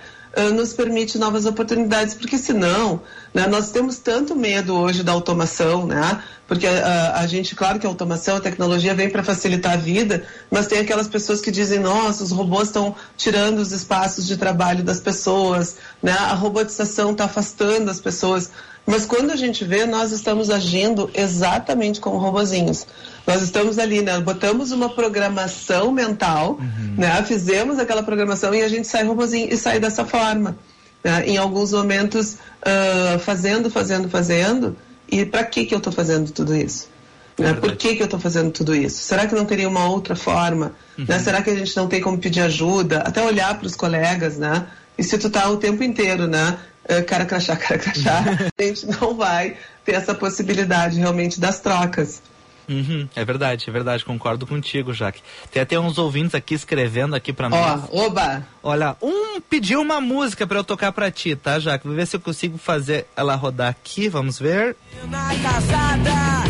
nos 0.53 0.73
permite 0.73 1.17
novas 1.17 1.45
oportunidades, 1.45 2.13
porque 2.13 2.37
senão, 2.37 3.01
né, 3.33 3.47
nós 3.47 3.71
temos 3.71 3.97
tanto 3.97 4.35
medo 4.35 4.75
hoje 4.75 5.03
da 5.03 5.11
automação, 5.11 5.87
né, 5.87 6.21
porque 6.47 6.65
a, 6.65 7.19
a, 7.19 7.27
gente, 7.27 7.55
claro 7.55 7.77
que 7.77 7.85
a 7.85 7.89
automação, 7.89 8.37
a 8.37 8.39
tecnologia 8.39 8.95
vem 8.95 9.09
para 9.09 9.23
facilitar 9.23 9.73
a 9.73 9.77
vida, 9.77 10.23
mas 10.49 10.65
tem 10.65 10.79
aquelas 10.79 11.07
pessoas 11.07 11.41
que 11.41 11.51
dizem, 11.51 11.79
nossa, 11.79 12.23
os 12.23 12.31
robôs 12.31 12.69
estão 12.69 12.95
tirando 13.17 13.59
os 13.59 13.71
espaços 13.71 14.25
de 14.25 14.37
trabalho 14.37 14.83
das 14.83 14.99
pessoas, 14.99 15.75
né? 16.01 16.13
a 16.13 16.33
robotização 16.33 17.11
está 17.11 17.25
afastando 17.25 17.91
as 17.91 17.99
pessoas. 17.99 18.49
Mas 18.85 19.05
quando 19.05 19.31
a 19.31 19.35
gente 19.35 19.65
vê, 19.65 19.85
nós 19.85 20.13
estamos 20.13 20.49
agindo 20.49 21.11
exatamente 21.13 21.99
como 21.99 22.17
robozinhos. 22.17 22.87
Nós 23.27 23.41
estamos 23.41 23.77
ali, 23.77 24.01
né? 24.01 24.17
Botamos 24.21 24.71
uma 24.71 24.87
programação 24.87 25.91
mental, 25.91 26.51
uhum. 26.51 26.95
né? 26.97 27.21
Fizemos 27.23 27.79
aquela 27.79 28.01
programação 28.01 28.55
e 28.55 28.63
a 28.63 28.69
gente 28.69 28.87
sai 28.87 29.03
robozinho 29.03 29.49
e 29.51 29.57
sai 29.57 29.81
dessa 29.81 30.05
forma. 30.05 30.57
Né? 31.03 31.25
Em 31.27 31.37
alguns 31.37 31.73
momentos, 31.73 32.35
uh, 32.35 33.19
fazendo, 33.19 33.69
fazendo, 33.69 34.07
fazendo, 34.07 34.77
e 35.09 35.25
para 35.25 35.43
que, 35.43 35.65
que 35.65 35.73
eu 35.73 35.77
estou 35.79 35.93
fazendo 35.93 36.31
tudo 36.31 36.55
isso? 36.55 36.89
Né? 37.37 37.53
Por 37.53 37.75
que, 37.75 37.95
que 37.95 38.01
eu 38.01 38.05
estou 38.05 38.19
fazendo 38.19 38.51
tudo 38.51 38.75
isso? 38.75 39.03
Será 39.03 39.27
que 39.27 39.35
não 39.35 39.45
teria 39.45 39.69
uma 39.69 39.87
outra 39.87 40.15
forma? 40.15 40.67
Né? 40.67 40.71
Uhum. 40.97 41.05
Né? 41.07 41.19
Será 41.19 41.41
que 41.41 41.49
a 41.49 41.55
gente 41.55 41.75
não 41.77 41.87
tem 41.87 42.01
como 42.01 42.17
pedir 42.17 42.41
ajuda? 42.41 42.99
Até 42.99 43.21
olhar 43.23 43.57
para 43.57 43.67
os 43.67 43.75
colegas, 43.75 44.37
né? 44.37 44.65
E 44.97 45.03
se 45.03 45.17
tu 45.17 45.29
tá 45.29 45.47
o 45.49 45.57
tempo 45.57 45.83
inteiro, 45.83 46.25
né? 46.25 46.57
Eh, 46.87 47.01
cara 47.03 47.25
crachá, 47.25 47.55
cara 47.55 47.79
crachá, 47.79 48.23
a 48.57 48.63
gente 48.63 48.87
não 48.87 49.15
vai 49.15 49.57
ter 49.85 49.93
essa 49.93 50.15
possibilidade 50.15 50.97
realmente 50.97 51.39
das 51.39 51.59
trocas. 51.59 52.21
Uhum, 52.69 53.07
é 53.15 53.23
verdade, 53.23 53.65
é 53.67 53.71
verdade, 53.71 54.03
concordo 54.03 54.45
contigo, 54.45 54.93
Jaque. 54.93 55.21
Tem 55.51 55.61
até 55.61 55.79
uns 55.79 55.97
ouvintes 55.97 56.35
aqui 56.35 56.53
escrevendo 56.53 57.15
aqui 57.15 57.31
para 57.31 57.47
nós. 57.47 57.83
Ó, 57.91 58.05
oba! 58.07 58.45
Olha, 58.61 58.97
um 59.01 59.39
pediu 59.39 59.81
uma 59.81 60.01
música 60.01 60.45
para 60.45 60.59
eu 60.59 60.63
tocar 60.63 60.91
para 60.91 61.09
ti, 61.09 61.35
tá, 61.35 61.59
Jaque? 61.59 61.87
Vou 61.87 61.95
ver 61.95 62.05
se 62.05 62.17
eu 62.17 62.19
consigo 62.19 62.57
fazer 62.57 63.07
ela 63.15 63.35
rodar 63.35 63.69
aqui, 63.69 64.09
vamos 64.09 64.37
ver. 64.37 64.75
Na 65.07 65.29
casada, 65.41 66.43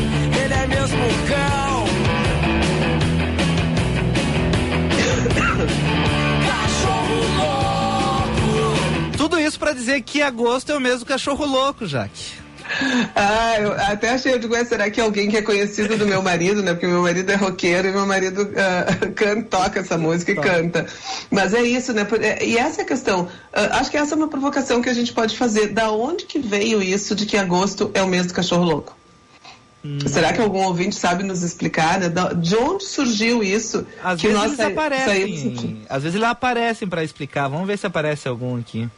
ele 0.43 0.53
é 0.53 0.68
mesmo 0.68 0.97
cão. 1.28 1.88
cachorro 6.47 7.22
louco. 9.11 9.18
Tudo 9.18 9.39
isso 9.39 9.59
para 9.59 9.74
dizer 9.74 10.01
que 10.01 10.22
agosto 10.22 10.72
é 10.72 10.76
o 10.76 10.80
mesmo 10.80 11.05
cachorro 11.05 11.45
louco, 11.45 11.86
Jaque. 11.86 12.47
Ah, 13.15 13.59
eu 13.59 13.72
até 13.74 14.11
achei, 14.11 14.34
eu 14.34 14.39
digo, 14.39 14.55
será 14.65 14.89
que 14.89 15.01
alguém 15.01 15.30
que 15.30 15.38
é 15.38 15.41
conhecido 15.41 15.97
do 15.97 16.05
meu 16.05 16.22
marido, 16.22 16.61
né? 16.61 16.74
Porque 16.74 16.88
meu 16.88 17.01
marido 17.01 17.32
é 17.32 17.36
roqueiro 17.36 17.88
e 17.88 17.91
meu 17.91 18.05
marido 18.05 18.43
uh, 18.53 19.11
canta, 19.13 19.57
toca 19.57 19.80
essa 19.80 19.97
música 19.97 20.32
e 20.32 20.36
canta. 20.36 20.86
Mas 21.32 21.53
é 21.53 21.61
isso, 21.61 21.93
né? 21.93 22.07
É, 22.22 22.45
e 22.45 22.57
essa 22.57 22.82
é 22.82 22.84
a 22.84 22.88
questão. 22.88 23.24
Uh, 23.24 23.30
acho 23.72 23.89
que 23.89 23.97
essa 23.97 24.13
é 24.13 24.18
uma 24.18 24.28
provocação 24.28 24.82
que 24.82 24.89
a 24.89 24.93
gente 24.93 25.13
pode 25.13 25.36
fazer. 25.36 25.70
Da 25.70 25.91
onde 25.91 26.26
que 26.26 26.39
veio 26.39 26.82
isso 26.82 27.15
de 27.15 27.26
que 27.26 27.38
agosto 27.38 27.91
é 27.93 28.01
o 28.03 28.07
mês 28.07 28.28
do 28.28 28.34
cachorro 28.34 28.63
louco? 28.63 28.97
Hum. 29.84 29.99
Será 30.07 30.34
que 30.34 30.41
algum 30.41 30.63
ouvinte 30.63 30.95
sabe 30.95 31.24
nos 31.24 31.43
explicar, 31.43 31.99
né? 31.99 32.11
De 32.36 32.55
onde 32.55 32.86
surgiu 32.86 33.43
isso? 33.43 33.86
Às 34.03 34.20
que 34.20 34.28
vezes 34.28 34.43
eles 34.43 34.59
aparecem. 34.59 35.82
Às 35.89 36.03
vezes 36.03 36.15
eles 36.15 36.28
aparecem 36.28 36.88
para 36.88 37.03
explicar. 37.03 37.47
Vamos 37.47 37.68
ver 37.68 37.78
se 37.78 37.88
aparece 37.88 38.28
algum 38.28 38.57
aqui. 38.57 38.89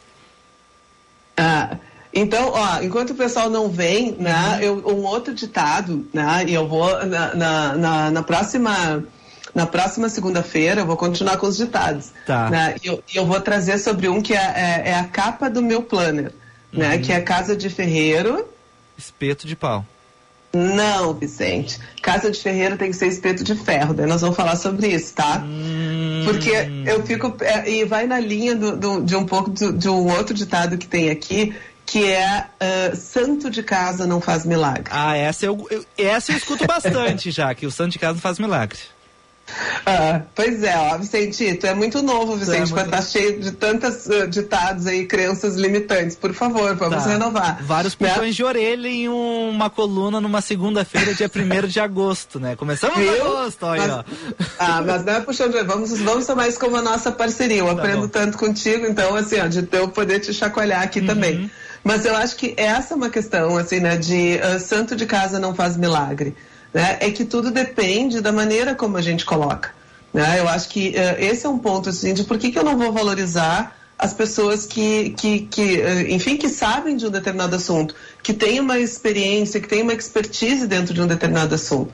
Ah, 1.36 1.78
então, 2.12 2.52
ó, 2.52 2.82
enquanto 2.82 3.10
o 3.10 3.14
pessoal 3.14 3.48
não 3.48 3.68
vem, 3.68 4.16
né, 4.18 4.56
uhum. 4.56 4.60
eu, 4.60 4.88
um 4.88 5.04
outro 5.04 5.32
ditado, 5.34 6.06
né, 6.12 6.44
e 6.46 6.54
eu 6.54 6.66
vou 6.66 7.06
na, 7.06 7.34
na, 7.34 7.76
na, 7.76 8.10
na 8.10 8.22
próxima 8.22 9.04
na 9.52 9.66
próxima 9.66 10.08
segunda-feira 10.08 10.82
eu 10.82 10.86
vou 10.86 10.96
continuar 10.96 11.36
com 11.36 11.46
os 11.46 11.56
ditados. 11.56 12.12
Tá. 12.24 12.48
Né? 12.50 12.76
E 12.82 12.86
eu, 12.86 13.02
eu, 13.12 13.26
vou 13.26 13.40
trazer 13.40 13.78
sobre 13.78 14.08
um 14.08 14.22
que 14.22 14.32
é, 14.32 14.36
é, 14.36 14.82
é 14.90 14.94
a 14.94 15.04
capa 15.04 15.50
do 15.50 15.60
meu 15.60 15.82
planner, 15.82 16.32
né? 16.72 16.94
Uhum. 16.94 17.02
Que 17.02 17.12
é 17.12 17.20
Casa 17.20 17.56
de 17.56 17.68
Ferreiro. 17.68 18.48
Espeto 18.96 19.48
de 19.48 19.56
pau. 19.56 19.84
Não, 20.52 21.14
Vicente. 21.14 21.78
Casa 22.02 22.30
de 22.30 22.40
Ferreiro 22.40 22.76
tem 22.76 22.90
que 22.90 22.96
ser 22.96 23.06
espeto 23.06 23.44
de 23.44 23.54
ferro. 23.54 23.94
Daí 23.94 24.06
nós 24.06 24.20
vamos 24.20 24.36
falar 24.36 24.56
sobre 24.56 24.88
isso, 24.88 25.14
tá? 25.14 25.42
Hum. 25.44 26.22
Porque 26.24 26.50
eu 26.86 27.06
fico. 27.06 27.36
É, 27.40 27.70
e 27.70 27.84
vai 27.84 28.06
na 28.06 28.18
linha 28.18 28.56
do, 28.56 28.76
do, 28.76 29.00
de 29.00 29.14
um 29.14 29.24
pouco 29.24 29.50
do, 29.50 29.72
de 29.72 29.88
um 29.88 30.10
outro 30.10 30.34
ditado 30.34 30.76
que 30.76 30.88
tem 30.88 31.08
aqui, 31.08 31.54
que 31.90 32.06
é 32.06 32.46
uh, 32.62 32.94
santo 32.94 33.50
de 33.50 33.64
casa 33.64 34.06
não 34.06 34.20
faz 34.20 34.46
milagre. 34.46 34.84
Ah, 34.92 35.16
essa 35.16 35.44
eu, 35.44 35.66
eu, 35.68 35.84
essa 35.98 36.30
eu 36.30 36.36
escuto 36.36 36.64
bastante 36.64 37.32
já, 37.32 37.52
que 37.52 37.66
o 37.66 37.70
santo 37.70 37.90
de 37.90 37.98
casa 37.98 38.14
não 38.14 38.20
faz 38.20 38.38
milagre. 38.38 38.78
Ah, 39.84 40.22
pois 40.32 40.62
é, 40.62 40.76
ó, 40.76 40.96
Vicente, 40.98 41.56
tu 41.56 41.66
é 41.66 41.74
muito 41.74 42.00
novo, 42.00 42.36
Vicente, 42.36 42.72
é 42.72 42.82
estar 42.82 42.84
tá 42.84 43.02
cheio 43.02 43.40
de 43.40 43.50
tantas 43.50 44.06
uh, 44.06 44.28
ditados 44.28 44.86
aí, 44.86 45.04
crenças 45.04 45.56
limitantes. 45.56 46.14
Por 46.14 46.32
favor, 46.32 46.76
vamos 46.76 47.02
tá. 47.02 47.10
renovar. 47.10 47.60
Vários 47.64 47.98
né? 47.98 48.08
puxões 48.08 48.36
de 48.36 48.44
orelha 48.44 48.86
em 48.86 49.08
uma 49.08 49.68
coluna 49.68 50.20
numa 50.20 50.40
segunda-feira, 50.40 51.12
dia 51.12 51.28
1 51.28 51.66
de 51.66 51.80
agosto, 51.80 52.38
né? 52.38 52.54
Começamos 52.54 52.96
em 52.98 53.08
agosto, 53.08 53.66
aí, 53.66 53.80
mas, 53.80 53.90
ó. 53.90 54.04
Ah, 54.60 54.80
mas 54.86 55.04
não 55.04 55.14
é 55.14 55.20
puxão 55.22 55.48
de 55.48 55.56
orelha, 55.56 55.68
vamos, 55.68 55.98
vamos 55.98 56.24
tomar 56.24 56.46
isso 56.46 56.60
como 56.60 56.76
a 56.76 56.82
nossa 56.82 57.10
parceria. 57.10 57.58
Eu 57.58 57.66
tá 57.66 57.72
aprendo 57.72 58.02
bom. 58.02 58.08
tanto 58.08 58.38
contigo, 58.38 58.86
então, 58.86 59.16
assim, 59.16 59.40
ó, 59.40 59.48
de 59.48 59.66
eu 59.72 59.88
poder 59.88 60.20
te 60.20 60.32
chacoalhar 60.32 60.82
aqui 60.82 61.00
uhum. 61.00 61.06
também. 61.06 61.50
Mas 61.82 62.04
eu 62.04 62.14
acho 62.14 62.36
que 62.36 62.54
essa 62.56 62.94
é 62.94 62.96
uma 62.96 63.10
questão, 63.10 63.56
assim, 63.56 63.80
né, 63.80 63.96
de 63.96 64.38
uh, 64.38 64.60
santo 64.60 64.94
de 64.94 65.06
casa 65.06 65.38
não 65.38 65.54
faz 65.54 65.76
milagre 65.76 66.36
né, 66.72 66.98
é 67.00 67.10
que 67.10 67.24
tudo 67.24 67.50
depende 67.50 68.20
da 68.20 68.32
maneira 68.32 68.74
como 68.74 68.96
a 68.96 69.02
gente 69.02 69.24
coloca. 69.24 69.72
Né? 70.12 70.40
Eu 70.40 70.48
acho 70.48 70.68
que 70.68 70.90
uh, 70.90 71.22
esse 71.22 71.46
é 71.46 71.48
um 71.48 71.58
ponto 71.58 71.88
assim, 71.88 72.14
de 72.14 72.24
por 72.24 72.38
que, 72.38 72.50
que 72.50 72.58
eu 72.58 72.64
não 72.64 72.76
vou 72.76 72.92
valorizar 72.92 73.76
as 73.98 74.14
pessoas 74.14 74.64
que, 74.64 75.10
que, 75.10 75.40
que 75.40 75.76
uh, 75.78 76.10
enfim, 76.10 76.36
que 76.36 76.48
sabem 76.48 76.96
de 76.96 77.06
um 77.06 77.10
determinado 77.10 77.54
assunto, 77.54 77.94
que 78.22 78.32
têm 78.32 78.60
uma 78.60 78.78
experiência, 78.78 79.60
que 79.60 79.68
têm 79.68 79.82
uma 79.82 79.92
expertise 79.92 80.66
dentro 80.66 80.94
de 80.94 81.02
um 81.02 81.06
determinado 81.06 81.54
assunto. 81.54 81.92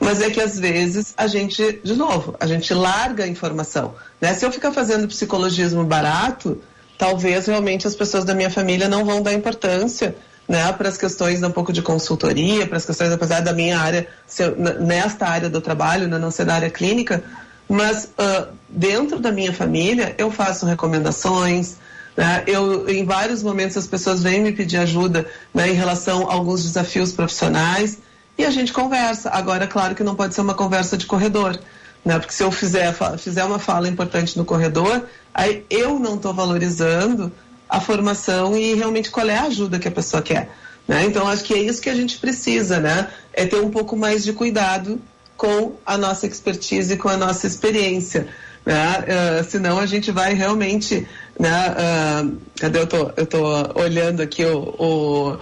Mas 0.00 0.20
é 0.20 0.30
que 0.30 0.40
às 0.40 0.58
vezes 0.58 1.12
a 1.16 1.26
gente, 1.26 1.80
de 1.82 1.94
novo, 1.94 2.36
a 2.38 2.46
gente 2.46 2.72
larga 2.72 3.24
a 3.24 3.26
informação. 3.26 3.94
Né? 4.20 4.32
Se 4.32 4.46
eu 4.46 4.52
ficar 4.52 4.70
fazendo 4.72 5.08
psicologismo 5.08 5.82
barato, 5.84 6.60
talvez 6.98 7.46
realmente 7.46 7.86
as 7.86 7.94
pessoas 7.94 8.24
da 8.24 8.34
minha 8.34 8.50
família 8.50 8.88
não 8.88 9.04
vão 9.04 9.22
dar 9.22 9.32
importância 9.32 10.16
né, 10.48 10.72
para 10.72 10.88
as 10.88 10.96
questões 10.96 11.42
um 11.42 11.50
pouco 11.50 11.72
de 11.72 11.80
consultoria, 11.80 12.66
para 12.66 12.78
as 12.78 12.84
questões, 12.84 13.12
apesar 13.12 13.40
da 13.40 13.52
minha 13.52 13.78
área, 13.78 14.08
ser, 14.26 14.56
nesta 14.56 15.26
área 15.26 15.48
do 15.48 15.60
trabalho, 15.60 16.08
né, 16.08 16.18
não 16.18 16.30
ser 16.30 16.46
na 16.46 16.54
área 16.54 16.70
clínica, 16.70 17.22
mas 17.68 18.06
uh, 18.18 18.48
dentro 18.68 19.20
da 19.20 19.30
minha 19.30 19.52
família 19.52 20.14
eu 20.18 20.30
faço 20.30 20.64
recomendações, 20.64 21.76
né, 22.16 22.42
eu, 22.46 22.88
em 22.88 23.04
vários 23.04 23.42
momentos 23.42 23.76
as 23.76 23.86
pessoas 23.86 24.22
vêm 24.22 24.40
me 24.40 24.52
pedir 24.52 24.78
ajuda 24.78 25.26
né, 25.54 25.68
em 25.68 25.74
relação 25.74 26.28
a 26.28 26.32
alguns 26.32 26.62
desafios 26.64 27.12
profissionais 27.12 27.98
e 28.38 28.44
a 28.44 28.50
gente 28.50 28.72
conversa. 28.72 29.30
Agora, 29.30 29.66
claro 29.66 29.94
que 29.94 30.02
não 30.02 30.14
pode 30.14 30.34
ser 30.34 30.40
uma 30.40 30.54
conversa 30.54 30.96
de 30.96 31.04
corredor, 31.04 31.60
né, 32.04 32.18
porque 32.18 32.32
se 32.32 32.42
eu 32.42 32.50
fizer, 32.50 32.94
fizer 33.18 33.44
uma 33.44 33.58
fala 33.58 33.88
importante 33.88 34.36
no 34.38 34.44
corredor, 34.44 35.04
aí 35.34 35.64
eu 35.68 35.98
não 35.98 36.16
estou 36.16 36.32
valorizando 36.32 37.32
a 37.68 37.80
formação 37.80 38.56
e 38.56 38.74
realmente 38.74 39.10
qual 39.10 39.28
é 39.28 39.36
a 39.36 39.42
ajuda 39.44 39.78
que 39.78 39.88
a 39.88 39.90
pessoa 39.90 40.22
quer. 40.22 40.50
Né? 40.86 41.04
Então, 41.04 41.28
acho 41.28 41.44
que 41.44 41.52
é 41.52 41.58
isso 41.58 41.82
que 41.82 41.90
a 41.90 41.94
gente 41.94 42.16
precisa, 42.18 42.80
né? 42.80 43.08
É 43.34 43.44
ter 43.44 43.60
um 43.60 43.70
pouco 43.70 43.94
mais 43.94 44.24
de 44.24 44.32
cuidado 44.32 44.98
com 45.36 45.74
a 45.84 45.98
nossa 45.98 46.26
expertise, 46.26 46.96
com 46.96 47.10
a 47.10 47.16
nossa 47.16 47.46
experiência. 47.46 48.26
Né? 48.64 49.04
Uh, 49.40 49.44
senão 49.44 49.78
a 49.78 49.84
gente 49.84 50.10
vai 50.10 50.32
realmente. 50.32 51.06
Né? 51.38 51.70
Uh, 51.70 52.38
cadê? 52.58 52.78
Eu 52.80 52.86
tô, 52.86 53.10
eu 53.16 53.26
tô 53.26 53.80
olhando 53.80 54.22
aqui 54.22 54.44
o, 54.46 54.58
o 54.78 55.38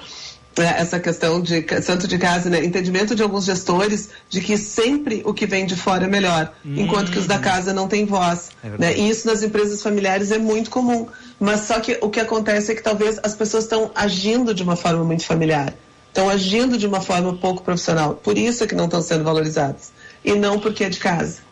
essa 0.62 0.98
questão 0.98 1.40
de 1.40 1.64
santo 1.82 2.08
de 2.08 2.18
casa, 2.18 2.48
né? 2.48 2.64
entendimento 2.64 3.14
de 3.14 3.22
alguns 3.22 3.44
gestores 3.44 4.10
de 4.28 4.40
que 4.40 4.56
sempre 4.56 5.22
o 5.24 5.34
que 5.34 5.46
vem 5.46 5.66
de 5.66 5.76
fora 5.76 6.04
é 6.04 6.08
melhor, 6.08 6.52
hum. 6.64 6.74
enquanto 6.76 7.10
que 7.10 7.18
os 7.18 7.26
da 7.26 7.38
casa 7.38 7.72
não 7.72 7.88
têm 7.88 8.06
voz. 8.06 8.50
É 8.64 8.68
né? 8.78 8.96
E 8.96 9.08
isso 9.08 9.26
nas 9.26 9.42
empresas 9.42 9.82
familiares 9.82 10.30
é 10.30 10.38
muito 10.38 10.70
comum. 10.70 11.06
Mas 11.38 11.60
só 11.62 11.80
que 11.80 11.98
o 12.00 12.08
que 12.08 12.20
acontece 12.20 12.72
é 12.72 12.74
que 12.74 12.82
talvez 12.82 13.20
as 13.22 13.34
pessoas 13.34 13.64
estão 13.64 13.90
agindo 13.94 14.54
de 14.54 14.62
uma 14.62 14.76
forma 14.76 15.04
muito 15.04 15.24
familiar, 15.24 15.74
estão 16.08 16.30
agindo 16.30 16.78
de 16.78 16.86
uma 16.86 17.00
forma 17.00 17.36
pouco 17.36 17.62
profissional. 17.62 18.14
Por 18.14 18.38
isso 18.38 18.64
é 18.64 18.66
que 18.66 18.74
não 18.74 18.86
estão 18.86 19.02
sendo 19.02 19.24
valorizadas. 19.24 19.92
E 20.24 20.34
não 20.34 20.58
porque 20.58 20.84
é 20.84 20.88
de 20.88 20.98
casa. 20.98 21.45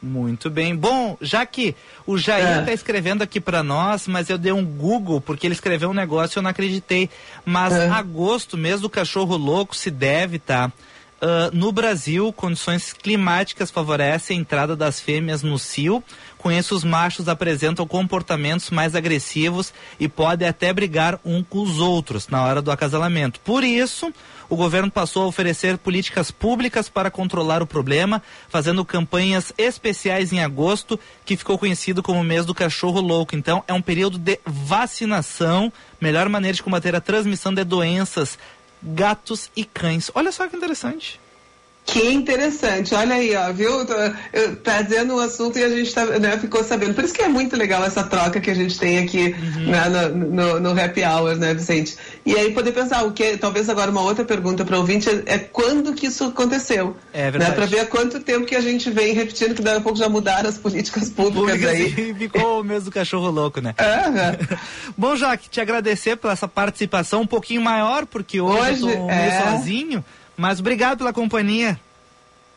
Muito 0.00 0.50
bem. 0.50 0.76
Bom, 0.76 1.16
já 1.20 1.44
que 1.46 1.74
o 2.06 2.18
Jair 2.18 2.60
está 2.60 2.70
é. 2.70 2.74
escrevendo 2.74 3.22
aqui 3.22 3.40
para 3.40 3.62
nós, 3.62 4.06
mas 4.06 4.28
eu 4.28 4.36
dei 4.36 4.52
um 4.52 4.64
Google 4.64 5.20
porque 5.20 5.46
ele 5.46 5.54
escreveu 5.54 5.90
um 5.90 5.94
negócio 5.94 6.36
e 6.36 6.38
eu 6.38 6.42
não 6.42 6.50
acreditei. 6.50 7.08
Mas 7.44 7.72
é. 7.72 7.88
agosto, 7.88 8.56
mês 8.56 8.80
do 8.80 8.90
cachorro 8.90 9.36
louco, 9.36 9.74
se 9.74 9.90
deve, 9.90 10.38
tá? 10.38 10.70
Uh, 11.16 11.48
no 11.56 11.72
Brasil, 11.72 12.30
condições 12.30 12.92
climáticas 12.92 13.70
favorecem 13.70 14.36
a 14.36 14.40
entrada 14.40 14.76
das 14.76 15.00
fêmeas 15.00 15.42
no 15.42 15.58
cio. 15.58 16.04
Com 16.36 16.52
isso, 16.52 16.74
os 16.74 16.84
machos 16.84 17.26
apresentam 17.26 17.86
comportamentos 17.86 18.68
mais 18.68 18.94
agressivos 18.94 19.72
e 19.98 20.08
podem 20.08 20.46
até 20.46 20.74
brigar 20.74 21.18
um 21.24 21.42
com 21.42 21.62
os 21.62 21.78
outros 21.78 22.28
na 22.28 22.44
hora 22.44 22.60
do 22.60 22.70
acasalamento. 22.70 23.40
Por 23.40 23.64
isso, 23.64 24.12
o 24.48 24.56
governo 24.56 24.90
passou 24.90 25.24
a 25.24 25.26
oferecer 25.26 25.78
políticas 25.78 26.30
públicas 26.30 26.88
para 26.88 27.10
controlar 27.10 27.62
o 27.62 27.66
problema, 27.66 28.22
fazendo 28.48 28.84
campanhas 28.84 29.52
especiais 29.58 30.32
em 30.32 30.40
agosto, 30.40 30.98
que 31.24 31.36
ficou 31.36 31.58
conhecido 31.58 32.02
como 32.02 32.22
mês 32.22 32.46
do 32.46 32.54
cachorro 32.54 33.00
louco. 33.00 33.36
Então, 33.36 33.62
é 33.66 33.72
um 33.72 33.82
período 33.82 34.18
de 34.18 34.38
vacinação, 34.44 35.72
melhor 36.00 36.28
maneira 36.28 36.54
de 36.54 36.62
combater 36.62 36.94
a 36.94 37.00
transmissão 37.00 37.52
de 37.52 37.64
doenças, 37.64 38.38
gatos 38.82 39.50
e 39.56 39.64
cães. 39.64 40.10
Olha 40.14 40.30
só 40.30 40.46
que 40.46 40.56
interessante. 40.56 41.20
Que 41.86 42.12
interessante, 42.12 42.96
olha 42.96 43.14
aí, 43.14 43.34
ó, 43.36 43.52
viu? 43.52 43.86
Trazendo 44.64 45.14
o 45.14 45.20
assunto 45.20 45.56
e 45.56 45.62
a 45.62 45.68
gente 45.68 45.94
tá, 45.94 46.04
né, 46.04 46.36
ficou 46.36 46.64
sabendo. 46.64 46.94
Por 46.94 47.04
isso 47.04 47.14
que 47.14 47.22
é 47.22 47.28
muito 47.28 47.56
legal 47.56 47.84
essa 47.84 48.02
troca 48.02 48.40
que 48.40 48.50
a 48.50 48.54
gente 48.54 48.76
tem 48.76 48.98
aqui 48.98 49.36
uhum. 49.38 49.70
né, 49.70 49.88
no, 49.88 50.08
no, 50.08 50.60
no, 50.60 50.82
Happy 50.82 51.04
Hour, 51.04 51.36
né, 51.36 51.54
Vicente? 51.54 51.96
E 52.26 52.34
aí 52.34 52.52
poder 52.52 52.72
pensar, 52.72 53.04
o 53.04 53.12
que 53.12 53.36
talvez 53.36 53.70
agora 53.70 53.88
uma 53.92 54.00
outra 54.00 54.24
pergunta 54.24 54.64
para 54.64 54.74
o 54.76 54.80
ouvinte 54.80 55.08
é, 55.08 55.22
é, 55.26 55.38
quando 55.38 55.94
que 55.94 56.08
isso 56.08 56.24
aconteceu? 56.24 56.96
É 57.12 57.30
verdade. 57.30 57.52
Né, 57.52 57.56
para 57.56 57.66
ver 57.66 57.78
há 57.78 57.86
quanto 57.86 58.18
tempo 58.18 58.44
que 58.44 58.56
a 58.56 58.60
gente 58.60 58.90
vem 58.90 59.14
repetindo 59.14 59.54
que 59.54 59.62
daqui 59.62 59.78
a 59.78 59.80
pouco 59.80 59.96
já 59.96 60.08
mudaram 60.08 60.48
as 60.48 60.58
políticas 60.58 61.08
públicas, 61.08 61.52
públicas 61.52 61.70
aí. 61.70 62.10
E 62.10 62.14
ficou 62.18 62.62
o 62.62 62.64
mesmo 62.64 62.90
cachorro 62.90 63.30
louco, 63.30 63.60
né? 63.60 63.76
Uhum. 63.78 64.56
Bom, 64.98 65.14
Jaque, 65.14 65.48
te 65.48 65.60
agradecer 65.60 66.16
pela 66.16 66.32
essa 66.32 66.48
participação 66.48 67.20
um 67.22 67.26
pouquinho 67.26 67.62
maior, 67.62 68.06
porque 68.06 68.40
hoje, 68.40 68.82
hoje 68.82 68.90
eu 68.90 68.96
tô 68.96 69.10
é... 69.10 69.28
meio 69.28 69.50
sozinho. 69.52 70.04
Mas 70.36 70.60
obrigado 70.60 70.98
pela 70.98 71.12
companhia. 71.12 71.78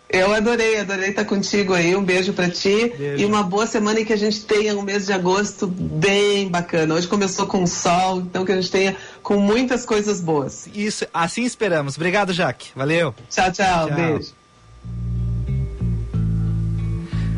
Eu 0.10 0.34
adorei, 0.34 0.80
adorei 0.80 1.10
estar 1.12 1.24
contigo 1.24 1.72
aí. 1.72 1.96
Um 1.96 2.04
beijo 2.04 2.34
para 2.34 2.50
ti 2.50 2.92
beijo. 2.98 3.22
e 3.22 3.26
uma 3.26 3.44
boa 3.44 3.68
semana 3.68 4.00
e 4.00 4.06
que 4.06 4.12
a 4.12 4.18
gente 4.18 4.44
tenha 4.44 4.76
um 4.76 4.82
mês 4.82 5.06
de 5.06 5.14
agosto 5.14 5.68
bem 5.68 6.50
bacana. 6.50 6.96
Hoje 6.96 7.08
começou 7.08 7.46
com 7.46 7.66
sol, 7.68 8.20
então 8.22 8.44
que 8.44 8.52
a 8.52 8.56
gente 8.56 8.72
tenha 8.72 8.98
com 9.22 9.38
muitas 9.38 9.86
coisas 9.86 10.20
boas. 10.20 10.68
Isso, 10.74 11.06
assim 11.14 11.44
esperamos. 11.44 11.96
Obrigado, 11.96 12.34
Jaque. 12.34 12.72
Valeu. 12.76 13.14
Tchau, 13.30 13.52
tchau. 13.52 13.88
tchau. 13.88 13.96
Beijo. 13.96 14.34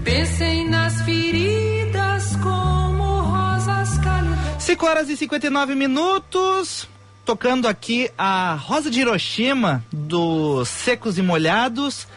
Pensem 0.06 0.70
nas 0.70 1.02
feridas 1.02 2.38
como 2.38 3.04
rosas 3.04 3.98
cálidas. 3.98 4.64
5 4.64 4.86
horas 4.86 5.10
e 5.10 5.18
59 5.18 5.76
minutos 5.76 6.88
tocando 7.26 7.68
aqui 7.68 8.10
a 8.18 8.56
Rosa 8.56 8.90
de 8.90 9.02
Hiroshima 9.02 9.84
dos 9.92 10.68
Secos 10.70 11.18
e 11.18 11.22
Molhados. 11.22 12.08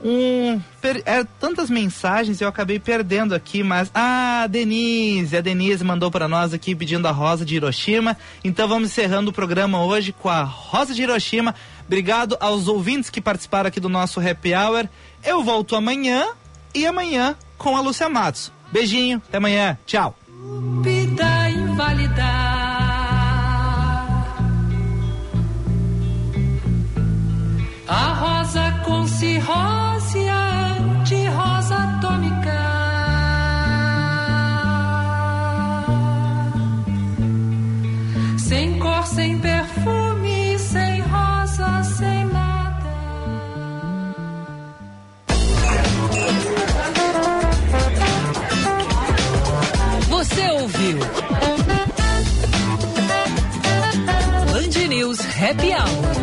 Um, 0.00 0.60
per, 0.80 1.02
é, 1.06 1.24
tantas 1.40 1.68
mensagens 1.68 2.40
eu 2.40 2.46
acabei 2.46 2.78
perdendo 2.78 3.34
aqui, 3.34 3.64
mas 3.64 3.90
ah, 3.92 4.42
a 4.42 4.46
Denise, 4.46 5.36
a 5.36 5.40
Denise 5.40 5.82
mandou 5.82 6.08
para 6.08 6.28
nós 6.28 6.54
aqui 6.54 6.72
pedindo 6.74 7.08
a 7.08 7.10
Rosa 7.10 7.44
de 7.44 7.56
Hiroshima. 7.56 8.16
Então 8.44 8.68
vamos 8.68 8.90
encerrando 8.90 9.30
o 9.30 9.32
programa 9.32 9.84
hoje 9.84 10.12
com 10.12 10.28
a 10.28 10.42
Rosa 10.42 10.94
de 10.94 11.02
Hiroshima. 11.02 11.54
Obrigado 11.84 12.36
aos 12.38 12.68
ouvintes 12.68 13.10
que 13.10 13.20
participaram 13.20 13.68
aqui 13.68 13.80
do 13.80 13.88
nosso 13.88 14.20
Happy 14.20 14.54
Hour. 14.54 14.88
Eu 15.24 15.42
volto 15.42 15.74
amanhã 15.74 16.28
e 16.74 16.86
amanhã 16.86 17.34
com 17.56 17.76
a 17.76 17.80
Lúcia 17.80 18.08
Matos. 18.08 18.52
Beijinho, 18.70 19.20
até 19.26 19.38
amanhã. 19.38 19.76
Tchau. 19.84 20.16
A 27.90 28.12
rosa 28.12 28.70
com 28.84 29.06
cirrose, 29.06 30.28
a 30.28 30.76
anti-rosa 31.00 31.74
atômica. 31.74 32.60
Sem 38.36 38.78
cor, 38.78 39.06
sem 39.06 39.38
perfume, 39.38 40.58
sem 40.58 41.00
rosa, 41.00 41.82
sem 41.84 42.26
nada. 42.26 42.90
Você 50.10 50.50
ouviu? 50.50 50.98
Band 54.52 54.88
News 54.88 55.20
Happy 55.20 55.72
Hour. 55.72 56.17